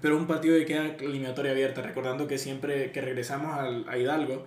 pero 0.00 0.16
un 0.16 0.26
partido 0.26 0.56
que 0.58 0.66
queda 0.66 0.86
eliminatoria 1.00 1.52
abierta, 1.52 1.82
recordando 1.82 2.26
que 2.26 2.38
siempre 2.38 2.92
que 2.92 3.00
regresamos 3.00 3.58
al, 3.58 3.88
a 3.88 3.98
Hidalgo 3.98 4.46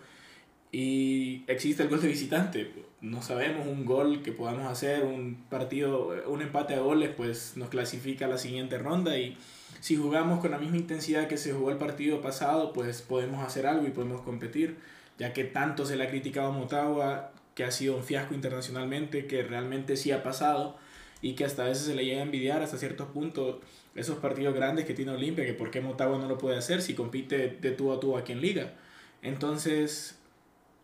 y 0.72 1.44
existe 1.48 1.84
el 1.84 1.90
gol 1.90 2.02
de 2.02 2.08
visitante, 2.08 2.72
no 3.02 3.22
sabemos 3.22 3.68
un 3.68 3.86
gol 3.86 4.22
que 4.22 4.32
podamos 4.32 4.72
hacer, 4.72 5.04
un 5.04 5.44
partido, 5.50 6.16
un 6.28 6.42
empate 6.42 6.76
a 6.76 6.80
goles, 6.80 7.10
pues 7.16 7.58
nos 7.58 7.70
clasifica 7.70 8.26
a 8.26 8.30
la 8.30 8.38
siguiente 8.38 8.78
ronda 8.78 9.18
y 9.18 9.38
si 9.82 9.98
jugamos 9.98 10.40
con 10.40 10.52
la 10.52 10.60
misma 10.60 10.78
intensidad 10.78 11.28
que 11.28 11.38
se 11.38 11.52
jugó 11.54 11.72
el 11.72 11.78
partido 11.78 12.22
pasado, 12.22 12.72
pues 12.72 13.02
podemos 13.02 13.46
hacer 13.46 13.66
algo 13.66 13.88
y 13.88 13.90
podemos 13.90 14.22
competir, 14.22 14.78
ya 15.18 15.34
que 15.34 15.44
tanto 15.44 15.86
se 15.86 15.96
le 15.96 16.04
ha 16.04 16.10
criticado 16.10 16.50
a 16.50 16.52
Motagua, 16.52 17.32
que 17.56 17.64
ha 17.64 17.72
sido 17.72 17.98
un 17.98 18.04
fiasco 18.04 18.34
internacionalmente, 18.34 19.26
que 19.26 19.44
realmente 19.44 19.98
sí 19.98 20.12
ha 20.12 20.24
pasado 20.24 20.78
y 21.22 21.34
que 21.34 21.46
hasta 21.46 21.64
a 21.64 21.68
veces 21.68 21.86
se 21.86 21.96
le 21.96 22.06
llega 22.06 22.20
a 22.20 22.24
envidiar 22.24 22.62
hasta 22.62 22.78
ciertos 22.78 23.08
puntos 23.10 23.58
esos 23.96 24.18
partidos 24.20 24.56
grandes 24.56 24.86
que 24.86 24.94
tiene 24.94 25.12
Olimpia, 25.12 25.46
que 25.46 25.54
por 25.54 25.70
qué 25.70 25.82
Motagua 25.82 26.18
no 26.18 26.28
lo 26.28 26.38
puede 26.38 26.58
hacer 26.58 26.82
si 26.82 26.94
compite 26.94 27.58
de 27.62 27.72
tú 27.72 27.92
a 27.92 28.00
tú 28.00 28.18
aquí 28.18 28.32
en 28.32 28.42
liga. 28.42 28.74
Entonces, 29.22 30.18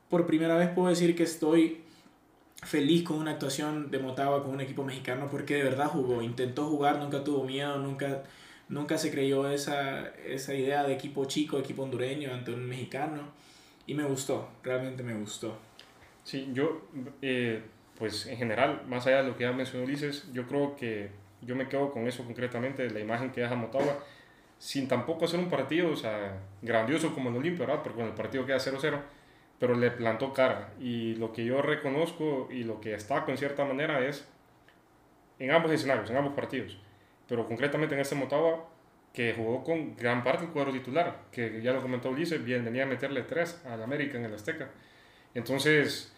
por 0.10 0.26
primera 0.26 0.56
vez 0.56 0.70
puedo 0.70 0.90
decir 0.90 1.16
que 1.16 1.24
estoy 1.24 1.82
feliz 2.64 3.04
con 3.04 3.18
una 3.18 3.32
actuación 3.32 3.92
de 3.92 4.00
Motagua 4.00 4.44
con 4.44 4.54
un 4.54 4.62
equipo 4.62 4.84
mexicano 4.84 5.28
porque 5.30 5.56
de 5.56 5.64
verdad 5.64 5.88
jugó, 5.88 6.22
intentó 6.22 6.68
jugar, 6.68 7.00
nunca 7.00 7.24
tuvo 7.24 7.44
miedo, 7.44 7.78
nunca, 7.78 8.24
nunca 8.68 8.98
se 8.98 9.12
creyó 9.12 9.50
esa, 9.50 10.08
esa 10.26 10.54
idea 10.54 10.84
de 10.84 10.94
equipo 10.94 11.26
chico, 11.26 11.60
equipo 11.60 11.84
hondureño 11.84 12.34
ante 12.34 12.54
un 12.54 12.66
mexicano 12.68 13.22
y 13.86 13.94
me 13.94 14.04
gustó, 14.04 14.50
realmente 14.64 15.04
me 15.04 15.16
gustó. 15.16 15.58
Sí, 16.24 16.50
yo, 16.54 16.82
eh, 17.22 17.62
pues 17.98 18.28
en 18.28 18.38
general, 18.38 18.84
más 18.88 19.08
allá 19.08 19.24
de 19.24 19.30
lo 19.30 19.38
que 19.38 19.44
ya 19.44 19.52
mencionó 19.52 19.86
Ulises, 19.86 20.32
yo 20.32 20.48
creo 20.48 20.76
que 20.76 21.10
yo 21.42 21.56
me 21.56 21.68
quedo 21.68 21.92
con 21.92 22.08
eso 22.08 22.24
concretamente, 22.24 22.90
la 22.90 23.00
imagen 23.00 23.32
que 23.32 23.42
deja 23.42 23.56
Motagua, 23.56 24.04
sin 24.60 24.88
tampoco 24.88 25.26
hacer 25.26 25.40
un 25.40 25.50
partido, 25.50 25.92
o 25.92 25.96
sea, 25.96 26.40
grandioso 26.62 27.14
como 27.14 27.30
en 27.30 27.38
Olimpia, 27.38 27.66
¿verdad? 27.66 27.84
Porque 27.84 28.04
el 28.04 28.14
partido 28.14 28.46
queda 28.46 28.58
0-0, 28.58 29.00
pero 29.60 29.76
le 29.76 29.92
plantó 29.92 30.34
cara. 30.34 30.74
Y 30.80 31.16
lo 31.16 31.32
que 31.32 31.46
yo 31.46 31.62
reconozco 31.62 32.48
y 32.52 32.64
lo 32.64 32.82
que 32.82 32.90
destaco 32.92 33.32
en 33.32 33.38
cierta 33.38 33.66
manera 33.66 34.06
es 34.06 34.28
en 35.40 35.52
ambos 35.52 35.72
escenarios, 35.72 36.10
en 36.10 36.18
ambos 36.18 36.34
partidos, 36.34 36.80
pero 37.28 37.48
concretamente 37.48 37.94
en 37.94 38.02
este 38.02 38.16
Motagua, 38.16 38.68
que 39.14 39.34
jugó 39.34 39.64
con 39.64 39.96
gran 39.96 40.24
parte 40.24 40.44
del 40.44 40.52
cuadro 40.52 40.72
titular, 40.72 41.24
que 41.32 41.62
ya 41.62 41.74
lo 41.74 41.82
comentó 41.82 42.10
Ulises, 42.10 42.44
bien, 42.44 42.64
venía 42.64 42.84
a 42.84 42.88
meterle 42.88 43.24
3 43.24 43.66
al 43.66 43.82
América 43.82 44.18
en 44.18 44.26
el 44.26 44.34
Azteca. 44.34 44.70
Entonces, 45.34 46.16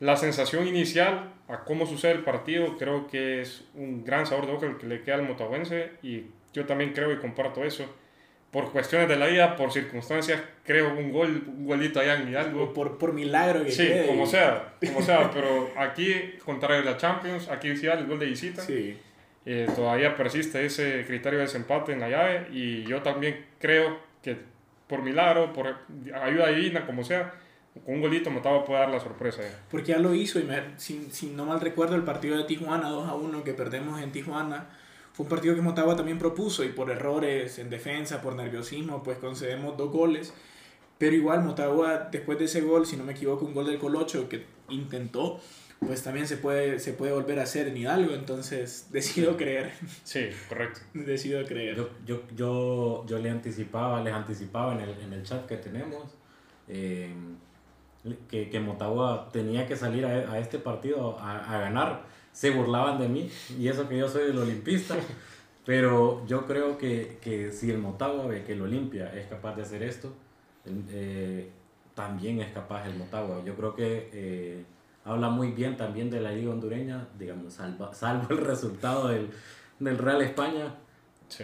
la 0.00 0.16
sensación 0.16 0.66
inicial 0.66 1.32
a 1.48 1.64
cómo 1.64 1.86
sucede 1.86 2.12
el 2.12 2.24
partido 2.24 2.76
creo 2.78 3.06
que 3.06 3.40
es 3.40 3.64
un 3.74 4.04
gran 4.04 4.26
sabor 4.26 4.46
de 4.46 4.52
boca 4.52 4.66
el 4.66 4.76
que 4.76 4.86
le 4.86 5.02
queda 5.02 5.16
al 5.16 5.22
motahuense 5.22 5.92
y 6.02 6.24
yo 6.54 6.64
también 6.66 6.92
creo 6.92 7.12
y 7.12 7.18
comparto 7.18 7.64
eso. 7.64 7.84
Por 8.50 8.70
cuestiones 8.70 9.08
de 9.08 9.16
la 9.16 9.26
vida, 9.26 9.56
por 9.56 9.72
circunstancias, 9.72 10.40
creo 10.62 10.96
un 10.96 11.10
gol, 11.10 11.42
un 11.48 11.66
golito 11.66 11.98
allá 11.98 12.14
en 12.14 12.28
Hidalgo. 12.28 12.72
Por, 12.72 12.98
por 12.98 13.12
milagro 13.12 13.64
que 13.64 13.72
Sí, 13.72 13.90
como 14.06 14.26
sea, 14.26 14.74
como 14.86 15.02
sea, 15.02 15.28
pero 15.34 15.72
aquí, 15.76 16.14
contrario 16.44 16.82
a 16.82 16.92
la 16.92 16.96
Champions, 16.96 17.48
aquí 17.48 17.76
sí 17.76 17.88
el 17.88 18.06
gol 18.06 18.20
de 18.20 18.26
visita. 18.26 18.62
Sí. 18.62 18.96
Eh, 19.44 19.66
todavía 19.74 20.14
persiste 20.14 20.64
ese 20.64 21.04
criterio 21.04 21.40
de 21.40 21.46
desempate 21.46 21.92
en 21.92 22.00
la 22.00 22.08
llave 22.08 22.46
y 22.52 22.84
yo 22.84 23.02
también 23.02 23.44
creo 23.58 23.98
que 24.22 24.38
por 24.86 25.02
milagro, 25.02 25.52
por 25.52 25.76
ayuda 26.14 26.48
divina, 26.48 26.86
como 26.86 27.02
sea, 27.02 27.34
con 27.82 27.94
un 27.94 28.00
golito 28.00 28.30
Motagua 28.30 28.64
puede 28.64 28.80
dar 28.80 28.90
la 28.90 29.00
sorpresa. 29.00 29.42
Porque 29.70 29.92
ya 29.92 29.98
lo 29.98 30.14
hizo 30.14 30.38
y 30.38 30.44
me, 30.44 30.78
si, 30.78 31.08
si, 31.10 31.26
no 31.26 31.44
mal 31.44 31.60
recuerdo 31.60 31.96
el 31.96 32.04
partido 32.04 32.36
de 32.36 32.44
Tijuana 32.44 32.88
2 32.88 33.08
a 33.08 33.14
1 33.14 33.44
que 33.44 33.54
perdemos 33.54 34.00
en 34.00 34.12
Tijuana 34.12 34.68
fue 35.14 35.24
un 35.24 35.30
partido 35.30 35.54
que 35.54 35.60
Motagua 35.60 35.94
también 35.94 36.18
propuso 36.18 36.64
y 36.64 36.70
por 36.70 36.90
errores 36.90 37.60
en 37.60 37.70
defensa, 37.70 38.20
por 38.20 38.34
nerviosismo, 38.34 39.02
pues 39.04 39.18
concedemos 39.18 39.76
dos 39.76 39.92
goles. 39.92 40.34
Pero 40.98 41.14
igual 41.14 41.44
Motagua 41.44 42.08
después 42.10 42.36
de 42.38 42.46
ese 42.46 42.62
gol, 42.62 42.84
si 42.84 42.96
no 42.96 43.04
me 43.04 43.12
equivoco, 43.12 43.44
un 43.44 43.54
gol 43.54 43.66
del 43.66 43.78
Colocho 43.78 44.28
que 44.28 44.44
intentó, 44.68 45.40
pues 45.78 46.02
también 46.02 46.26
se 46.26 46.36
puede, 46.36 46.80
se 46.80 46.94
puede 46.94 47.12
volver 47.12 47.38
a 47.38 47.44
hacer 47.44 47.68
en 47.68 47.76
Hidalgo, 47.76 48.14
entonces 48.14 48.88
decido 48.92 49.36
creer. 49.36 49.72
Sí, 50.02 50.30
correcto. 50.48 50.80
decido 50.94 51.44
creer. 51.44 51.76
Yo, 51.76 51.90
yo, 52.04 52.22
yo, 52.34 53.06
yo 53.06 53.18
le 53.18 53.30
anticipaba, 53.30 54.02
les 54.02 54.12
anticipaba 54.12 54.74
en 54.74 54.80
el, 54.80 55.00
en 55.00 55.12
el 55.12 55.22
chat 55.22 55.46
que 55.46 55.58
tenemos. 55.58 56.12
Eh, 56.66 57.12
que, 58.28 58.50
que 58.50 58.60
Motagua 58.60 59.28
tenía 59.32 59.66
que 59.66 59.76
salir 59.76 60.04
a, 60.04 60.32
a 60.32 60.38
este 60.38 60.58
partido 60.58 61.18
a, 61.18 61.56
a, 61.56 61.60
ganar. 61.60 62.02
Se 62.32 62.50
burlaban 62.50 62.98
de 62.98 63.08
mí 63.08 63.30
y 63.58 63.68
eso 63.68 63.88
que 63.88 63.98
yo 63.98 64.08
soy 64.08 64.30
el 64.30 64.38
olimpista. 64.38 64.96
Pero 65.64 66.26
yo 66.26 66.46
creo 66.46 66.76
que, 66.76 67.18
que 67.22 67.50
si 67.50 67.70
el 67.70 67.78
Motagua 67.78 68.26
ve 68.26 68.44
que 68.44 68.52
el 68.52 68.60
Olimpia 68.60 69.14
es 69.14 69.26
capaz 69.26 69.56
de 69.56 69.62
hacer 69.62 69.82
esto, 69.82 70.12
eh, 70.66 71.50
también 71.94 72.40
es 72.40 72.52
capaz 72.52 72.86
el 72.86 72.96
Motagua. 72.96 73.42
Yo 73.44 73.54
creo 73.54 73.74
que 73.74 74.10
eh, 74.12 74.64
habla 75.04 75.30
muy 75.30 75.52
bien 75.52 75.76
también 75.76 76.10
de 76.10 76.20
la 76.20 76.32
liga 76.32 76.52
hondureña, 76.52 77.08
digamos, 77.18 77.54
salvo, 77.54 77.94
salvo 77.94 78.26
el 78.30 78.44
resultado 78.44 79.08
del, 79.08 79.30
del 79.78 79.96
Real 79.96 80.20
España, 80.20 80.74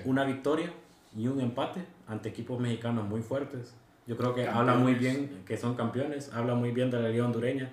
una 0.05 0.25
victoria 0.25 0.71
y 1.17 1.27
un 1.27 1.41
empate 1.41 1.85
ante 2.07 2.29
equipos 2.29 2.61
mexicanos 2.61 3.09
muy 3.09 3.23
fuertes. 3.23 3.75
Yo 4.11 4.17
creo 4.17 4.35
que 4.35 4.49
habla 4.49 4.75
muy 4.75 4.95
bien, 4.95 5.45
que 5.47 5.57
son 5.57 5.77
campeones, 5.77 6.33
habla 6.33 6.57
muy 6.57 6.73
bien 6.73 6.91
de 6.91 7.01
la 7.01 7.11
Liga 7.11 7.25
Hondureña. 7.25 7.71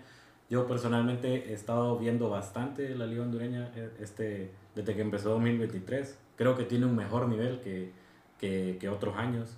Yo 0.52 0.68
personalmente 0.68 1.50
he 1.50 1.54
estado 1.54 1.98
viendo 1.98 2.30
bastante 2.30 2.94
la 2.94 3.08
Liga 3.08 3.24
Hondureña 3.24 3.72
eh, 3.76 3.90
este, 4.00 4.52
desde 4.76 4.94
que 4.94 5.02
empezó 5.02 5.32
2023. 5.32 6.16
Creo 6.36 6.56
que 6.56 6.66
tiene 6.66 6.86
un 6.86 6.96
mejor 6.96 7.28
nivel 7.28 7.60
que, 7.62 7.92
que, 8.38 8.78
que 8.80 8.88
otros 8.88 9.18
años. 9.18 9.58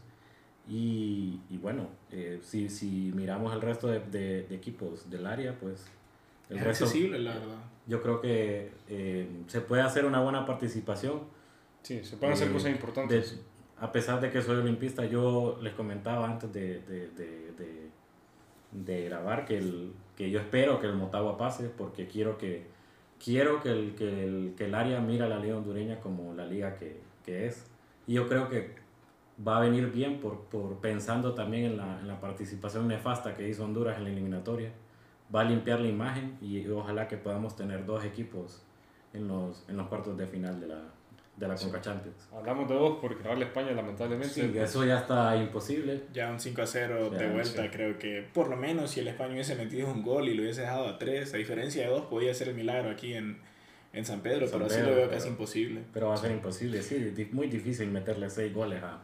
Y, 0.69 1.41
y 1.49 1.57
bueno, 1.57 1.89
eh, 2.13 2.39
si, 2.43 2.69
si, 2.69 3.11
miramos 3.13 3.53
el 3.53 3.59
resto 3.59 3.88
de, 3.88 3.99
de, 3.99 4.55
equipos 4.55 5.09
del 5.09 5.25
área, 5.25 5.59
pues... 5.59 5.86
El 6.49 6.59
es 6.59 6.63
resto, 6.63 6.86
accesible, 6.86 7.19
la 7.19 7.34
verdad. 7.34 7.57
Yo 7.88 8.01
creo 8.01 8.21
que 8.21 8.71
eh, 8.88 9.27
se 9.47 9.59
puede 9.59 9.82
hacer 9.82 10.05
una 10.05 10.21
buena 10.21 10.45
participación. 10.45 11.23
Sí, 11.84 12.05
se 12.05 12.15
pueden 12.15 12.36
hacer 12.36 12.53
cosas 12.53 12.71
importantes 12.71 13.38
a 13.82 13.91
pesar 13.91 14.19
de 14.19 14.30
que 14.30 14.41
soy 14.41 14.57
olimpista, 14.57 15.05
yo 15.05 15.57
les 15.61 15.73
comentaba 15.73 16.27
antes 16.27 16.51
de, 16.51 16.82
de, 16.82 17.09
de, 17.11 17.89
de, 18.71 19.05
grabar 19.05 19.45
que, 19.45 19.57
el, 19.57 19.93
que 20.17 20.30
yo 20.30 20.39
espero 20.39 20.80
que 20.80 20.88
el 20.88 20.95
Motagua 20.95 21.38
pase 21.38 21.69
porque 21.69 22.07
quiero 22.07 22.38
que, 22.38 22.67
quiero 23.23 23.61
que, 23.61 23.71
el, 23.71 23.95
que, 23.95 24.25
el, 24.25 24.53
que 24.57 24.65
el 24.65 24.75
área 24.75 24.99
mira 24.99 25.25
a 25.25 25.30
la 25.30 25.39
liga 25.39 25.57
hondureña 25.57 25.99
como 25.99 26.34
la 26.34 26.45
liga 26.45 26.75
que, 26.75 26.99
que, 27.23 27.47
es. 27.47 27.65
Y 28.05 28.13
yo 28.13 28.27
creo 28.27 28.49
que 28.49 28.75
va 29.47 29.57
a 29.57 29.61
venir 29.61 29.91
bien 29.91 30.19
por, 30.19 30.41
por 30.45 30.77
pensando 30.80 31.34
también 31.34 31.65
en 31.65 31.77
la, 31.77 31.99
en 32.01 32.07
la, 32.07 32.19
participación 32.19 32.88
nefasta 32.88 33.34
que 33.34 33.47
hizo 33.47 33.63
Honduras 33.63 33.97
en 33.97 34.03
la 34.03 34.09
eliminatoria, 34.09 34.71
va 35.34 35.41
a 35.41 35.43
limpiar 35.45 35.80
la 35.80 35.88
imagen 35.88 36.38
y 36.41 36.67
ojalá 36.67 37.07
que 37.07 37.15
podamos 37.15 37.55
tener 37.55 37.86
dos 37.86 38.03
equipos 38.03 38.61
en 39.13 39.27
los, 39.27 39.63
en 39.69 39.77
los 39.77 39.88
cuartos 39.88 40.17
de 40.17 40.27
final 40.27 40.59
de 40.59 40.67
la, 40.67 40.82
de 41.39 41.47
la 41.47 41.55
Conca 41.55 41.79
Champions. 41.79 42.27
Hablamos 42.33 42.67
de 42.67 42.75
dos 42.75 42.97
porque 43.01 43.23
ganarle 43.23 43.45
España 43.45 43.71
lamentablemente. 43.71 44.33
Sí, 44.33 44.51
eso 44.57 44.85
ya 44.85 44.99
está 44.99 45.35
imposible. 45.37 46.01
Ya 46.13 46.29
un 46.31 46.39
5 46.39 46.61
a 46.61 46.67
0 46.67 47.09
de 47.11 47.27
vuelta, 47.29 47.71
creo 47.71 47.97
que 47.97 48.27
por 48.33 48.49
lo 48.49 48.57
menos 48.57 48.91
si 48.91 48.99
el 48.99 49.07
España 49.07 49.33
hubiese 49.33 49.55
metido 49.55 49.87
un 49.87 50.03
gol 50.03 50.27
y 50.27 50.33
lo 50.33 50.43
hubiese 50.43 50.61
dejado 50.61 50.87
a 50.87 50.99
3, 50.99 51.33
a 51.33 51.37
diferencia 51.37 51.83
de 51.83 51.89
dos, 51.89 52.05
podía 52.07 52.33
ser 52.33 52.49
el 52.49 52.55
milagro 52.55 52.91
aquí 52.91 53.13
en, 53.13 53.37
en 53.93 54.05
San 54.05 54.19
Pedro, 54.19 54.47
pero 54.51 54.65
así 54.65 54.81
lo 54.81 54.93
veo 54.93 55.09
casi 55.09 55.29
imposible. 55.29 55.81
Pero 55.93 56.09
va 56.09 56.15
a 56.15 56.17
ser 56.17 56.31
imposible, 56.31 56.81
sí, 56.81 57.29
muy 57.31 57.47
difícil 57.47 57.89
meterle 57.89 58.29
6 58.29 58.53
goles 58.53 58.83
a, 58.83 59.01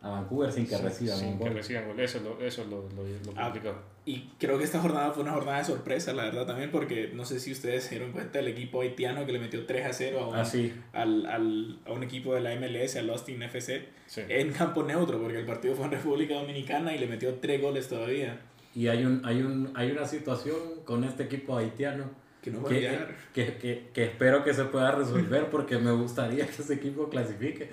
a 0.00 0.10
Vancouver 0.10 0.52
sin 0.52 0.66
que 0.66 0.78
reciban 0.78 1.18
sin 1.18 1.38
que 1.38 1.50
reciban 1.50 1.88
gol. 1.88 1.98
Eso 1.98 2.18
es 2.18 2.24
lo, 2.24 2.40
eso 2.40 2.62
es 2.62 2.68
lo, 2.68 2.82
lo, 2.82 3.02
ah, 3.36 3.44
complicado. 3.46 3.78
y 4.04 4.30
creo 4.38 4.56
que 4.56 4.64
esta 4.64 4.78
jornada 4.78 5.10
fue 5.10 5.24
una 5.24 5.32
jornada 5.32 5.58
de 5.58 5.64
sorpresa, 5.64 6.12
la 6.12 6.24
verdad, 6.24 6.46
también, 6.46 6.70
porque 6.70 7.10
no 7.12 7.24
sé 7.24 7.40
si 7.40 7.50
ustedes 7.50 7.84
se 7.84 7.96
dieron 7.96 8.12
cuenta 8.12 8.38
del 8.38 8.48
equipo 8.48 8.80
haitiano 8.80 9.26
que 9.26 9.32
le 9.32 9.40
metió 9.40 9.66
3 9.66 9.86
a 9.86 9.92
0 9.92 10.20
a 10.20 10.28
un, 10.28 10.36
ah, 10.36 10.44
al, 10.92 11.26
al, 11.26 11.78
a 11.84 11.92
un 11.92 12.02
equipo 12.04 12.34
de 12.34 12.40
la 12.40 12.54
MLS, 12.54 12.96
al 12.96 13.10
Austin 13.10 13.42
FC, 13.42 13.88
en 14.16 14.52
campo 14.52 14.84
neutro, 14.84 15.20
porque 15.20 15.40
el 15.40 15.46
partido 15.46 15.74
fue 15.74 15.86
en 15.86 15.92
República 15.92 16.34
Dominicana 16.34 16.94
y 16.94 16.98
le 16.98 17.08
metió 17.08 17.34
3 17.34 17.60
goles 17.60 17.88
todavía. 17.88 18.40
Y 18.76 18.86
hay, 18.86 19.04
un, 19.04 19.22
hay, 19.24 19.42
un, 19.42 19.72
hay 19.74 19.90
una 19.90 20.06
situación 20.06 20.54
con 20.84 21.02
este 21.02 21.24
equipo 21.24 21.56
haitiano. 21.56 22.28
Que, 22.40 22.52
no 22.52 22.62
que, 22.64 22.96
que, 23.34 23.58
que, 23.58 23.88
que 23.92 24.04
espero 24.04 24.44
que 24.44 24.54
se 24.54 24.64
pueda 24.66 24.92
resolver 24.92 25.50
porque 25.50 25.76
me 25.76 25.90
gustaría 25.90 26.46
que 26.46 26.62
ese 26.62 26.74
equipo 26.74 27.08
clasifique 27.08 27.68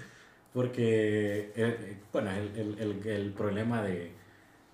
porque, 0.56 1.52
eh, 1.58 1.98
bueno, 2.14 2.32
el, 2.32 2.78
el, 2.80 3.06
el 3.06 3.34
problema 3.34 3.84
de, 3.84 4.14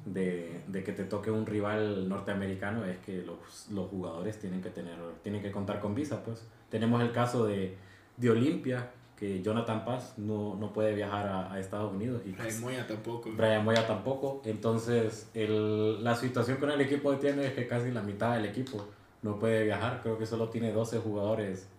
de, 0.06 0.62
de, 0.68 0.84
que 0.84 0.92
te 0.92 1.06
toque 1.06 1.32
un 1.32 1.48
rival 1.48 2.08
norteamericano 2.08 2.86
es 2.86 3.00
que 3.00 3.24
los, 3.24 3.68
los, 3.72 3.90
jugadores 3.90 4.38
tienen 4.38 4.62
que, 4.62 4.70
tener, 4.70 4.94
tienen 5.24 5.42
que 5.42 5.52
contar 5.52 5.80
con 5.80 5.96
visa, 5.96 6.24
pues. 6.24 6.46
Tenemos 6.70 7.02
el 7.02 7.12
caso 7.12 7.48
de, 7.48 7.76
de 8.18 8.30
Olimpia, 8.30 8.92
que 9.18 9.42
Jonathan 9.42 9.84
Paz 9.84 10.14
no, 10.18 10.56
no 10.56 10.72
puede 10.72 10.94
viajar 10.94 11.26
a, 11.26 11.52
a, 11.52 11.60
Estados 11.60 11.92
Unidos. 11.92 12.22
Y 12.28 12.34
Brian 12.34 12.62
Moya 12.62 12.86
tampoco. 12.86 13.32
Brian 13.36 13.66
Moya 13.66 13.88
tampoco. 13.88 14.44
Entonces, 14.46 15.32
el, 15.34 16.04
la 16.04 16.16
situación 16.16 16.58
con 16.58 16.70
el 16.70 16.82
equipo 16.82 17.12
de 17.12 17.18
tiene 17.18 17.48
es 17.48 17.54
que 17.54 17.66
casi 17.66 17.90
la 17.90 18.04
mitad 18.04 18.36
del 18.36 18.46
equipo 18.46 18.88
no 19.24 19.40
puede 19.40 19.64
viajar. 19.64 20.02
Creo 20.04 20.20
que 20.20 20.28
solo 20.28 20.50
tiene 20.50 20.72
12 20.72 21.00
jugadores 21.00 21.71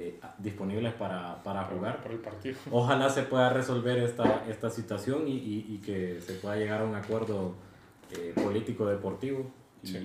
eh, 0.00 0.20
disponibles 0.38 0.92
para, 0.92 1.42
para 1.42 1.64
jugar. 1.64 2.00
Por 2.00 2.12
el 2.12 2.18
partido. 2.18 2.56
Ojalá 2.70 3.10
se 3.10 3.24
pueda 3.24 3.50
resolver 3.50 3.98
esta, 3.98 4.44
esta 4.48 4.70
situación 4.70 5.26
y, 5.26 5.66
y, 5.68 5.80
que 5.84 6.20
se 6.20 6.34
pueda 6.34 6.54
llegar 6.54 6.82
a 6.82 6.84
un 6.84 6.94
acuerdo 6.94 7.56
eh, 8.12 8.32
político-deportivo. 8.32 9.50
Y, 9.82 9.96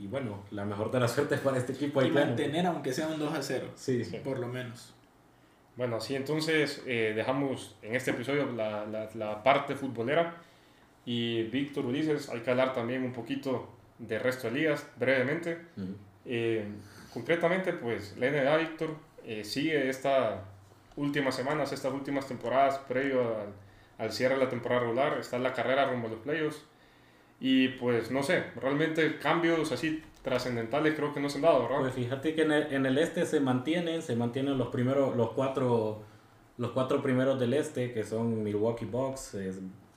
y, 0.00 0.08
bueno, 0.10 0.42
la 0.50 0.64
mejor 0.64 0.90
de 0.90 0.98
las 0.98 1.12
suertes 1.14 1.38
para 1.38 1.58
este 1.58 1.74
equipo. 1.74 2.02
Y 2.02 2.10
mantener 2.10 2.66
aunque 2.66 2.92
sea 2.92 3.06
un 3.06 3.20
2 3.20 3.34
a 3.34 3.40
0. 3.40 3.68
Sí. 3.76 4.02
Por 4.24 4.40
lo 4.40 4.48
menos. 4.48 4.92
Bueno, 5.76 5.96
así 5.96 6.16
entonces 6.16 6.82
eh, 6.84 7.12
dejamos 7.14 7.76
en 7.82 7.94
este 7.94 8.10
episodio 8.10 8.50
la, 8.50 8.84
la, 8.84 9.08
la, 9.14 9.42
parte 9.44 9.76
futbolera. 9.76 10.38
Y 11.04 11.44
Víctor 11.44 11.86
Ulises, 11.86 12.30
hay 12.30 12.40
que 12.40 12.50
hablar 12.50 12.72
también 12.72 13.04
un 13.04 13.12
poquito 13.12 13.68
de 14.00 14.18
resto 14.18 14.48
de 14.48 14.58
ligas, 14.58 14.84
brevemente. 14.98 15.58
concretamente, 17.14 17.72
pues 17.74 18.16
la 18.16 18.28
NBA, 18.28 18.56
Víctor, 18.56 19.06
eh, 19.26 19.44
sigue 19.44 19.88
estas 19.90 20.40
últimas 20.96 21.34
semanas, 21.34 21.72
estas 21.72 21.92
últimas 21.92 22.26
temporadas 22.26 22.78
previo 22.86 23.20
al, 23.20 23.52
al, 23.98 24.12
cierre 24.12 24.34
de 24.34 24.44
la 24.44 24.48
temporada 24.48 24.82
regular, 24.82 25.18
está 25.18 25.38
la 25.38 25.52
carrera 25.52 25.90
rumbo 25.90 26.06
a 26.06 26.10
los 26.12 26.20
playoffs. 26.20 26.62
Y 27.40 27.68
pues 27.68 28.10
no 28.10 28.22
sé, 28.22 28.44
realmente 28.56 29.18
cambios 29.18 29.72
así 29.72 30.02
trascendentales 30.22 30.94
creo 30.94 31.12
que 31.12 31.20
no 31.20 31.28
se 31.28 31.36
han 31.36 31.42
dado, 31.42 31.64
¿verdad? 31.64 31.80
Pues 31.80 31.94
fíjate 31.94 32.34
que 32.34 32.42
en 32.42 32.52
el, 32.52 32.72
en 32.72 32.86
el 32.86 32.98
este 32.98 33.26
se 33.26 33.40
mantienen, 33.40 34.00
se 34.00 34.16
mantienen 34.16 34.56
los 34.56 34.68
primeros, 34.68 35.16
los 35.16 35.32
cuatro, 35.32 36.02
los 36.56 36.70
cuatro 36.70 37.02
primeros 37.02 37.38
del 37.38 37.54
este, 37.54 37.92
que 37.92 38.04
son 38.04 38.42
Milwaukee 38.42 38.86
Bucks, 38.86 39.36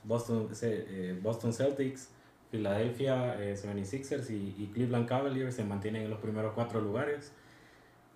Boston, 0.03 0.49
eh, 0.61 1.17
Boston 1.21 1.53
Celtics, 1.53 2.09
Philadelphia 2.51 3.37
76ers 3.39 4.29
eh, 4.29 4.33
y, 4.33 4.63
y, 4.63 4.71
Cleveland 4.73 5.07
Cavaliers 5.07 5.55
se 5.55 5.63
mantienen 5.63 6.03
en 6.03 6.09
los 6.09 6.19
primeros 6.19 6.53
cuatro 6.53 6.81
lugares 6.81 7.31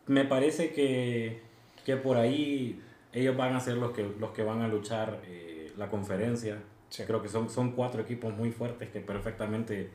me 0.07 0.25
parece 0.25 0.71
que, 0.71 1.41
que, 1.85 1.95
por 1.97 2.17
ahí 2.17 2.81
ellos 3.13 3.37
van 3.37 3.55
a 3.55 3.59
ser 3.59 3.77
los 3.77 3.91
que, 3.91 4.03
los 4.19 4.31
que 4.31 4.43
van 4.43 4.61
a 4.61 4.67
luchar 4.67 5.21
eh, 5.25 5.71
la 5.77 5.89
conferencia. 5.89 6.61
Creo 7.07 7.21
que 7.21 7.29
son, 7.29 7.49
son 7.49 7.71
cuatro 7.71 8.01
equipos 8.01 8.35
muy 8.35 8.51
fuertes 8.51 8.89
que 8.89 8.99
perfectamente 8.99 9.89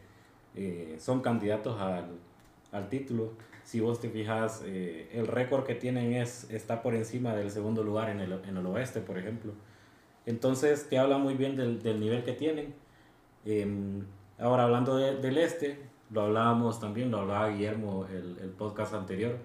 eh, 0.57 0.97
son 0.99 1.21
candidatos 1.21 1.81
al, 1.81 2.19
al, 2.73 2.89
título. 2.89 3.35
Si 3.63 3.79
vos 3.79 4.01
te 4.01 4.09
fijas, 4.09 4.63
eh, 4.65 5.09
el 5.13 5.29
récord 5.29 5.65
que 5.65 5.77
tienen 5.77 6.15
es, 6.15 6.51
está 6.51 6.83
por 6.83 6.95
encima 6.97 7.37
del 7.37 7.51
segundo 7.53 7.85
lugar 7.85 8.11
en 8.11 8.21
el, 8.21 8.33
en 8.33 8.57
el 8.57 8.67
oeste, 8.67 9.01
por 9.01 9.17
ejemplo. 9.17 9.53
Entonces 10.27 10.89
te 10.89 10.99
habla 10.99 11.19
muy 11.19 11.35
bien 11.35 11.57
del, 11.57 11.83
del 11.83 12.01
nivel 12.01 12.25
que 12.25 12.33
tienen. 12.33 12.75
Em, 13.45 14.05
ahora 14.39 14.65
hablando 14.65 14.97
del 14.97 15.39
este, 15.39 15.79
lo 16.11 16.23
hablábamos 16.23 16.81
también, 16.81 17.11
lo 17.13 17.19
hablaba 17.19 17.49
Guillermo 17.51 18.07
el, 18.07 18.39
el 18.43 18.51
podcast 18.51 18.95
anterior 18.95 19.39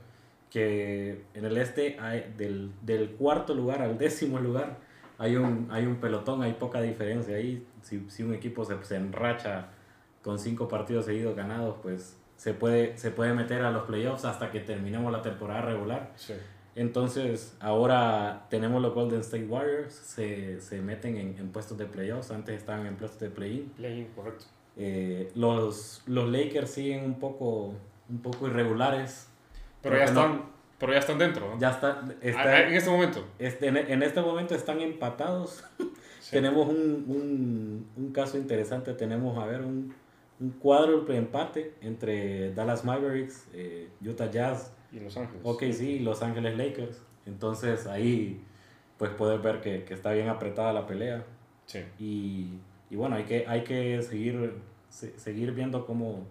que 0.53 1.23
en 1.33 1.45
el 1.45 1.57
este 1.57 1.97
hay 1.99 2.31
del, 2.37 2.71
del, 2.83 3.09
cuarto 3.09 3.55
lugar 3.55 3.81
al 3.81 3.97
décimo 3.97 4.37
lugar 4.39 4.77
hay 5.17 5.35
un, 5.35 5.67
hay 5.71 5.85
un 5.85 5.95
pelotón, 5.97 6.43
hay 6.43 6.53
poca 6.53 6.81
diferencia 6.81 7.35
ahí. 7.35 7.65
Si, 7.81 8.07
si 8.09 8.23
un 8.23 8.33
equipo 8.33 8.63
se, 8.65 8.81
se, 8.83 8.97
enracha 8.97 9.69
con 10.21 10.37
cinco 10.37 10.67
partidos 10.67 11.05
seguidos 11.05 11.35
ganados, 11.35 11.77
pues 11.81 12.17
se 12.35 12.53
puede, 12.53 12.97
se 12.97 13.11
puede 13.11 13.33
meter 13.33 13.63
a 13.63 13.71
los 13.71 13.83
playoffs 13.83 14.25
hasta 14.25 14.51
que 14.51 14.59
terminemos 14.59 15.11
la 15.11 15.21
temporada 15.21 15.61
regular. 15.61 16.11
Sí. 16.15 16.33
Entonces, 16.75 17.55
ahora 17.59 18.47
tenemos 18.49 18.81
los 18.81 18.93
Golden 18.93 19.21
State 19.21 19.45
Warriors, 19.45 19.93
se, 19.93 20.59
se 20.59 20.81
meten 20.81 21.17
en, 21.17 21.37
en, 21.37 21.49
puestos 21.49 21.77
de 21.77 21.85
playoffs, 21.85 22.31
antes 22.31 22.57
estaban 22.57 22.85
en 22.85 22.95
puestos 22.95 23.19
de 23.19 23.29
play-in. 23.29 23.69
Play-in, 23.77 24.07
correcto. 24.15 24.45
Eh, 24.75 25.31
los, 25.35 26.01
los 26.07 26.29
Lakers 26.29 26.71
siguen 26.71 27.05
un 27.05 27.19
poco, 27.19 27.75
un 28.09 28.21
poco 28.21 28.47
irregulares 28.47 29.29
pero 29.83 29.97
ya 29.97 30.05
están, 30.05 30.41
pero 30.79 30.93
ya 30.93 30.99
están 30.99 31.17
dentro. 31.19 31.59
Ya 31.59 31.69
está, 31.69 32.03
está, 32.21 32.67
en 32.67 32.73
este 32.73 32.89
momento. 32.89 33.27
Este, 33.37 33.67
en, 33.67 34.01
este 34.01 34.21
momento 34.21 34.55
están 34.55 34.81
empatados. 34.81 35.63
Tenemos 36.31 36.67
un, 36.67 37.05
un, 37.07 37.87
un, 37.95 38.11
caso 38.13 38.37
interesante. 38.37 38.93
Tenemos, 38.93 39.37
a 39.37 39.45
ver, 39.45 39.61
un, 39.61 39.93
un 40.39 40.49
cuadro 40.51 41.01
de 41.01 41.17
empate 41.17 41.75
entre 41.81 42.53
Dallas 42.53 42.83
Mavericks, 42.85 43.47
eh, 43.53 43.89
Utah 44.03 44.31
Jazz 44.31 44.73
y 44.91 44.99
Los 44.99 45.15
Ángeles. 45.17 45.41
Ok, 45.43 45.63
sí, 45.73 45.99
Los 45.99 46.23
Ángeles 46.23 46.57
Lakers. 46.57 47.01
Entonces 47.25 47.85
ahí 47.85 48.41
pues 48.97 49.11
puedes 49.11 49.41
ver 49.41 49.59
que, 49.61 49.83
que 49.83 49.93
está 49.93 50.11
bien 50.13 50.29
apretada 50.29 50.71
la 50.71 50.87
pelea. 50.87 51.25
Sí. 51.65 51.79
Y, 51.99 52.59
y 52.89 52.95
bueno, 52.95 53.15
hay 53.15 53.23
que, 53.23 53.45
hay 53.47 53.63
que 53.63 54.01
seguir, 54.01 54.55
seguir 54.89 55.51
viendo 55.51 55.85
cómo 55.85 56.25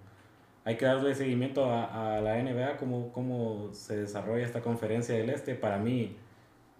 hay 0.64 0.76
que 0.76 0.84
darle 0.84 1.14
seguimiento 1.14 1.64
a, 1.64 2.16
a 2.16 2.20
la 2.20 2.40
NBA, 2.40 2.76
cómo, 2.76 3.12
cómo 3.12 3.70
se 3.72 3.96
desarrolla 3.96 4.44
esta 4.44 4.60
conferencia 4.60 5.16
del 5.16 5.30
Este. 5.30 5.54
Para 5.54 5.78
mí, 5.78 6.16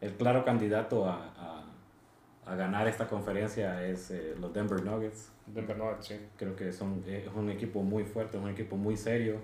el 0.01 0.13
claro 0.13 0.45
candidato 0.45 1.09
a, 1.09 1.33
a, 1.37 2.53
a 2.53 2.55
ganar 2.55 2.87
esta 2.87 3.09
conferencia 3.09 3.85
es 3.87 4.11
eh, 4.13 4.35
los 4.41 4.53
Denver 4.53 4.85
Nuggets. 4.85 5.33
Denver 5.47 5.77
Nuggets, 5.77 6.07
sí. 6.07 6.17
Creo 6.37 6.55
que 6.55 6.73
son, 6.73 7.03
es 7.09 7.27
un 7.35 7.51
equipo 7.51 7.83
muy 7.83 8.05
fuerte, 8.05 8.37
es 8.37 8.43
un 8.43 8.51
equipo 8.51 8.77
muy 8.77 8.97
serio 8.97 9.39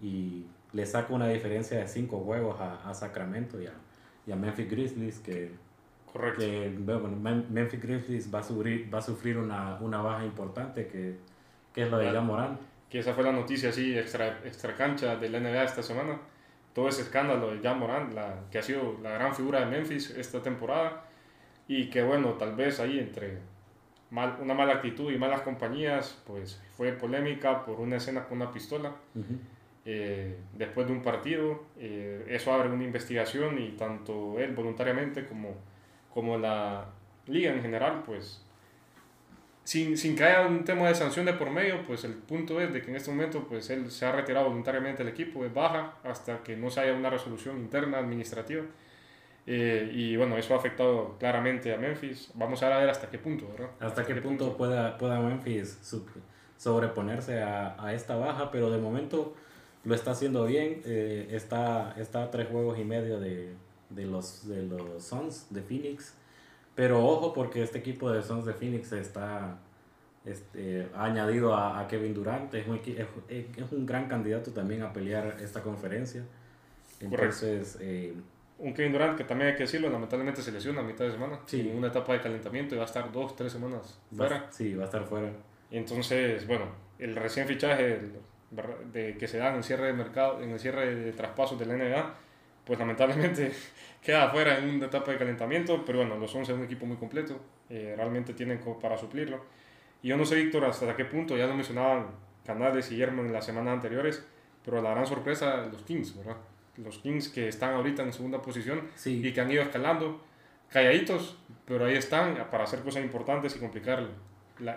y 0.00 0.46
le 0.72 0.86
saca 0.86 1.12
una 1.12 1.28
diferencia 1.28 1.78
de 1.78 1.88
cinco 1.88 2.20
juegos 2.20 2.60
a, 2.60 2.88
a 2.88 2.94
Sacramento 2.94 3.60
y 3.60 3.66
a, 3.66 3.72
y 4.26 4.32
a 4.32 4.36
Memphis 4.36 4.70
Grizzlies 4.70 5.18
que, 5.18 5.50
Correcto. 6.12 6.40
que 6.40 6.76
bueno, 6.84 7.08
Memphis 7.50 7.82
Grizzlies 7.82 8.32
va 8.32 8.38
a 8.38 8.42
sufrir, 8.44 8.92
va 8.92 8.98
a 8.98 9.02
sufrir 9.02 9.36
una, 9.36 9.78
una 9.80 10.00
baja 10.00 10.24
importante 10.24 10.86
que, 10.86 11.16
que 11.72 11.82
es 11.82 11.90
lo 11.90 11.98
de 11.98 12.20
Morán 12.20 12.58
que 12.88 12.98
esa 12.98 13.14
fue 13.14 13.24
la 13.24 13.32
noticia 13.32 13.70
así 13.70 13.96
extra, 13.98 14.40
extra 14.44 14.74
cancha 14.74 15.16
de 15.16 15.28
la 15.28 15.40
NBA 15.40 15.64
esta 15.64 15.82
semana. 15.82 16.18
Todo 16.72 16.88
ese 16.88 17.02
escándalo 17.02 17.54
de 17.54 17.60
Jan 17.60 17.78
Morant, 17.78 18.12
la, 18.14 18.44
que 18.50 18.58
ha 18.58 18.62
sido 18.62 18.98
la 19.02 19.10
gran 19.10 19.34
figura 19.34 19.60
de 19.60 19.66
Memphis 19.66 20.10
esta 20.10 20.42
temporada 20.42 21.04
y 21.68 21.88
que 21.88 22.02
bueno, 22.02 22.32
tal 22.34 22.54
vez 22.54 22.80
ahí 22.80 22.98
entre 22.98 23.38
mal, 24.10 24.36
una 24.40 24.54
mala 24.54 24.74
actitud 24.74 25.12
y 25.12 25.18
malas 25.18 25.42
compañías, 25.42 26.20
pues 26.26 26.60
fue 26.76 26.92
polémica 26.92 27.64
por 27.64 27.80
una 27.80 27.96
escena 27.96 28.24
con 28.24 28.40
una 28.40 28.52
pistola. 28.52 28.92
eh, 29.86 30.38
después 30.54 30.86
de 30.86 30.92
un 30.92 31.02
partido, 31.02 31.64
eh, 31.78 32.24
eso 32.28 32.52
abre 32.52 32.70
una 32.70 32.84
investigación 32.84 33.58
y 33.60 33.70
tanto 33.72 34.38
él 34.38 34.54
voluntariamente 34.54 35.26
como, 35.26 35.54
como 36.12 36.38
la 36.38 36.86
liga 37.26 37.52
en 37.52 37.60
general, 37.60 38.02
pues 38.06 38.43
sin, 39.64 39.96
sin 39.96 40.14
que 40.14 40.24
haya 40.24 40.46
un 40.46 40.64
tema 40.64 40.86
de 40.88 40.94
sanción 40.94 41.24
de 41.24 41.32
por 41.32 41.50
medio, 41.50 41.86
pues 41.86 42.04
el 42.04 42.12
punto 42.12 42.60
es 42.60 42.72
de 42.72 42.82
que 42.82 42.90
en 42.90 42.96
este 42.96 43.10
momento 43.10 43.46
pues 43.48 43.70
él 43.70 43.90
se 43.90 44.04
ha 44.04 44.12
retirado 44.12 44.46
voluntariamente 44.46 45.02
del 45.02 45.12
equipo, 45.12 45.44
es 45.44 45.52
baja 45.52 45.94
hasta 46.04 46.42
que 46.42 46.54
no 46.54 46.70
se 46.70 46.80
haya 46.80 46.92
una 46.92 47.10
resolución 47.10 47.58
interna 47.58 47.98
administrativa. 47.98 48.62
Eh, 49.46 49.90
y 49.92 50.16
bueno, 50.16 50.36
eso 50.38 50.54
ha 50.54 50.58
afectado 50.58 51.16
claramente 51.18 51.72
a 51.72 51.78
Memphis. 51.78 52.30
Vamos 52.34 52.62
a 52.62 52.78
ver 52.78 52.88
hasta 52.88 53.10
qué 53.10 53.18
punto, 53.18 53.48
¿verdad? 53.50 53.70
Hasta, 53.80 54.04
qué, 54.04 54.14
punto, 54.16 54.56
pueda, 54.56 54.96
pueda 54.96 55.20
Memphis 55.20 55.78
sobreponerse 56.56 57.42
a, 57.42 57.76
a, 57.82 57.92
esta 57.92 58.16
baja, 58.16 58.50
pero 58.50 58.70
de 58.70 58.78
momento 58.78 59.34
lo 59.84 59.94
está 59.94 60.12
haciendo 60.12 60.46
bien. 60.46 60.82
Eh, 60.84 61.28
está, 61.30 61.94
está 61.98 62.24
a 62.24 62.30
tres 62.30 62.48
juegos 62.48 62.78
y 62.78 62.84
medio 62.84 63.18
de, 63.18 63.54
de, 63.90 64.04
los, 64.06 64.46
de 64.48 64.62
los 64.62 65.04
Suns 65.04 65.46
de 65.50 65.62
Phoenix. 65.62 66.14
Pero 66.74 67.04
ojo 67.04 67.32
porque 67.32 67.62
este 67.62 67.78
equipo 67.78 68.10
de 68.10 68.22
Suns 68.22 68.44
de 68.44 68.52
Phoenix 68.52 68.92
está 68.92 69.58
este, 70.24 70.88
ha 70.94 71.04
añadido 71.04 71.54
a, 71.54 71.86
Kevin 71.86 72.14
Durant. 72.14 72.52
Es 72.54 72.66
un, 72.66 72.80
es, 72.86 73.72
un 73.72 73.86
gran 73.86 74.08
candidato 74.08 74.50
también 74.52 74.82
a 74.82 74.92
pelear 74.92 75.36
esta 75.40 75.62
conferencia. 75.62 76.24
Entonces, 77.00 77.78
eh, 77.80 78.14
un 78.58 78.72
Kevin 78.72 78.92
Durant 78.92 79.16
que 79.18 79.24
también 79.24 79.50
hay 79.50 79.56
que 79.56 79.64
decirlo, 79.64 79.90
lamentablemente 79.90 80.40
se 80.40 80.50
lesiona 80.50 80.80
a 80.80 80.84
mitad 80.84 81.04
de 81.04 81.12
semana. 81.12 81.40
Sí. 81.46 81.68
En 81.68 81.76
una 81.76 81.88
etapa 81.88 82.14
de 82.14 82.20
calentamiento 82.20 82.74
y 82.74 82.78
va 82.78 82.84
a 82.84 82.86
estar 82.86 83.12
dos, 83.12 83.36
tres 83.36 83.52
semanas 83.52 83.98
fuera. 84.16 84.46
sí, 84.50 84.74
va 84.74 84.84
a 84.84 84.86
estar 84.86 85.04
fuera. 85.04 85.30
entonces, 85.70 86.46
bueno, 86.46 86.66
el 86.98 87.14
recién 87.16 87.46
fichaje 87.46 88.00
de, 88.92 89.16
que 89.18 89.28
se 89.28 89.38
da 89.38 89.50
en 89.50 89.56
el 89.56 89.64
cierre 89.64 89.88
de 89.88 89.92
mercado, 89.92 90.40
en 90.40 90.50
el 90.50 90.60
cierre 90.60 90.94
de 90.94 91.12
traspasos 91.12 91.58
de 91.58 91.66
la 91.66 91.74
NBA, 91.74 92.14
pues 92.64 92.78
lamentablemente 92.78 93.52
queda 94.02 94.30
fuera 94.30 94.58
en 94.58 94.68
una 94.68 94.86
etapa 94.86 95.12
de 95.12 95.18
calentamiento, 95.18 95.84
pero 95.84 95.98
bueno, 95.98 96.16
los 96.16 96.34
11 96.34 96.52
es 96.52 96.58
un 96.58 96.64
equipo 96.64 96.86
muy 96.86 96.96
completo, 96.96 97.40
eh, 97.68 97.94
realmente 97.96 98.34
tienen 98.34 98.60
para 98.80 98.96
suplirlo. 98.96 99.44
Y 100.02 100.08
yo 100.08 100.16
no 100.16 100.24
sé, 100.24 100.36
Víctor, 100.36 100.64
hasta 100.64 100.94
qué 100.96 101.04
punto, 101.04 101.36
ya 101.36 101.46
lo 101.46 101.54
mencionaban 101.54 102.08
Canales 102.44 102.90
y 102.90 102.94
Guillermo 102.94 103.22
en 103.22 103.32
las 103.32 103.46
semanas 103.46 103.74
anteriores, 103.74 104.24
pero 104.64 104.82
la 104.82 104.90
gran 104.90 105.06
sorpresa, 105.06 105.66
los 105.70 105.82
Kings, 105.82 106.16
¿verdad? 106.16 106.36
Los 106.76 106.98
Kings 106.98 107.28
que 107.28 107.48
están 107.48 107.74
ahorita 107.74 108.02
en 108.02 108.12
segunda 108.12 108.42
posición 108.42 108.82
y 109.04 109.32
que 109.32 109.40
han 109.40 109.50
ido 109.50 109.62
escalando, 109.62 110.20
calladitos, 110.70 111.38
pero 111.64 111.86
ahí 111.86 111.94
están 111.94 112.36
para 112.50 112.64
hacer 112.64 112.80
cosas 112.80 113.02
importantes 113.02 113.56
y 113.56 113.60
complicar 113.60 114.06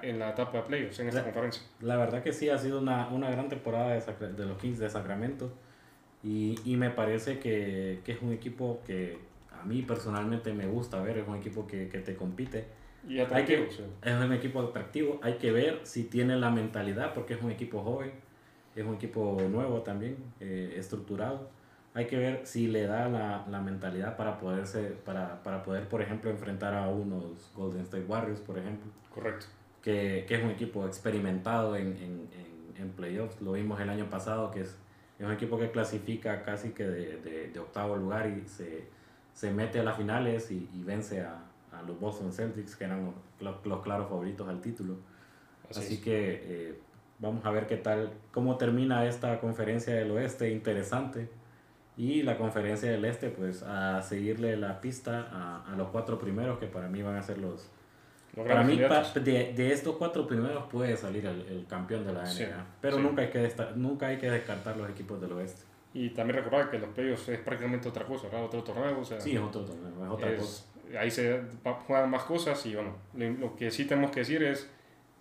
en 0.01 0.19
la 0.19 0.29
etapa 0.29 0.57
de 0.57 0.63
playoffs 0.63 0.99
en 0.99 1.09
esta 1.09 1.23
conferencia. 1.23 1.63
La 1.81 1.97
verdad 1.97 2.23
que 2.23 2.33
sí, 2.33 2.49
ha 2.49 2.57
sido 2.57 2.79
una, 2.79 3.07
una 3.09 3.29
gran 3.29 3.49
temporada 3.49 3.93
de, 3.93 4.33
de, 4.33 4.45
los 4.45 4.57
Kings 4.57 4.79
de 4.79 4.89
Sacramento 4.89 5.53
y, 6.23 6.59
y 6.65 6.75
me 6.77 6.89
parece 6.89 7.39
que, 7.39 7.99
que, 8.03 8.13
es 8.13 8.21
un 8.21 8.33
equipo 8.33 8.81
que 8.85 9.17
a 9.51 9.63
mí 9.65 9.81
personalmente 9.81 10.53
me 10.53 10.67
gusta 10.67 11.01
ver, 11.01 11.17
es 11.17 11.27
un 11.27 11.35
equipo 11.35 11.67
que, 11.67 11.87
que 11.89 11.99
te 11.99 12.15
compite. 12.15 12.65
Y 13.07 13.19
hay 13.19 13.45
que, 13.45 13.69
Es 14.01 14.13
un 14.13 14.33
equipo 14.33 14.61
atractivo, 14.61 15.19
hay 15.21 15.35
que 15.35 15.51
ver 15.51 15.79
si 15.83 16.03
tiene 16.03 16.35
la 16.35 16.49
mentalidad, 16.49 17.13
porque 17.13 17.35
es 17.35 17.41
un 17.41 17.51
equipo 17.51 17.81
joven, 17.81 18.11
es 18.75 18.85
un 18.85 18.95
equipo 18.95 19.37
nuevo 19.49 19.81
también, 19.81 20.17
eh, 20.39 20.75
estructurado. 20.77 21.49
Hay 21.93 22.05
que 22.05 22.17
ver 22.17 22.41
si 22.45 22.67
le 22.67 22.83
da 22.83 23.07
la, 23.07 23.45
la 23.49 23.61
mentalidad 23.61 24.17
para, 24.17 24.37
poderse, 24.37 24.83
para, 25.05 25.41
para 25.41 25.63
poder, 25.63 25.87
por 25.87 26.01
ejemplo, 26.01 26.29
enfrentar 26.29 26.73
a 26.75 26.89
unos 26.89 27.51
Golden 27.55 27.81
State 27.81 28.05
Warriors, 28.05 28.41
por 28.41 28.57
ejemplo. 28.57 28.91
Correcto 29.09 29.47
que, 29.87 30.25
que 30.27 30.35
es 30.35 30.43
un 30.43 30.51
equipo 30.51 30.85
experimentado 30.85 31.77
en, 31.77 31.87
en, 31.97 32.29
en, 32.77 32.89
playoffs. 32.89 33.41
Lo 33.41 33.53
vimos 33.53 33.79
el 33.79 33.89
año 33.89 34.09
pasado, 34.09 34.51
que 34.51 34.59
es, 34.59 34.75
es 35.19 35.25
un 35.25 35.31
equipo 35.31 35.57
que 35.57 35.71
clasifica 35.71 36.43
casi 36.43 36.69
que 36.69 36.83
de, 36.83 37.51
de, 37.51 37.59
octavo 37.59 37.95
lugar 37.95 38.29
y 38.29 38.47
se, 38.47 38.85
se, 39.33 39.51
mete 39.51 39.79
a 39.79 39.83
las 39.83 39.97
finales 39.97 40.51
y, 40.51 40.69
y 40.73 40.83
vence 40.83 41.21
a, 41.21 41.43
a, 41.71 41.81
los 41.81 41.99
Boston 41.99 42.31
Celtics, 42.31 42.75
que 42.75 42.83
eran 42.83 43.13
los, 43.39 43.65
los 43.65 43.81
claros 43.81 44.09
favoritos 44.09 44.47
al 44.47 44.61
título. 44.61 44.95
Así, 45.69 45.99
que 45.99 46.41
eh, 46.43 46.79
vamos 47.19 47.43
a 47.45 47.51
ver 47.51 47.65
qué 47.65 47.77
tal, 47.77 48.13
cómo 48.31 48.57
termina 48.57 49.05
esta 49.05 49.39
conferencia 49.39 49.93
del 49.95 50.11
oeste, 50.11 50.51
interesante. 50.51 51.29
Y 51.97 52.21
la 52.21 52.37
conferencia 52.37 52.91
del 52.91 53.03
este, 53.05 53.29
pues 53.29 53.63
a 53.63 54.03
seguirle 54.03 54.55
la 54.55 54.81
pista 54.81 55.27
a, 55.31 55.73
a 55.73 55.75
los 55.75 55.89
cuatro 55.89 56.19
primeros, 56.19 56.59
que 56.59 56.67
para 56.67 56.87
mí 56.89 57.01
van 57.01 57.15
a 57.15 57.23
ser 57.23 57.39
los, 57.39 57.71
para 58.45 58.63
mí, 58.63 58.77
de, 58.77 59.53
de, 59.53 59.71
estos 59.71 59.95
cuatro 59.95 60.27
primeros 60.27 60.65
puede 60.65 60.95
salir 60.95 61.25
el, 61.25 61.41
el 61.41 61.65
campeón 61.67 62.05
de 62.05 62.13
la 62.13 62.23
NBA. 62.23 62.65
pero 62.81 62.99
Nunca, 62.99 63.21
hay 63.21 63.29
que 63.29 63.51
nunca 63.75 64.07
hay 64.07 64.17
que 64.17 64.29
descartar 64.29 64.77
los 64.77 64.89
equipos 64.89 65.19
del 65.19 65.31
oeste. 65.33 65.63
Y 65.93 66.09
también 66.09 66.37
recordar 66.37 66.69
que 66.69 66.77
los 66.77 66.89
playoffs 66.89 67.29
es 67.29 67.39
prácticamente 67.39 67.89
otra 67.89 68.05
cosa, 68.05 68.27
¿verdad? 68.27 68.45
Otro 68.45 68.63
torneo. 68.63 68.99
O 68.99 69.05
sea, 69.05 69.19
sí, 69.19 69.35
es 69.35 69.41
otro 69.41 69.61
torneo, 69.61 70.05
es 70.05 70.11
otra 70.11 70.35
cosa. 70.35 70.65
Ahí 70.99 71.09
se 71.09 71.41
juegan 71.87 72.09
más 72.09 72.23
cosas 72.23 72.65
y 72.65 72.75
bueno, 72.75 72.95
lo, 73.13 73.55
que 73.55 73.71
sí 73.71 73.85
tenemos 73.85 74.11
que 74.11 74.21
decir 74.21 74.43
es, 74.43 74.69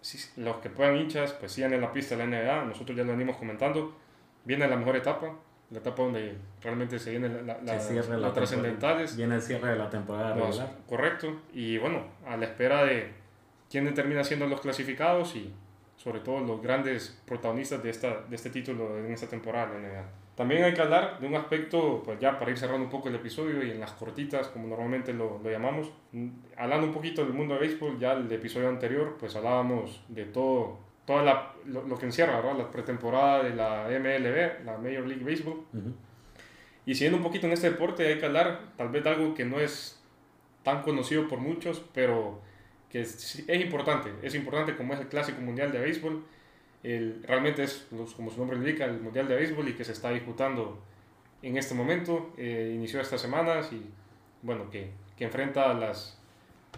si, 0.00 0.18
los 0.40 0.56
que 0.56 0.68
puedan 0.68 0.96
hinchas, 0.96 1.32
pues 1.32 1.52
sigan 1.52 1.72
en 1.72 1.80
la 1.80 1.92
pista 1.92 2.16
de 2.16 2.26
la 2.26 2.44
NBA, 2.44 2.64
nosotros 2.66 2.96
ya 2.96 3.02
lo 3.02 3.12
venimos 3.12 3.36
comentando, 3.36 3.96
viene 4.44 4.68
la 4.68 4.76
mejor 4.76 4.96
etapa, 4.96 5.32
la 5.70 5.78
etapa 5.78 6.02
donde 6.02 6.36
realmente 6.62 6.98
se 6.98 7.10
viene 7.10 7.28
la, 7.28 7.58
la, 7.62 8.18
la, 8.18 8.32
trascendentales. 8.32 9.16
Viene 9.16 9.34
el 9.34 9.42
cierre 9.42 9.70
de 9.70 9.76
la 9.76 9.90
temporada 9.90 10.34
regular. 10.34 10.76
Correcto. 10.88 11.42
Y 11.52 11.78
bueno, 11.78 12.04
a 12.26 12.36
la 12.36 12.46
espera 12.46 12.84
de 12.84 13.12
quién 13.70 13.92
termina 13.94 14.22
siendo 14.22 14.46
los 14.46 14.60
clasificados 14.60 15.34
y 15.34 15.52
sobre 15.96 16.20
todo 16.20 16.40
los 16.40 16.62
grandes 16.62 17.20
protagonistas 17.26 17.82
de, 17.82 17.90
esta, 17.90 18.22
de 18.28 18.36
este 18.36 18.50
título 18.50 18.98
en 18.98 19.10
esta 19.10 19.26
temporada 19.26 19.72
También 20.36 20.62
hay 20.62 20.74
que 20.74 20.82
hablar 20.82 21.18
de 21.18 21.26
un 21.26 21.34
aspecto, 21.34 22.02
pues 22.04 22.20
ya 22.20 22.38
para 22.38 22.50
ir 22.50 22.58
cerrando 22.58 22.84
un 22.84 22.90
poco 22.90 23.08
el 23.08 23.16
episodio 23.16 23.64
y 23.64 23.70
en 23.70 23.80
las 23.80 23.92
cortitas, 23.92 24.48
como 24.48 24.68
normalmente 24.68 25.12
lo, 25.12 25.40
lo 25.42 25.50
llamamos, 25.50 25.90
hablando 26.56 26.86
un 26.86 26.92
poquito 26.92 27.24
del 27.24 27.32
mundo 27.32 27.54
de 27.54 27.60
béisbol, 27.60 27.98
ya 27.98 28.12
el 28.12 28.30
episodio 28.30 28.68
anterior, 28.68 29.16
pues 29.18 29.34
hablábamos 29.34 30.04
de 30.08 30.26
todo 30.26 30.85
todo 31.06 31.22
lo, 31.22 31.86
lo, 31.86 31.96
que 31.98 32.06
encierra 32.06 32.36
¿verdad? 32.36 32.58
la 32.58 32.70
pretemporada 32.70 33.44
de 33.44 33.54
la 33.54 33.86
MLB, 33.88 34.64
la 34.64 34.76
Major 34.76 35.06
League 35.06 35.24
Baseball. 35.24 35.64
Y 36.84 36.94
siguiendo 36.94 37.18
un 37.18 37.22
poquito 37.22 37.46
en 37.46 37.52
este 37.52 37.70
deporte, 37.70 38.06
hay 38.06 38.18
que 38.18 38.26
hablar 38.26 38.72
tal 38.76 38.88
vez 38.88 39.02
de 39.04 39.10
algo 39.10 39.34
que 39.34 39.44
no 39.44 39.58
es 39.58 40.02
tan 40.62 40.82
conocido 40.82 41.28
por 41.28 41.38
muchos, 41.38 41.82
pero 41.94 42.40
que 42.90 43.00
es, 43.00 43.44
es 43.46 43.60
importante. 43.60 44.12
Es 44.22 44.34
importante 44.34 44.76
como 44.76 44.94
es 44.94 45.00
el 45.00 45.08
Clásico 45.08 45.40
Mundial 45.40 45.72
de 45.72 45.78
Béisbol. 45.78 46.24
El, 46.82 47.22
realmente 47.22 47.62
es, 47.62 47.86
como 48.16 48.30
su 48.30 48.38
nombre 48.38 48.56
indica, 48.56 48.84
el 48.84 49.00
Mundial 49.00 49.28
de 49.28 49.36
Béisbol 49.36 49.68
y 49.68 49.74
que 49.74 49.84
se 49.84 49.92
está 49.92 50.10
disputando 50.10 50.82
en 51.42 51.56
este 51.56 51.74
momento. 51.74 52.32
Eh, 52.36 52.72
inició 52.74 53.00
estas 53.00 53.20
semanas 53.20 53.72
y 53.72 53.84
bueno, 54.42 54.70
que, 54.70 54.90
que 55.16 55.24
enfrenta 55.24 55.70
a, 55.70 55.74
las, 55.74 56.20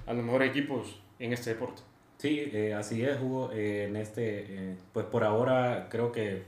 a 0.07 0.13
los 0.13 0.25
mejores 0.25 0.51
equipos 0.51 1.01
en 1.19 1.33
este 1.33 1.51
deporte. 1.51 1.83
Sí, 2.19 2.51
eh, 2.53 2.75
así 2.75 3.05
es, 3.05 3.21
Hugo. 3.21 3.51
Eh, 3.53 3.85
en 3.85 3.97
este, 3.97 4.73
eh, 4.73 4.77
pues 4.93 5.07
por 5.07 5.23
ahora 5.23 5.87
creo 5.89 6.11
que 6.11 6.43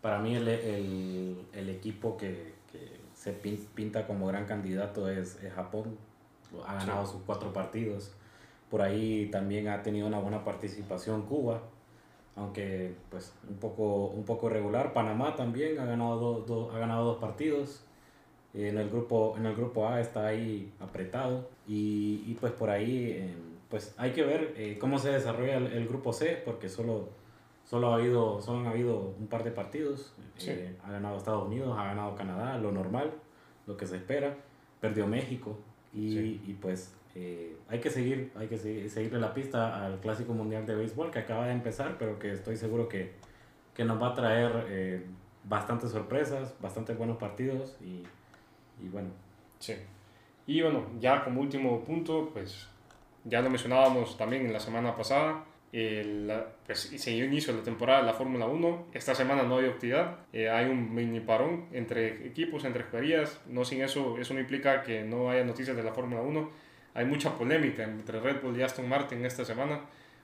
para 0.00 0.18
mí 0.20 0.34
el, 0.34 0.48
el, 0.48 1.46
el 1.52 1.68
equipo 1.68 2.16
que, 2.16 2.54
que, 2.72 2.96
se 3.14 3.32
pinta 3.32 4.06
como 4.06 4.26
gran 4.26 4.46
candidato 4.46 5.10
es, 5.10 5.42
es 5.42 5.52
Japón. 5.52 5.98
Ha 6.66 6.74
ganado 6.74 7.06
sus 7.06 7.22
cuatro 7.22 7.52
partidos. 7.52 8.12
Por 8.70 8.82
ahí 8.82 9.28
también 9.30 9.68
ha 9.68 9.82
tenido 9.82 10.06
una 10.06 10.18
buena 10.18 10.44
participación 10.44 11.22
Cuba, 11.26 11.62
aunque 12.36 12.94
pues 13.10 13.32
un 13.48 13.56
poco, 13.58 14.06
un 14.08 14.24
poco 14.24 14.48
regular. 14.48 14.92
Panamá 14.94 15.36
también 15.36 15.78
ha 15.78 15.84
ganado, 15.84 16.40
dos 16.46 16.74
ha 16.74 16.78
ganado 16.78 17.04
dos 17.04 17.18
partidos. 17.18 17.84
En 18.54 18.78
el, 18.78 18.88
grupo, 18.88 19.34
en 19.36 19.46
el 19.46 19.54
grupo 19.54 19.86
A 19.88 20.00
está 20.00 20.26
ahí 20.28 20.72
apretado 20.80 21.50
y, 21.68 22.24
y 22.26 22.36
pues 22.40 22.52
por 22.52 22.70
ahí 22.70 23.34
pues 23.68 23.94
hay 23.96 24.12
que 24.12 24.24
ver 24.24 24.54
eh, 24.56 24.78
cómo 24.80 24.98
se 24.98 25.10
desarrolla 25.10 25.56
el, 25.56 25.88
grupo 25.88 26.12
C, 26.12 26.40
porque 26.44 26.68
solo, 26.68 27.08
solo, 27.64 27.92
ha 27.92 27.96
habido, 27.96 28.40
solo 28.40 28.60
han 28.60 28.66
habido 28.66 29.14
un 29.18 29.26
par 29.26 29.44
de 29.44 29.50
partidos. 29.50 30.14
Eh, 30.40 30.76
ha 30.84 30.92
ganado 30.92 31.16
Estados 31.16 31.46
Unidos, 31.46 31.76
ha 31.78 31.84
ganado 31.84 32.14
Canadá, 32.14 32.58
lo 32.58 32.70
normal, 32.70 33.12
lo 33.66 33.76
que 33.76 33.86
se 33.86 33.96
espera. 33.96 34.36
Perdió 34.80 35.06
México 35.06 35.58
y, 35.92 36.18
y 36.18 36.58
pues 36.60 36.94
eh, 37.14 37.56
hay 37.68 37.80
que 37.80 37.90
seguir, 37.90 38.30
hay 38.36 38.46
que 38.46 38.58
seguir, 38.58 38.90
seguirle 38.90 39.18
la 39.18 39.32
pista 39.32 39.84
al 39.84 39.98
Clásico 40.00 40.32
Mundial 40.34 40.66
de 40.66 40.74
Béisbol 40.74 41.10
que 41.10 41.18
acaba 41.18 41.46
de 41.46 41.52
empezar, 41.52 41.96
pero 41.98 42.18
que 42.18 42.32
estoy 42.32 42.56
seguro 42.56 42.88
que, 42.88 43.14
que 43.74 43.84
nos 43.84 44.00
va 44.00 44.08
a 44.08 44.14
traer 44.14 45.06
bastantes 45.44 45.90
sorpresas, 45.90 46.54
bastantes 46.60 46.96
buenos 46.96 47.16
partidos 47.16 47.76
y, 47.80 48.02
y 48.84 48.88
bueno. 48.88 49.08
Sí. 49.58 49.74
Y 50.46 50.62
bueno, 50.62 50.86
ya 51.00 51.24
como 51.24 51.40
último 51.40 51.82
punto, 51.82 52.30
pues 52.32 52.68
ya 53.28 53.40
lo 53.40 53.50
mencionábamos 53.50 54.16
también 54.16 54.46
en 54.46 54.52
la 54.52 54.60
semana 54.60 54.96
pasada. 54.96 55.44
El, 55.72 56.32
pues, 56.64 56.78
se 56.96 57.10
dio 57.10 57.24
inicio 57.24 57.52
la 57.52 57.62
temporada 57.62 58.00
de 58.00 58.06
la 58.06 58.14
Fórmula 58.14 58.46
1. 58.46 58.86
Esta 58.94 59.14
semana 59.14 59.42
no 59.42 59.58
hay 59.58 59.66
actividad. 59.66 60.18
Eh, 60.32 60.48
hay 60.48 60.66
un 60.66 60.94
mini 60.94 61.20
parón 61.20 61.66
entre 61.72 62.26
equipos, 62.26 62.64
entre 62.64 62.82
escuderías. 62.82 63.40
No 63.46 63.64
sin 63.64 63.82
eso, 63.82 64.16
eso 64.18 64.32
no 64.32 64.40
implica 64.40 64.82
que 64.82 65.02
no 65.02 65.28
haya 65.28 65.44
noticias 65.44 65.76
de 65.76 65.82
la 65.82 65.92
Fórmula 65.92 66.22
1. 66.22 66.50
Hay 66.94 67.04
mucha 67.04 67.36
polémica 67.36 67.82
entre 67.82 68.20
Red 68.20 68.42
Bull 68.42 68.58
y 68.58 68.62
Aston 68.62 68.88
Martin 68.88 69.24
esta 69.26 69.44
semana, 69.44 69.80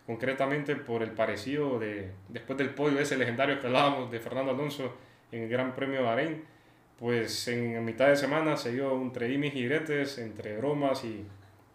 concretamente 0.06 0.76
por 0.76 1.02
el 1.02 1.10
parecido 1.10 1.78
de, 1.78 2.12
después 2.28 2.56
del 2.56 2.70
podio 2.70 3.00
ese 3.00 3.18
legendario 3.18 3.60
que 3.60 3.66
hablábamos 3.66 4.10
de 4.10 4.20
Fernando 4.20 4.52
Alonso 4.52 4.96
en 5.32 5.42
el 5.42 5.48
Gran 5.48 5.74
Premio 5.74 5.98
de 5.98 6.04
Bahrein. 6.04 6.44
Pues 6.98 7.48
en 7.48 7.84
mitad 7.84 8.06
de 8.08 8.16
semana 8.16 8.56
se 8.56 8.72
dio 8.72 8.92
entre 8.92 9.26
dimes 9.26 9.54
y 9.54 9.62
diretes, 9.62 10.18
entre 10.18 10.56
bromas 10.56 11.04
y, 11.04 11.26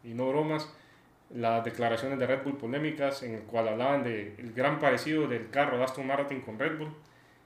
y 0.04 0.14
no 0.14 0.30
bromas 0.30 0.74
las 1.30 1.64
declaraciones 1.64 2.20
de 2.20 2.26
Red 2.26 2.44
Bull 2.44 2.58
polémicas 2.58 3.24
en 3.24 3.36
el 3.36 3.42
cual 3.42 3.68
hablaban 3.68 4.04
del 4.04 4.54
gran 4.56 4.80
parecido 4.80 5.28
del 5.28 5.50
carro 5.50 5.78
de 5.78 5.84
Aston 5.84 6.08
Martin 6.08 6.42
con 6.42 6.58
Red 6.58 6.78
Bull. 6.78 6.94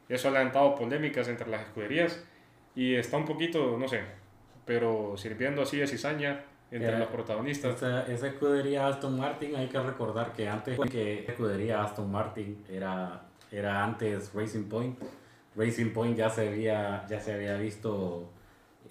Eso 0.07 0.27
ha 0.27 0.31
levantado 0.31 0.75
polémicas 0.75 1.27
entre 1.27 1.49
las 1.49 1.61
escuderías 1.61 2.23
y 2.75 2.95
está 2.95 3.17
un 3.17 3.25
poquito, 3.25 3.77
no 3.77 3.87
sé, 3.87 4.01
pero 4.65 5.15
sirviendo 5.17 5.61
así 5.61 5.77
de 5.77 5.87
cizaña 5.87 6.43
entre 6.69 6.97
los 6.97 7.07
protagonistas. 7.09 7.75
Esa, 7.77 8.03
esa, 8.03 8.27
escudería 8.27 8.87
Aston 8.87 9.17
Martin 9.17 9.55
hay 9.55 9.67
que 9.67 9.79
recordar 9.79 10.31
que 10.33 10.47
antes 10.47 10.79
que 10.89 11.25
escudería 11.27 11.83
Aston 11.83 12.11
Martin 12.11 12.63
era, 12.69 13.23
era 13.51 13.83
antes 13.83 14.31
Racing 14.33 14.69
Point, 14.69 14.99
Racing 15.55 15.91
Point 15.91 16.17
ya 16.17 16.29
se 16.29 16.47
había, 16.47 17.05
ya 17.09 17.19
se 17.19 17.33
había 17.33 17.55
visto 17.57 18.31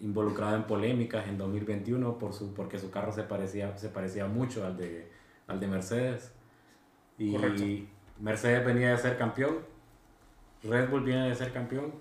involucrado 0.00 0.56
en 0.56 0.64
polémicas 0.64 1.28
en 1.28 1.38
2021 1.38 2.18
por 2.18 2.32
su, 2.32 2.54
porque 2.54 2.78
su 2.78 2.90
carro 2.90 3.12
se 3.12 3.22
parecía, 3.22 3.76
se 3.76 3.88
parecía 3.88 4.26
mucho 4.26 4.66
al 4.66 4.76
de, 4.76 5.10
al 5.46 5.60
de 5.60 5.66
Mercedes. 5.66 6.32
Y 7.18 7.36
Mercedes 8.18 8.64
venía 8.64 8.90
de 8.90 8.98
ser 8.98 9.18
campeón, 9.18 9.58
Red 10.62 10.88
Bull 10.88 11.02
viene 11.02 11.28
de 11.28 11.34
ser 11.34 11.52
campeón 11.52 11.92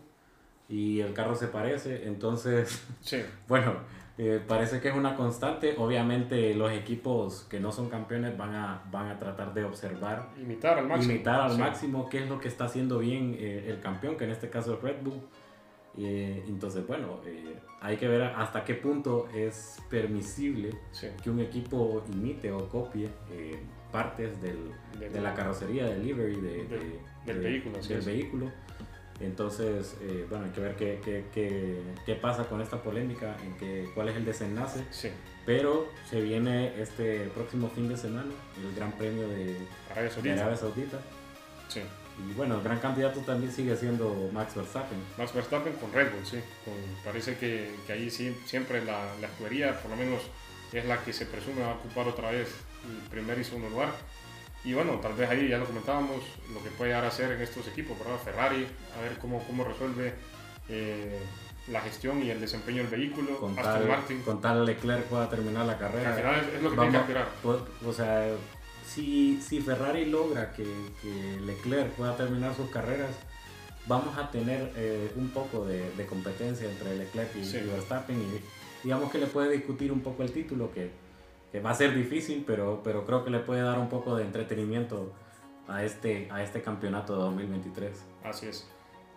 y 0.68 1.00
el 1.02 1.14
carro 1.14 1.36
se 1.36 1.48
parece. 1.48 2.08
Entonces, 2.08 2.86
bueno, 3.48 3.74
eh, 4.18 4.42
parece 4.46 4.80
que 4.80 4.90
es 4.90 4.96
una 4.96 5.16
constante. 5.16 5.76
Obviamente 5.78 6.54
los 6.54 6.72
equipos 6.72 7.48
que 7.50 7.60
no 7.60 7.72
son 7.72 7.90
campeones 7.90 8.38
van 8.38 8.54
a, 8.54 8.84
van 8.92 9.08
a 9.08 9.18
tratar 9.18 9.54
de 9.54 9.64
observar. 9.64 10.30
Imitar 10.38 10.78
al 10.78 10.88
máximo. 10.88 11.14
Imitar 11.14 11.42
al 11.42 11.58
máximo 11.58 12.10
qué 12.10 12.24
es 12.24 12.30
lo 12.30 12.40
que 12.40 12.48
está 12.48 12.66
haciendo 12.66 13.00
bien 13.00 13.36
eh, 13.40 13.66
el 13.68 13.80
campeón, 13.80 14.18
que 14.18 14.26
en 14.26 14.32
este 14.32 14.50
caso 14.50 14.74
es 14.74 14.82
Red 14.82 15.02
Bull. 15.04 15.22
Eh, 15.98 16.44
entonces, 16.48 16.86
bueno, 16.88 17.20
hay 17.82 17.98
que 17.98 18.08
ver 18.08 18.22
hasta 18.22 18.64
qué 18.64 18.76
punto 18.76 19.28
es 19.34 19.82
permisible 19.90 20.70
que 21.22 21.30
un 21.30 21.40
equipo 21.40 22.04
imite 22.12 22.52
o 22.52 22.70
copie 22.70 23.10
partes 23.92 24.42
del, 24.42 24.72
de, 25.00 25.20
la 25.20 25.34
carrocería, 25.34 25.86
del 25.86 26.06
livery, 26.06 26.36
de, 26.42 27.00
del 27.26 27.40
vehículo. 27.40 27.80
Del 27.82 28.02
vehículo. 28.02 28.52
Entonces, 29.20 29.98
eh, 30.02 30.26
bueno, 30.30 30.46
hay 30.46 30.52
que 30.52 30.62
ver 30.62 30.76
qué, 30.76 31.02
qué, 31.04 31.26
qué, 31.34 31.82
qué, 32.06 32.16
pasa 32.16 32.46
con 32.46 32.62
esta 32.62 32.82
polémica, 32.82 33.36
en 33.44 33.58
que, 33.58 33.90
cuál 33.94 34.10
es 34.10 34.16
el 34.16 34.24
desenlace. 34.24 34.86
Sí. 34.92 35.10
Pero 35.46 35.88
se 36.10 36.22
viene 36.22 36.80
este 36.82 37.26
próximo 37.36 37.70
fin 37.70 37.90
de 37.90 37.98
semana 37.98 38.32
el 38.64 38.76
Gran 38.76 38.92
Premio 38.94 39.28
de 39.28 39.58
Arabia 39.92 40.56
Saudita. 40.56 41.00
Sí. 41.68 41.82
Y 42.28 42.34
bueno, 42.34 42.56
el 42.56 42.62
gran 42.64 42.80
candidato 42.80 43.22
también 43.22 43.52
sigue 43.52 43.76
siendo 43.76 44.30
Max 44.34 44.56
Verstappen. 44.56 44.98
Max 45.18 45.34
Verstappen 45.34 45.74
con 45.74 45.94
Red 45.94 46.12
Bull, 46.12 46.26
sí. 46.26 46.40
parece 47.04 47.38
que, 47.38 47.76
que, 47.88 47.94
ahí 47.94 48.10
sí, 48.10 48.36
siempre 48.46 48.84
la, 48.84 49.16
la 49.22 49.28
escudería, 49.28 49.80
por 49.80 49.92
lo 49.92 49.98
menos, 49.98 50.22
es 50.74 50.86
la 50.86 51.02
que 51.04 51.14
se 51.14 51.26
presume 51.26 51.62
va 51.62 51.72
a 51.72 51.76
ocupar 51.76 52.08
otra 52.08 52.32
vez 52.32 52.50
el 52.86 53.10
primer 53.10 53.40
y 53.40 53.44
segundo 53.44 53.70
lugar. 53.70 53.94
Y 54.64 54.74
bueno, 54.74 55.00
tal 55.02 55.14
vez 55.14 55.30
ahí 55.30 55.48
ya 55.48 55.58
lo 55.58 55.66
comentábamos, 55.66 56.22
lo 56.54 56.62
que 56.62 56.70
puede 56.72 56.92
llegar 56.92 57.06
a 57.06 57.08
hacer 57.08 57.32
en 57.32 57.42
estos 57.42 57.68
equipos, 57.68 57.98
¿verdad? 57.98 58.18
Ferrari, 58.24 58.68
a 58.98 59.02
ver 59.02 59.18
cómo, 59.18 59.42
cómo 59.46 59.64
resuelve 59.64 60.14
eh, 60.68 61.18
la 61.70 61.82
gestión 61.82 62.22
y 62.24 62.30
el 62.30 62.42
desempeño 62.42 62.84
del 62.84 62.92
vehículo. 62.92 63.38
Con 63.38 63.56
tal, 63.56 63.88
Martin. 63.88 64.22
Con 64.22 64.42
tal 64.42 64.66
Leclerc 64.66 65.06
pueda 65.06 65.30
terminar 65.30 65.66
la 65.66 65.78
carrera. 65.78 66.10
Al 66.10 66.16
final 66.16 66.50
es, 66.56 66.62
lo 66.62 66.70
que 66.72 66.76
tiene 66.76 66.92
que 66.92 66.98
esperar. 66.98 67.28
O, 67.86 67.94
sea, 67.94 68.28
si, 68.90 69.42
si 69.42 69.62
Ferrari 69.62 70.06
logra 70.06 70.52
que, 70.52 70.66
que, 71.02 71.40
Leclerc 71.46 71.92
pueda 71.94 72.16
terminar 72.16 72.56
sus 72.56 72.70
carreras, 72.70 73.12
vamos 73.88 74.18
a 74.18 74.32
tener 74.32 74.72
eh, 74.76 75.12
un 75.16 75.30
poco 75.30 75.66
de, 75.66 75.92
de, 75.92 76.06
competencia 76.06 76.70
entre 76.70 76.96
Leclerc 76.96 77.36
y, 77.36 77.40
y 77.40 77.68
Verstappen 77.68 78.20
y 78.22 78.84
digamos 78.84 79.12
que 79.12 79.18
le 79.18 79.28
puede 79.28 79.52
discutir 79.52 79.92
un 79.92 80.02
poco 80.02 80.24
el 80.24 80.32
título 80.32 80.72
que 80.72 80.92
que 81.52 81.60
va 81.60 81.72
a 81.72 81.76
ser 81.76 81.96
difícil, 81.96 82.44
pero, 82.46 82.82
pero 82.84 83.06
creo 83.06 83.24
que 83.24 83.32
le 83.32 83.40
puede 83.40 83.62
dar 83.62 83.80
un 83.80 83.90
poco 83.90 84.16
de 84.16 84.24
entretenimiento 84.24 85.14
a 85.68 85.84
este, 85.84 86.28
a 86.32 86.44
este 86.44 86.62
campeonato 86.62 87.16
de 87.16 87.22
2023. 87.22 88.06
Así 88.24 88.48
es. 88.48 88.68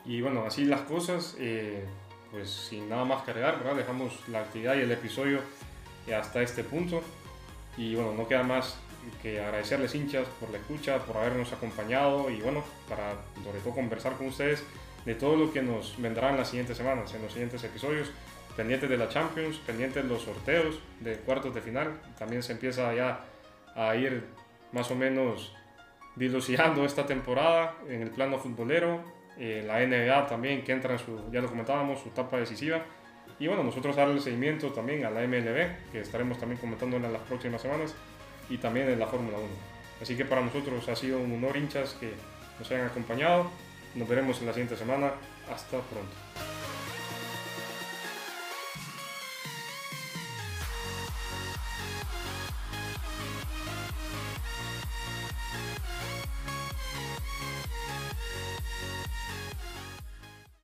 Y 0.04 0.20
bueno, 0.20 0.44
así 0.44 0.64
las 0.64 0.82
cosas, 0.82 1.36
eh, 1.38 1.84
pues 2.30 2.50
sin 2.50 2.88
nada 2.88 3.04
más 3.04 3.22
que 3.22 3.30
agregar, 3.30 3.58
¿verdad? 3.58 3.76
dejamos 3.76 4.28
la 4.28 4.40
actividad 4.40 4.76
y 4.76 4.80
el 4.80 4.90
episodio 4.90 5.40
hasta 6.16 6.42
este 6.42 6.64
punto. 6.64 7.02
Y 7.76 7.94
bueno, 7.94 8.14
no 8.14 8.26
queda 8.26 8.42
más 8.42 8.76
que 9.20 9.40
agradecerles 9.40 9.94
hinchas 9.94 10.26
por 10.40 10.50
la 10.50 10.59
escucha, 10.59 10.98
por 10.98 11.16
habernos 11.16 11.53
acompañado 11.53 12.30
y 12.30 12.40
bueno, 12.40 12.64
para 12.88 13.14
sobre 13.42 13.61
todo 13.61 13.74
conversar 13.74 14.14
con 14.14 14.28
ustedes 14.28 14.64
de 15.05 15.14
todo 15.14 15.36
lo 15.36 15.53
que 15.53 15.62
nos 15.62 16.00
vendrá 16.00 16.30
en 16.30 16.36
las 16.36 16.48
siguientes 16.48 16.76
semanas, 16.76 17.12
en 17.14 17.22
los 17.22 17.32
siguientes 17.32 17.62
episodios 17.64 18.11
pendientes 18.57 18.88
de 18.88 18.96
la 18.96 19.09
Champions, 19.09 19.57
pendientes 19.59 20.03
de 20.03 20.09
los 20.09 20.22
sorteos 20.22 20.78
de 21.00 21.16
cuartos 21.16 21.55
de 21.55 21.61
final. 21.61 22.00
También 22.18 22.42
se 22.42 22.53
empieza 22.53 22.94
ya 22.94 23.20
a 23.74 23.96
ir 23.96 24.24
más 24.72 24.90
o 24.90 24.94
menos 24.94 25.55
dilucidando 26.16 26.84
esta 26.86 27.07
temporada 27.07 27.74
en 27.88 28.03
el 28.03 28.11
plano 28.11 28.38
futbolero. 28.38 29.03
Eh, 29.38 29.64
la 29.66 29.80
NBA 29.80 30.26
también 30.26 30.62
que 30.62 30.72
entra 30.72 30.92
en 30.92 30.98
su, 30.98 31.30
ya 31.32 31.40
lo 31.40 31.48
comentábamos, 31.48 32.00
su 32.00 32.11
etapa 32.11 32.36
decisiva. 32.36 32.82
Y 33.38 33.48
bueno, 33.48 33.64
nosotros 33.64 33.96
darle 33.96 34.20
seguimiento 34.20 34.70
también 34.72 35.05
a 35.05 35.11
la 35.11 35.26
MLB, 35.26 35.90
que 35.90 36.00
estaremos 36.00 36.38
también 36.38 36.61
comentando 36.61 36.96
en 36.98 37.12
las 37.12 37.22
próximas 37.22 37.61
semanas, 37.61 37.94
y 38.53 38.59
también 38.59 38.88
en 38.90 38.98
la 38.98 39.07
Fórmula 39.07 39.38
1. 39.38 39.46
Así 40.03 40.16
que 40.16 40.24
para 40.24 40.42
nosotros 40.42 40.86
ha 40.88 40.96
sido 40.96 41.18
un 41.18 41.32
honor 41.32 41.57
hinchas 41.57 41.96
que 41.98 42.12
nos 42.59 42.70
hayan 42.70 42.86
acompañado. 42.86 43.50
Nos 43.94 44.09
veremos 44.09 44.40
en 44.40 44.46
la 44.46 44.53
siguiente 44.53 44.76
semana. 44.76 45.12
Hasta 45.50 45.80
pronto. 45.80 46.21